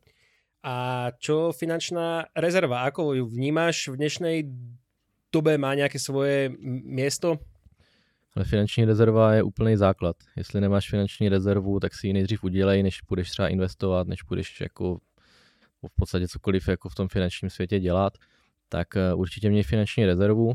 A 0.63 1.11
čo 1.19 1.51
finančná 1.51 2.31
rezerva? 2.39 2.87
Ako 2.87 3.19
ju 3.19 3.27
vnímáš 3.27 3.91
v 3.91 3.99
dnešnej 3.99 4.37
dobe 5.33 5.59
má 5.59 5.75
nějaké 5.75 5.99
svoje 5.99 6.51
město? 6.85 7.39
Ale 8.37 8.45
finanční 8.45 8.85
rezerva 8.85 9.35
je 9.35 9.43
úplný 9.43 9.77
základ. 9.77 10.17
Jestli 10.37 10.61
nemáš 10.61 10.91
finanční 10.91 11.29
rezervu, 11.29 11.81
tak 11.81 11.95
si 11.95 12.07
ji 12.07 12.13
nejdřív 12.13 12.45
udělej, 12.45 12.83
než 12.83 13.01
budeš 13.09 13.31
třeba 13.31 13.49
investovat, 13.49 14.09
než 14.09 14.23
budeš 14.23 14.61
jako 14.61 14.99
v 15.89 15.95
podstatě 15.97 16.29
cokoliv 16.29 16.69
jako 16.69 16.89
v 16.89 16.95
tom 16.95 17.09
finančním 17.09 17.51
světě 17.51 17.81
dělat, 17.81 18.13
tak 18.69 18.97
eh, 18.97 19.15
určitě 19.15 19.51
měj 19.51 19.63
finanční 19.63 20.07
rezervu 20.07 20.53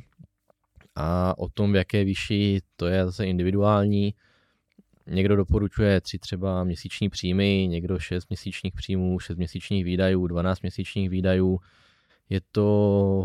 a 0.95 1.38
o 1.38 1.49
tom, 1.49 1.71
v 1.71 1.75
jaké 1.75 2.03
výši, 2.03 2.59
to 2.75 2.88
je 2.88 3.05
zase 3.05 3.25
individuální. 3.25 4.13
Někdo 5.07 5.36
doporučuje 5.36 6.01
tři 6.01 6.19
třeba 6.19 6.63
měsíční 6.63 7.09
příjmy, 7.09 7.67
někdo 7.69 7.99
šest 7.99 8.30
měsíčních 8.30 8.73
příjmů, 8.73 9.19
šest 9.19 9.38
měsíčních 9.38 9.86
výdajů, 9.86 10.28
12 10.28 10.61
měsíčních 10.61 11.09
výdajů. 11.09 11.59
Je 12.30 12.41
to 12.51 12.63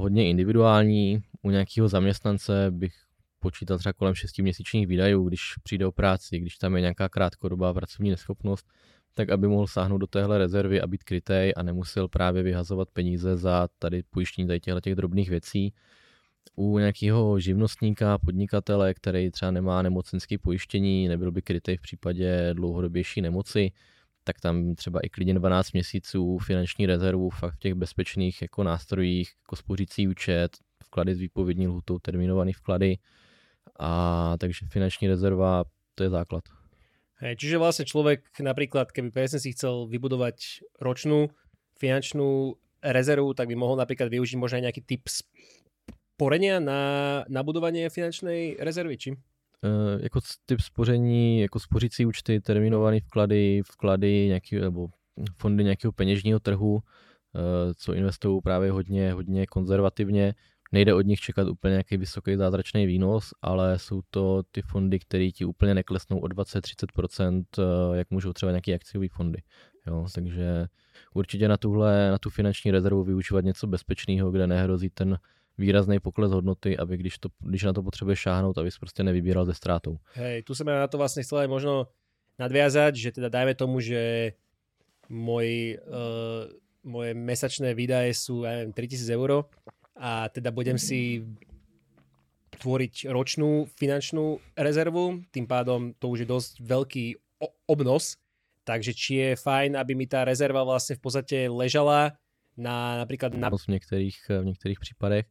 hodně 0.00 0.28
individuální. 0.28 1.22
U 1.42 1.50
nějakého 1.50 1.88
zaměstnance 1.88 2.66
bych 2.70 2.94
počítal 3.38 3.78
třeba 3.78 3.92
kolem 3.92 4.14
6 4.14 4.38
měsíčních 4.38 4.86
výdajů, 4.86 5.28
když 5.28 5.40
přijde 5.62 5.86
o 5.86 5.92
práci, 5.92 6.38
když 6.38 6.56
tam 6.56 6.74
je 6.74 6.80
nějaká 6.80 7.08
krátkodobá 7.08 7.74
pracovní 7.74 8.10
neschopnost, 8.10 8.66
tak 9.14 9.30
aby 9.30 9.48
mohl 9.48 9.66
sáhnout 9.66 9.98
do 9.98 10.06
téhle 10.06 10.38
rezervy 10.38 10.80
a 10.80 10.86
být 10.86 11.04
krytej 11.04 11.52
a 11.56 11.62
nemusel 11.62 12.08
právě 12.08 12.42
vyhazovat 12.42 12.90
peníze 12.90 13.36
za 13.36 13.68
tady 13.78 14.02
pojištění 14.02 14.46
tady 14.46 14.60
těchto 14.60 14.80
těch 14.80 14.94
drobných 14.94 15.30
věcí. 15.30 15.74
U 16.56 16.78
nějakého 16.78 17.40
živnostníka, 17.40 18.18
podnikatele, 18.18 18.94
který 18.94 19.30
třeba 19.30 19.50
nemá 19.50 19.82
nemocenské 19.82 20.38
pojištění, 20.38 21.08
nebyl 21.08 21.32
by 21.32 21.42
krytej 21.42 21.76
v 21.76 21.80
případě 21.80 22.50
dlouhodobější 22.54 23.20
nemoci, 23.20 23.72
tak 24.24 24.40
tam 24.40 24.74
třeba 24.74 25.00
i 25.00 25.08
klidně 25.08 25.34
12 25.34 25.72
měsíců 25.72 26.38
finanční 26.38 26.86
rezervu 26.86 27.30
fakt 27.30 27.54
v 27.54 27.58
těch 27.58 27.74
bezpečných 27.74 28.42
jako 28.42 28.64
nástrojích, 28.64 29.30
jako 29.44 29.56
spořící 29.56 30.08
účet, 30.08 30.56
vklady 30.84 31.14
s 31.14 31.18
výpovědní 31.18 31.68
lhutou, 31.68 31.98
terminovaný 31.98 32.52
vklady. 32.52 32.98
A 33.78 34.34
takže 34.38 34.66
finanční 34.66 35.08
rezerva, 35.08 35.64
to 35.94 36.02
je 36.02 36.10
základ. 36.10 36.44
Hej, 37.22 37.38
čiže 37.38 37.62
vlastne 37.62 37.86
človek 37.86 38.34
napríklad, 38.42 38.90
keby 38.90 39.14
presne 39.14 39.38
si 39.38 39.54
chcel 39.54 39.86
vybudovať 39.86 40.66
ročnú 40.82 41.30
finančnú 41.78 42.58
rezervu, 42.82 43.30
tak 43.30 43.46
by 43.46 43.54
mohol 43.54 43.78
napríklad 43.78 44.10
využiť 44.10 44.34
možno 44.34 44.58
aj 44.58 44.64
nejaký 44.66 44.82
typ 44.82 45.06
sporenia 45.06 46.58
na, 46.58 47.22
na 47.30 47.40
budovanie 47.46 47.86
finančnej 47.86 48.58
rezervy, 48.58 48.96
či? 48.98 49.10
Uh, 49.64 50.02
jako 50.02 50.20
typ 50.46 50.60
spoření, 50.60 51.40
jako 51.40 51.60
spořící 51.60 52.06
účty, 52.06 52.40
terminované 52.40 53.00
vklady, 53.00 53.62
vklady 53.64 54.26
nějaký, 54.26 54.56
nebo 54.56 54.88
fondy 55.38 55.64
nějakého 55.64 55.92
peněžního 55.92 56.40
trhu, 56.40 56.74
uh, 56.74 56.80
co 57.76 57.94
investují 57.94 58.40
právě 58.42 58.70
hodně, 58.70 59.12
hodně 59.12 59.46
konzervativně. 59.46 60.34
Nejde 60.72 60.94
od 60.94 61.06
nich 61.06 61.20
čekat 61.20 61.48
úplně 61.48 61.70
nějaký 61.70 61.96
vysoký 61.96 62.36
zázračný 62.36 62.86
výnos, 62.86 63.30
ale 63.42 63.78
jsou 63.78 64.02
to 64.10 64.42
ty 64.50 64.62
fondy, 64.62 64.98
které 64.98 65.30
ti 65.30 65.44
úplně 65.44 65.74
neklesnou 65.74 66.18
o 66.18 66.26
20-30%, 66.26 67.44
uh, 67.58 67.96
jak 67.96 68.10
můžou 68.10 68.32
třeba 68.32 68.52
nějaké 68.52 68.74
akciové 68.74 69.06
fondy. 69.08 69.42
Jo, 69.86 70.06
takže 70.14 70.66
určitě 71.14 71.48
na 71.48 71.56
tuhle, 71.56 72.10
na 72.10 72.18
tu 72.18 72.30
finanční 72.30 72.70
rezervu 72.70 73.04
využívat 73.04 73.44
něco 73.44 73.66
bezpečného, 73.66 74.30
kde 74.30 74.46
nehrozí 74.46 74.90
ten 74.90 75.18
výrazný 75.58 76.00
pokles 76.00 76.32
hodnoty, 76.32 76.76
aby 76.76 76.96
když, 76.96 77.18
to, 77.18 77.28
když 77.40 77.62
na 77.62 77.72
to 77.72 77.82
potřebuje 77.82 78.16
šáhnout, 78.16 78.58
abys 78.58 78.78
prostě 78.78 79.02
nevybíral 79.02 79.44
ze 79.44 79.54
ztrátou. 79.54 79.98
Hej, 80.14 80.42
tu 80.42 80.54
jsem 80.54 80.66
na 80.66 80.86
to 80.86 80.98
vlastně 80.98 81.22
chcel 81.22 81.38
aj 81.38 81.48
možno 81.48 81.86
nadviazať, 82.38 82.96
že 82.96 83.10
teda 83.12 83.28
dajme 83.28 83.54
tomu, 83.54 83.80
že 83.80 84.32
môj, 85.12 85.76
uh, 85.84 86.48
moje 86.82 87.12
mesačné 87.14 87.76
výdaje 87.76 88.16
sú, 88.16 88.42
ja 88.48 88.64
neviem, 88.64 88.72
3000 88.72 89.12
eur 89.12 89.30
a 89.94 90.26
teda 90.32 90.50
budem 90.50 90.80
si 90.80 91.22
tvoriť 92.62 93.10
ročnú 93.10 93.68
finančnú 93.76 94.40
rezervu, 94.56 95.20
tým 95.34 95.46
pádom 95.46 95.92
to 95.98 96.08
už 96.08 96.24
je 96.24 96.28
dosť 96.28 96.52
veľký 96.62 97.06
obnos, 97.66 98.16
takže 98.62 98.92
či 98.94 99.12
je 99.18 99.30
fajn, 99.34 99.74
aby 99.74 99.92
mi 99.98 100.06
tá 100.06 100.22
rezerva 100.22 100.62
vlastne 100.62 100.94
v 100.94 101.02
podstate 101.02 101.50
ležala 101.50 102.14
na 102.56 102.98
například... 102.98 103.34
Na... 103.34 103.50
V 103.50 103.68
některých, 103.68 104.30
v 104.40 104.44
některých 104.44 104.80
případech. 104.80 105.26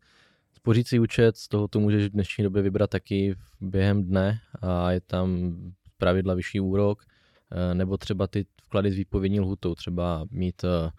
Spořící 0.53 0.99
účet, 0.99 1.37
z 1.37 1.47
toho 1.47 1.67
to 1.67 1.79
můžeš 1.79 2.05
v 2.05 2.09
dnešní 2.09 2.43
době 2.43 2.61
vybrat 2.61 2.89
taky 2.89 3.35
během 3.61 4.03
dne 4.03 4.39
a 4.61 4.91
je 4.91 5.01
tam 5.01 5.55
pravidla 5.97 6.33
vyšší 6.33 6.59
úrok, 6.59 7.03
eh, 7.51 7.75
nebo 7.75 7.97
třeba 7.97 8.27
ty 8.27 8.45
vklady 8.65 8.91
s 8.91 8.95
výpovědní 8.95 9.39
lhutou, 9.39 9.75
třeba 9.75 10.25
mít 10.31 10.63
eh, 10.63 10.89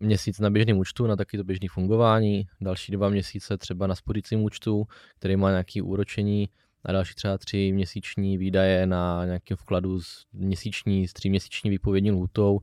měsíc 0.00 0.40
na 0.40 0.50
běžném 0.50 0.78
účtu, 0.78 1.06
na 1.06 1.16
taky 1.16 1.36
to 1.36 1.44
běžné 1.44 1.68
fungování, 1.70 2.46
další 2.60 2.92
dva 2.92 3.08
měsíce 3.08 3.56
třeba 3.58 3.86
na 3.86 3.94
spořícím 3.94 4.42
účtu, 4.42 4.86
který 5.18 5.36
má 5.36 5.50
nějaké 5.50 5.82
úročení 5.82 6.48
a 6.84 6.92
další 6.92 7.14
třeba 7.14 7.38
tři 7.38 7.72
měsíční 7.72 8.38
výdaje 8.38 8.86
na 8.86 9.24
nějakém 9.24 9.56
vkladu 9.56 10.00
s 10.00 10.26
měsíční, 10.32 11.08
s 11.08 11.12
tříměsíční 11.12 11.70
výpovědní 11.70 12.10
lhutou, 12.10 12.60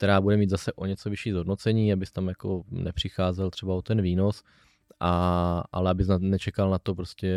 která 0.00 0.20
bude 0.20 0.36
mít 0.36 0.50
zase 0.50 0.72
o 0.72 0.86
něco 0.86 1.10
vyšší 1.10 1.32
zhodnocení, 1.32 1.92
abys 1.92 2.12
tam 2.12 2.28
jako 2.28 2.62
nepřicházel 2.70 3.50
třeba 3.50 3.74
o 3.74 3.82
ten 3.82 4.02
výnos, 4.02 4.42
a, 5.00 5.64
ale 5.72 5.90
abys 5.90 6.08
nečekal 6.18 6.70
na 6.70 6.78
to 6.78 6.94
prostě, 6.94 7.36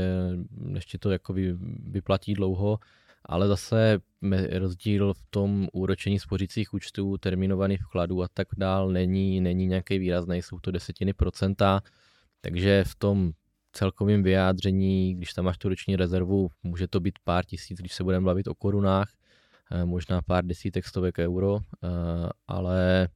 než 0.51 0.85
ti 0.85 0.97
to 0.97 1.11
jako 1.11 1.33
vy, 1.33 1.53
vyplatí 1.87 2.33
dlouho, 2.33 2.79
ale 3.25 3.47
zase 3.47 3.99
rozdíl 4.51 5.13
v 5.13 5.23
tom 5.29 5.67
úročení 5.73 6.19
spořících 6.19 6.73
účtů, 6.73 7.17
terminovaných 7.17 7.81
vkladů 7.81 8.23
a 8.23 8.27
tak 8.33 8.47
dál 8.57 8.89
není, 8.89 9.41
není 9.41 9.67
nějaký 9.67 9.99
výrazný, 9.99 10.41
jsou 10.41 10.59
to 10.59 10.71
desetiny 10.71 11.13
procenta, 11.13 11.81
takže 12.41 12.83
v 12.87 12.95
tom 12.95 13.31
celkovém 13.73 14.23
vyjádření, 14.23 15.15
když 15.15 15.33
tam 15.33 15.45
máš 15.45 15.57
tu 15.57 15.69
roční 15.69 15.95
rezervu, 15.95 16.49
může 16.63 16.87
to 16.87 16.99
být 16.99 17.19
pár 17.23 17.45
tisíc, 17.45 17.79
když 17.79 17.93
se 17.93 18.03
budeme 18.03 18.25
bavit 18.25 18.47
o 18.47 18.55
korunách, 18.55 19.09
možná 19.85 20.21
pár 20.21 20.45
desítek 20.45 20.85
stovek 20.85 21.19
euro, 21.19 21.59
eh, 21.83 21.87
ale 22.47 23.09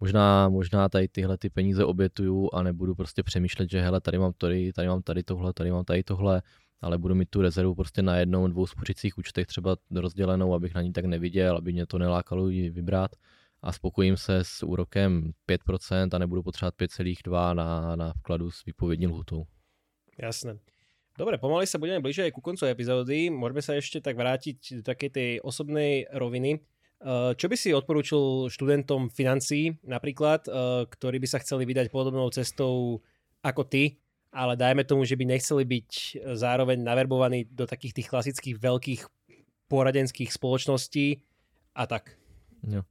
možná, 0.00 0.48
možná 0.48 0.88
tady 0.88 1.08
tyhle 1.08 1.38
ty 1.38 1.50
peníze 1.50 1.84
obětuju 1.84 2.50
a 2.52 2.62
nebudu 2.62 2.94
prostě 2.94 3.22
přemýšlet, 3.22 3.70
že 3.70 3.80
hele, 3.80 4.00
tady 4.00 4.18
mám 4.18 4.32
tady, 4.32 4.72
tady 4.72 4.88
mám 4.88 5.02
tady 5.02 5.22
tohle, 5.22 5.52
tady 5.52 5.70
mám 5.70 5.84
tady 5.84 6.02
tohle, 6.02 6.42
ale 6.80 6.98
budu 6.98 7.14
mít 7.14 7.30
tu 7.30 7.42
rezervu 7.42 7.74
prostě 7.74 8.02
na 8.02 8.16
jednou, 8.16 8.46
dvou 8.46 8.66
spořicích 8.66 9.18
účtech 9.18 9.46
třeba 9.46 9.76
rozdělenou, 9.90 10.54
abych 10.54 10.74
na 10.74 10.82
ní 10.82 10.92
tak 10.92 11.04
neviděl, 11.04 11.56
aby 11.56 11.72
mě 11.72 11.86
to 11.86 11.98
nelákalo 11.98 12.48
ji 12.48 12.70
vybrat 12.70 13.10
a 13.62 13.72
spokojím 13.72 14.16
se 14.16 14.38
s 14.42 14.62
úrokem 14.62 15.32
5% 15.48 16.08
a 16.12 16.18
nebudu 16.18 16.42
potřebovat 16.42 16.74
5,2 16.74 17.54
na, 17.54 17.96
na 17.96 18.12
vkladu 18.12 18.50
s 18.50 18.64
výpovědní 18.64 19.06
lhutou. 19.06 19.44
Jasné. 20.22 20.58
Dobre, 21.20 21.36
pomaly 21.36 21.68
sa 21.68 21.76
budeme 21.76 22.00
aj 22.00 22.32
ku 22.32 22.40
koncu 22.40 22.64
epizódy. 22.64 23.28
Môžeme 23.28 23.60
sa 23.60 23.76
ešte 23.76 24.00
tak 24.00 24.16
vrátiť 24.16 24.80
do 24.80 24.82
takej 24.88 25.10
tej 25.12 25.30
osobnej 25.44 26.08
roviny. 26.16 26.64
Eh, 27.00 27.36
čo 27.36 27.44
by 27.48 27.56
si 27.60 27.76
odporúčil 27.76 28.48
študentom 28.48 29.12
financií 29.12 29.76
napríklad, 29.84 30.48
eh, 30.48 30.88
ktorí 30.88 31.20
by 31.20 31.28
sa 31.28 31.40
chceli 31.44 31.68
vydať 31.68 31.92
podobnou 31.92 32.24
cestou 32.32 33.04
ako 33.44 33.62
ty, 33.68 34.00
ale 34.32 34.56
dajme 34.56 34.80
tomu, 34.88 35.04
že 35.04 35.16
by 35.20 35.28
nechceli 35.28 35.68
byť 35.68 35.90
zároveň 36.40 36.80
naverbovaní 36.80 37.52
do 37.52 37.68
takých 37.68 38.00
tých 38.00 38.08
klasických 38.08 38.56
veľkých 38.56 39.02
poradenských 39.68 40.32
spoločností 40.32 41.20
a 41.76 41.84
tak. 41.84 42.16
Jo. 42.64 42.84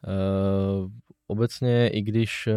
Uh, 0.00 0.88
obecně, 1.30 1.88
i 1.88 2.02
když, 2.02 2.48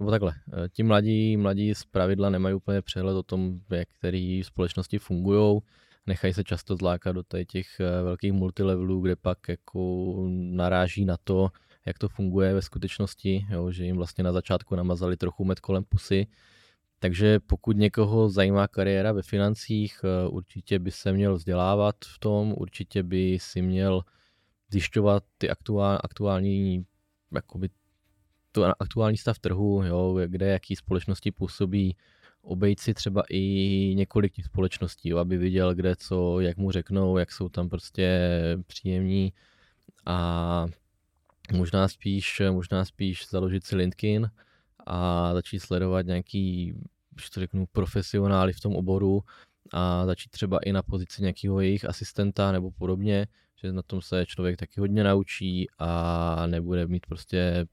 uh, 0.00 0.10
takhle, 0.10 0.32
eh, 0.52 0.68
ti 0.68 0.82
mladí, 0.82 1.36
mladí 1.36 1.74
z 1.74 1.84
pravidla 1.84 2.30
nemají 2.30 2.54
úplně 2.54 2.82
přehled 2.82 3.14
o 3.16 3.22
tom, 3.22 3.60
jak 3.70 3.88
které 3.88 4.40
společnosti 4.44 4.98
fungují, 4.98 5.60
nechají 6.06 6.34
se 6.34 6.44
často 6.44 6.76
zlákat 6.76 7.16
do 7.16 7.22
těch 7.46 7.66
uh, 7.80 8.04
velkých 8.04 8.32
multilevelů, 8.32 9.00
kde 9.00 9.16
pak 9.16 9.48
jako 9.48 10.14
naráží 10.30 11.04
na 11.04 11.16
to, 11.24 11.48
jak 11.86 11.98
to 11.98 12.08
funguje 12.08 12.54
ve 12.54 12.62
skutečnosti, 12.62 13.46
jo, 13.50 13.70
že 13.70 13.84
jim 13.84 13.96
vlastně 13.96 14.24
na 14.24 14.32
začátku 14.32 14.76
namazali 14.76 15.16
trochu 15.16 15.44
med 15.44 15.60
kolem 15.60 15.84
pusy. 15.84 16.26
Takže 16.98 17.40
pokud 17.40 17.76
někoho 17.76 18.28
zajímá 18.28 18.68
kariéra 18.68 19.12
ve 19.12 19.22
financích, 19.22 20.04
určitě 20.28 20.78
by 20.78 20.90
se 20.90 21.12
měl 21.12 21.34
vzdělávat 21.34 21.96
v 22.04 22.18
tom, 22.18 22.54
určitě 22.56 23.02
by 23.02 23.38
si 23.40 23.62
měl 23.62 24.02
zjišťovat 24.70 25.24
ty 25.38 25.50
aktuál, 25.50 25.98
aktuální 26.04 26.86
jakoby 27.34 27.68
aktuální 28.64 29.16
stav 29.16 29.38
trhu, 29.38 29.82
jo, 29.84 30.18
kde 30.26 30.46
jaký 30.46 30.76
společnosti 30.76 31.32
působí, 31.32 31.96
obejít 32.42 32.80
si 32.80 32.94
třeba 32.94 33.22
i 33.30 33.42
několik 33.96 34.32
těch 34.32 34.44
společností, 34.44 35.08
jo, 35.08 35.18
aby 35.18 35.36
viděl, 35.36 35.74
kde 35.74 35.96
co, 35.96 36.40
jak 36.40 36.56
mu 36.56 36.70
řeknou, 36.70 37.18
jak 37.18 37.32
jsou 37.32 37.48
tam 37.48 37.68
prostě 37.68 38.30
příjemní. 38.66 39.32
A 40.06 40.66
možná 41.52 41.88
spíš, 41.88 42.42
možná 42.50 42.84
spíš 42.84 43.28
založit 43.30 43.64
si 43.64 43.76
LinkedIn 43.76 44.30
a 44.86 45.30
začít 45.34 45.60
sledovat 45.60 46.06
nějaký, 46.06 46.74
když 47.10 47.30
to 47.30 47.40
řeknu, 47.40 47.66
profesionály 47.72 48.52
v 48.52 48.60
tom 48.60 48.76
oboru 48.76 49.22
a 49.72 50.06
začít 50.06 50.30
třeba 50.30 50.58
i 50.58 50.72
na 50.72 50.82
pozici 50.82 51.22
nějakého 51.22 51.60
jejich 51.60 51.84
asistenta 51.84 52.52
nebo 52.52 52.70
podobně, 52.70 53.26
že 53.62 53.72
na 53.72 53.82
tom 53.82 54.02
se 54.02 54.26
člověk 54.26 54.56
taky 54.56 54.80
hodně 54.80 55.04
naučí 55.04 55.66
a 55.78 56.46
nebude 56.46 56.86
mít 56.86 57.06
prostě 57.06 57.66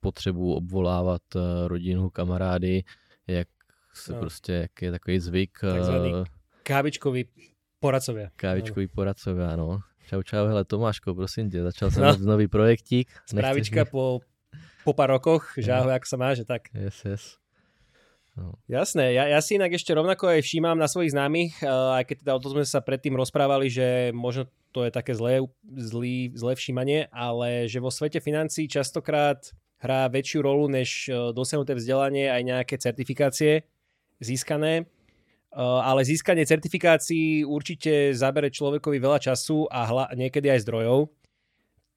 potřebu 0.00 0.54
obvolávat 0.54 1.22
eh, 1.36 1.68
rodinu, 1.68 2.10
kamarády, 2.10 2.84
jak 3.26 3.48
se 3.94 4.12
no. 4.12 4.20
prostě, 4.20 4.52
jak 4.52 4.82
je 4.82 4.90
takový 4.90 5.18
zvyk. 5.18 5.58
Takzvaný 5.60 6.12
uh, 6.12 6.24
kávičkový 6.62 7.24
poradcovia. 7.80 8.28
Kávičkový 8.36 8.86
no. 8.86 8.94
poradcovia, 8.94 9.56
no. 9.56 9.80
Čau, 10.08 10.22
čau, 10.22 10.46
hele 10.46 10.64
Tomáško, 10.64 11.14
prosím 11.14 11.50
tě, 11.50 11.62
začal 11.62 11.90
jsem 11.90 12.02
no. 12.02 12.16
nový 12.18 12.48
projektík. 12.48 13.08
Správička 13.26 13.84
po, 13.84 14.20
po 14.84 14.92
pár 14.92 15.10
rokoch, 15.10 15.54
že 15.54 15.72
ahoj, 15.72 15.92
jak 15.92 16.06
sa 16.06 16.16
máš, 16.16 16.42
tak. 16.46 16.66
Yes, 16.74 17.04
yes. 17.04 17.24
No. 18.34 18.58
Jasné, 18.70 19.12
ja, 19.12 19.26
ja 19.26 19.42
si 19.42 19.58
inak 19.58 19.74
ešte 19.74 19.90
rovnako 19.94 20.30
aj 20.30 20.42
všímam 20.46 20.78
na 20.78 20.86
svojich 20.86 21.14
známych, 21.14 21.62
uh, 21.62 21.98
aj 21.98 22.04
keď 22.10 22.16
teda 22.26 22.32
o 22.38 22.40
to 22.42 22.48
sme 22.54 22.64
sa 22.66 22.80
predtým 22.82 23.14
rozprávali, 23.18 23.70
že 23.70 24.14
možno 24.14 24.46
to 24.70 24.86
je 24.86 24.90
také 24.94 25.14
zlé, 25.14 25.42
zlý, 25.66 26.30
zlé 26.34 26.54
všímanie, 26.54 27.10
ale 27.10 27.66
že 27.66 27.82
vo 27.82 27.90
svete 27.90 28.22
financí 28.22 28.70
častokrát 28.70 29.50
hrá 29.80 30.06
väčšiu 30.12 30.44
rolu 30.44 30.68
než 30.68 31.08
e, 31.08 31.32
dosiahnuté 31.32 31.72
vzdelanie 31.74 32.28
aj 32.28 32.42
nejaké 32.44 32.74
certifikácie 32.76 33.64
získané. 34.20 34.84
E, 34.84 34.84
ale 35.60 36.04
získanie 36.04 36.44
certifikácií 36.44 37.42
určite 37.48 38.12
zabere 38.12 38.52
človekovi 38.52 39.00
veľa 39.00 39.18
času 39.18 39.64
a 39.72 39.88
hla- 39.88 40.10
niekedy 40.12 40.52
aj 40.52 40.68
zdrojov. 40.68 41.08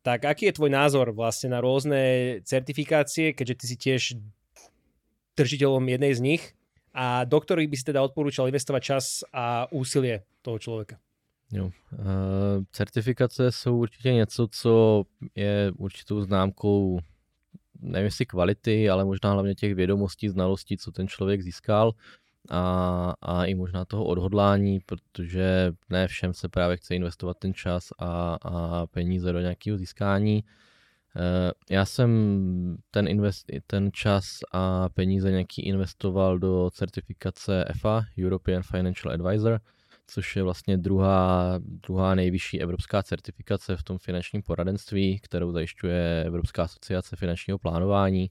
Tak 0.04 0.28
aký 0.28 0.52
je 0.52 0.58
tvoj 0.60 0.72
názor 0.72 1.16
vlastne 1.16 1.52
na 1.52 1.64
rôzne 1.64 2.40
certifikácie, 2.44 3.32
keďže 3.32 3.56
ty 3.56 3.66
si 3.68 3.76
tiež 3.80 4.02
držiteľom 5.40 5.84
jednej 5.88 6.14
z 6.16 6.22
nich 6.24 6.44
a 6.92 7.24
do 7.24 7.40
ktorých 7.40 7.72
by 7.72 7.76
si 7.80 7.86
teda 7.88 8.04
odporúčal 8.04 8.52
investovať 8.52 8.82
čas 8.84 9.06
a 9.32 9.66
úsilie 9.72 10.28
toho 10.44 10.60
člověka? 10.60 11.00
Jo. 11.52 11.66
Uh, 11.66 12.64
certifikace 12.72 13.52
jsou 13.52 13.78
určitě 13.78 14.14
něco, 14.14 14.48
co 14.52 15.04
je 15.36 15.72
určitou 15.78 16.22
známkou 16.22 17.00
nevím 17.80 18.06
jestli 18.06 18.26
kvality, 18.26 18.90
ale 18.90 19.06
možná 19.06 19.32
hlavně 19.32 19.56
těch 19.56 19.76
vědomostí, 19.76 20.30
znalostí, 20.30 20.78
co 20.78 20.92
ten 20.92 21.08
člověk 21.08 21.42
získal 21.42 21.92
a, 22.50 23.14
a 23.22 23.46
i 23.46 23.56
možná 23.56 23.86
toho 23.86 24.06
odhodlání, 24.06 24.80
protože 24.86 25.74
ne 25.90 26.08
všem 26.08 26.34
se 26.34 26.50
právě 26.50 26.78
chce 26.78 26.96
investovat 26.96 27.38
ten 27.38 27.54
čas 27.54 27.90
a, 28.00 28.38
a 28.42 28.88
peníze 28.88 29.34
do 29.34 29.40
nějakého 29.40 29.78
získání. 29.78 30.44
Já 31.70 31.86
jsem 31.86 32.78
ten, 32.92 33.08
invest, 33.08 33.46
ten 33.68 33.92
čas 33.92 34.40
a 34.52 34.90
peníze 34.90 35.32
nějaký 35.32 35.62
investoval 35.62 36.40
do 36.40 36.70
certifikace 36.74 37.66
EFA, 37.68 38.06
European 38.20 38.64
Financial 38.64 39.14
Advisor, 39.14 39.60
což 40.14 40.36
je 40.36 40.44
vlastně 40.44 40.78
druhá, 40.78 41.54
druhá 41.60 42.16
nejvyšší 42.16 42.62
evropská 42.62 43.04
certifikace 43.04 43.78
v 43.78 43.84
tom 43.84 43.98
finančním 43.98 44.42
poradenství, 44.42 45.20
kterou 45.20 45.52
zajišťuje 45.52 46.24
Evropská 46.26 46.64
asociace 46.64 47.16
finančního 47.16 47.60
plánování. 47.60 48.30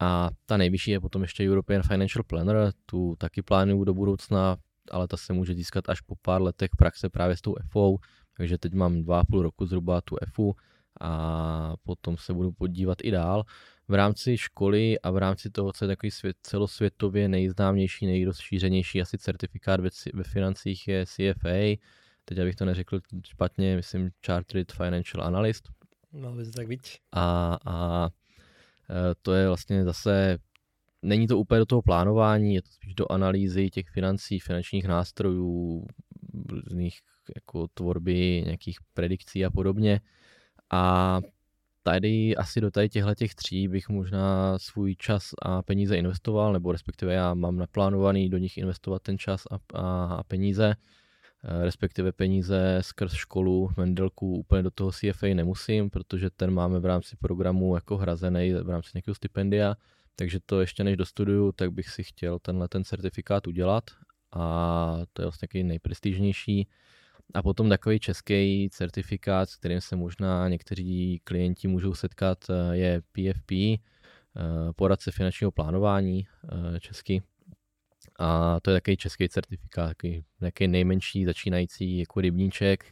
A 0.00 0.30
ta 0.46 0.56
nejvyšší 0.56 0.90
je 0.90 1.00
potom 1.00 1.22
ještě 1.22 1.50
European 1.50 1.82
Financial 1.82 2.24
Planner, 2.24 2.72
tu 2.86 3.16
taky 3.18 3.42
plánuju 3.42 3.84
do 3.84 3.94
budoucna, 3.94 4.56
ale 4.90 5.08
ta 5.08 5.16
se 5.16 5.32
může 5.32 5.54
získat 5.54 5.88
až 5.88 6.00
po 6.00 6.14
pár 6.22 6.42
letech 6.42 6.70
praxe 6.78 7.08
právě 7.08 7.36
s 7.36 7.40
tou 7.40 7.54
FO, 7.70 7.96
takže 8.36 8.58
teď 8.58 8.74
mám 8.74 9.02
dva 9.02 9.20
a 9.20 9.24
půl 9.24 9.42
roku 9.42 9.66
zhruba 9.66 10.00
tu 10.00 10.16
FU 10.32 10.54
a 11.00 11.74
potom 11.82 12.16
se 12.16 12.32
budu 12.32 12.52
podívat 12.52 12.98
i 13.02 13.10
dál. 13.10 13.44
V 13.90 13.94
rámci 13.94 14.38
školy 14.38 15.00
a 15.00 15.10
v 15.10 15.16
rámci 15.16 15.50
toho, 15.50 15.72
co 15.72 15.84
je 15.84 15.88
takový 15.88 16.10
svět, 16.10 16.36
celosvětově 16.42 17.28
nejznámější, 17.28 18.06
nejrozšířenější 18.06 19.00
asi 19.00 19.18
certifikát 19.18 19.80
ve, 19.80 19.88
ve 20.14 20.24
financích 20.24 20.88
je 20.88 21.06
CFA, 21.06 21.78
teď 22.24 22.38
abych 22.38 22.56
to 22.56 22.64
neřekl 22.64 23.00
špatně, 23.26 23.76
myslím 23.76 24.10
Chartered 24.26 24.72
Financial 24.72 25.26
Analyst. 25.26 25.68
No, 26.12 26.32
by 26.32 26.44
to 26.44 26.50
tak 26.50 26.66
být. 26.66 26.88
A, 27.12 27.58
a 27.66 28.08
e, 28.90 29.14
to 29.22 29.34
je 29.34 29.46
vlastně 29.46 29.84
zase, 29.84 30.38
není 31.02 31.26
to 31.26 31.38
úplně 31.38 31.58
do 31.58 31.66
toho 31.66 31.82
plánování, 31.82 32.54
je 32.54 32.62
to 32.62 32.70
spíš 32.70 32.94
do 32.94 33.12
analýzy 33.12 33.70
těch 33.70 33.88
financí, 33.88 34.38
finančních 34.38 34.84
nástrojů, 34.84 35.84
různých 36.48 36.98
jako 37.34 37.68
tvorby 37.74 38.42
nějakých 38.44 38.78
predikcí 38.94 39.44
a 39.44 39.50
podobně. 39.50 40.00
A 40.70 41.20
tady 41.82 42.36
asi 42.36 42.60
do 42.60 42.70
tady 42.70 42.88
těchto 42.88 43.14
těch 43.14 43.34
tří 43.34 43.68
bych 43.68 43.88
možná 43.88 44.58
svůj 44.58 44.96
čas 44.96 45.30
a 45.42 45.62
peníze 45.62 45.96
investoval, 45.96 46.52
nebo 46.52 46.72
respektive 46.72 47.14
já 47.14 47.34
mám 47.34 47.56
naplánovaný 47.56 48.28
do 48.28 48.38
nich 48.38 48.58
investovat 48.58 49.02
ten 49.02 49.18
čas 49.18 49.44
a, 49.50 49.78
a, 49.78 50.04
a 50.04 50.22
peníze, 50.22 50.74
eh, 51.44 51.64
respektive 51.64 52.12
peníze 52.12 52.78
skrz 52.80 53.12
školu, 53.12 53.70
Mendelku, 53.76 54.36
úplně 54.36 54.62
do 54.62 54.70
toho 54.70 54.92
CFA 54.92 55.26
nemusím, 55.34 55.90
protože 55.90 56.30
ten 56.30 56.50
máme 56.50 56.80
v 56.80 56.84
rámci 56.84 57.16
programu 57.16 57.74
jako 57.74 57.96
hrazený 57.96 58.52
v 58.52 58.70
rámci 58.70 58.90
nějakého 58.94 59.14
stipendia, 59.14 59.76
takže 60.16 60.38
to 60.46 60.60
ještě 60.60 60.84
než 60.84 60.96
dostuduju, 60.96 61.52
tak 61.52 61.72
bych 61.72 61.88
si 61.88 62.02
chtěl 62.02 62.38
tenhle 62.38 62.68
ten 62.68 62.84
certifikát 62.84 63.46
udělat 63.46 63.84
a 64.32 64.98
to 65.12 65.22
je 65.22 65.26
vlastně 65.26 65.64
nejprestižnější. 65.64 66.68
A 67.34 67.42
potom 67.42 67.68
takový 67.68 68.00
český 68.00 68.68
certifikát, 68.72 69.50
s 69.50 69.56
kterým 69.56 69.80
se 69.80 69.96
možná 69.96 70.48
někteří 70.48 71.20
klienti 71.24 71.68
můžou 71.68 71.94
setkat, 71.94 72.38
eh, 72.50 72.76
je 72.76 73.02
PFP, 73.12 73.52
eh, 73.52 73.78
poradce 74.76 75.10
finančního 75.10 75.50
plánování 75.50 76.26
eh, 76.76 76.80
český. 76.80 77.22
A 78.18 78.60
to 78.60 78.70
je 78.70 78.76
takový 78.76 78.96
český 78.96 79.28
certifikát, 79.28 79.88
takový, 79.88 80.24
takový 80.40 80.68
nejmenší 80.68 81.24
začínající 81.24 81.98
jako 81.98 82.20
rybníček, 82.20 82.84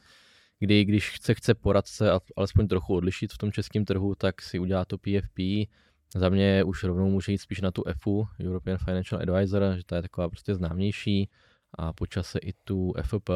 kdy 0.59 0.84
když 0.84 1.16
se 1.20 1.34
chce 1.34 1.55
poradce 1.55 2.11
alespoň 2.36 2.68
trochu 2.68 2.95
odlišit 2.95 3.32
v 3.32 3.39
tom 3.39 3.53
českém 3.53 3.84
trhu, 3.84 4.14
tak 4.14 4.43
si 4.43 4.59
udělá 4.59 4.84
to 4.84 4.99
PFP. 4.99 5.68
Za 6.14 6.28
mě 6.28 6.64
už 6.64 6.84
rovnou 6.84 7.11
může 7.11 7.32
jít 7.32 7.39
spíš 7.39 7.61
na 7.61 7.70
tu 7.70 7.84
EFU, 7.86 8.28
European 8.41 8.78
Financial 8.78 9.20
Advisor, 9.22 9.62
že 9.76 9.84
to 9.84 9.95
je 9.95 10.03
taková 10.03 10.28
prostě 10.28 10.55
známější 10.55 11.28
a 11.74 11.93
počase 11.93 12.39
i 12.39 12.53
tu 12.64 12.93
FP, 13.03 13.30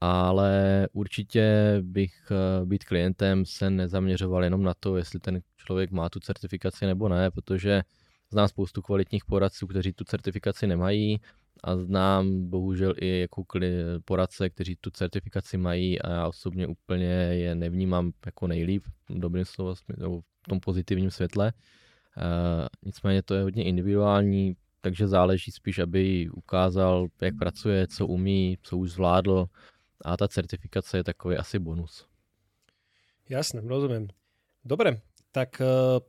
ale 0.00 0.88
určitě 0.92 1.76
bych 1.82 2.12
eh, 2.30 2.66
být 2.66 2.84
klientem 2.84 3.46
se 3.46 3.70
nezaměřoval 3.70 4.44
jenom 4.44 4.62
na 4.62 4.74
to, 4.80 4.96
jestli 4.96 5.20
ten 5.20 5.40
člověk 5.56 5.90
má 5.90 6.08
tu 6.08 6.20
certifikaci 6.20 6.86
nebo 6.86 7.08
ne, 7.08 7.30
protože 7.30 7.82
znám 8.30 8.48
spoustu 8.48 8.82
kvalitních 8.82 9.24
poradců, 9.24 9.66
kteří 9.66 9.92
tu 9.92 10.04
certifikaci 10.04 10.66
nemají 10.66 11.20
a 11.64 11.76
znám 11.76 12.48
bohužel 12.50 12.94
i 13.00 13.20
jako 13.20 13.44
poradce, 14.04 14.50
kteří 14.50 14.76
tu 14.80 14.90
certifikaci 14.90 15.56
mají 15.56 16.02
a 16.02 16.10
já 16.10 16.28
osobně 16.28 16.66
úplně 16.66 17.06
je 17.32 17.54
nevnímám 17.54 18.12
jako 18.26 18.46
nejlíp 18.46 18.84
v 19.08 19.18
dobrým 19.18 19.44
slova, 19.44 19.74
v 19.74 20.48
tom 20.48 20.60
pozitivním 20.60 21.10
světle. 21.10 21.52
Uh, 22.16 22.66
nicméně 22.82 23.22
to 23.22 23.34
je 23.34 23.42
hodně 23.42 23.64
individuální, 23.64 24.56
takže 24.80 25.08
záleží 25.08 25.50
spíš, 25.50 25.78
aby 25.78 26.30
ukázal, 26.30 27.08
jak 27.20 27.34
pracuje, 27.38 27.86
co 27.86 28.06
umí, 28.06 28.58
co 28.62 28.76
už 28.76 28.90
zvládl, 28.90 29.46
a 30.04 30.16
ta 30.16 30.28
certifikace 30.28 30.96
je 30.96 31.04
takový 31.04 31.36
asi 31.36 31.58
bonus. 31.58 32.06
Jasné, 33.28 33.62
rozumiem. 33.62 34.08
Dobre, 34.64 35.00
tak 35.32 35.62
uh, 35.62 36.02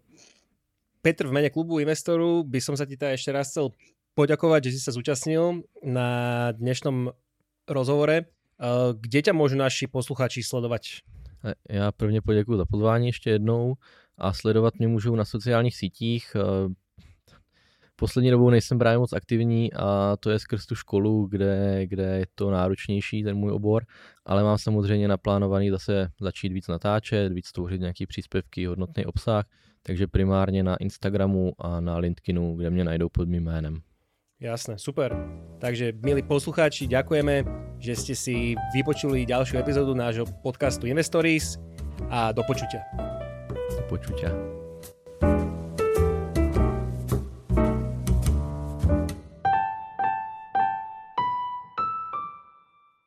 Petr, 1.01 1.27
v 1.27 1.31
mene 1.31 1.49
klubu 1.49 1.79
investoru 1.79 2.43
by 2.43 2.59
som 2.61 2.73
sa 2.77 2.85
ti 2.85 2.97
teda 2.97 3.13
ešte 3.13 3.31
raz 3.31 3.53
chcel 3.53 3.73
poďakovať, 4.17 4.69
že 4.69 4.71
si 4.75 4.79
sa 4.81 4.91
zúčastnil 4.91 5.63
na 5.85 6.09
dnešnom 6.57 7.13
rozhovore. 7.69 8.29
Uh, 8.57 8.97
kde 8.97 9.29
ťa 9.29 9.33
môžu 9.33 9.55
naši 9.57 9.87
posluchači 9.87 10.43
sledovať? 10.43 11.05
Já 11.69 11.91
prvně 11.91 12.21
poděkuji 12.21 12.57
za 12.57 12.65
pozvání 12.65 13.07
ještě 13.07 13.29
jednou 13.29 13.75
a 14.17 14.33
sledovat 14.33 14.73
mě 14.79 14.87
můžou 14.87 15.15
na 15.15 15.25
sociálních 15.25 15.75
sítích. 15.75 16.35
Poslední 17.95 18.31
dobou 18.31 18.49
nejsem 18.49 18.79
právě 18.79 18.97
moc 18.97 19.13
aktivní 19.13 19.73
a 19.73 20.17
to 20.19 20.29
je 20.29 20.39
skrz 20.39 20.65
tu 20.65 20.75
školu, 20.75 21.27
kde, 21.27 21.87
kde 21.87 22.03
je 22.03 22.25
to 22.35 22.51
náročnější, 22.51 23.23
ten 23.23 23.37
můj 23.37 23.51
obor, 23.51 23.85
ale 24.25 24.43
mám 24.43 24.57
samozřejmě 24.57 25.07
naplánovaný 25.07 25.69
zase 25.69 26.09
začít 26.21 26.53
víc 26.53 26.67
natáčet, 26.67 27.33
víc 27.33 27.51
tvořit 27.51 27.81
nějaký 27.81 28.05
příspěvky, 28.05 28.65
hodnotný 28.65 29.05
obsah, 29.05 29.45
takže 29.83 30.07
primárně 30.07 30.63
na 30.63 30.75
Instagramu 30.75 31.51
a 31.59 31.79
na 31.79 31.97
LinkedInu, 31.97 32.55
kde 32.55 32.69
mě 32.69 32.83
najdou 32.83 33.09
pod 33.09 33.29
mým 33.29 33.43
jménem. 33.43 33.81
Jasné, 34.41 34.77
super. 34.77 35.13
Takže, 35.61 35.93
milí 36.01 36.25
poslucháči, 36.25 36.89
ďakujeme, 36.89 37.45
že 37.77 37.93
ste 37.93 38.17
si 38.17 38.57
vypočuli 38.73 39.29
ďalšiu 39.29 39.61
epizódu 39.61 39.93
nášho 39.93 40.25
podcastu 40.41 40.89
Investories 40.89 41.61
a 42.09 42.33
do 42.33 42.41
počutia. 42.49 42.81
Do 43.77 43.85
počutia. 43.85 44.61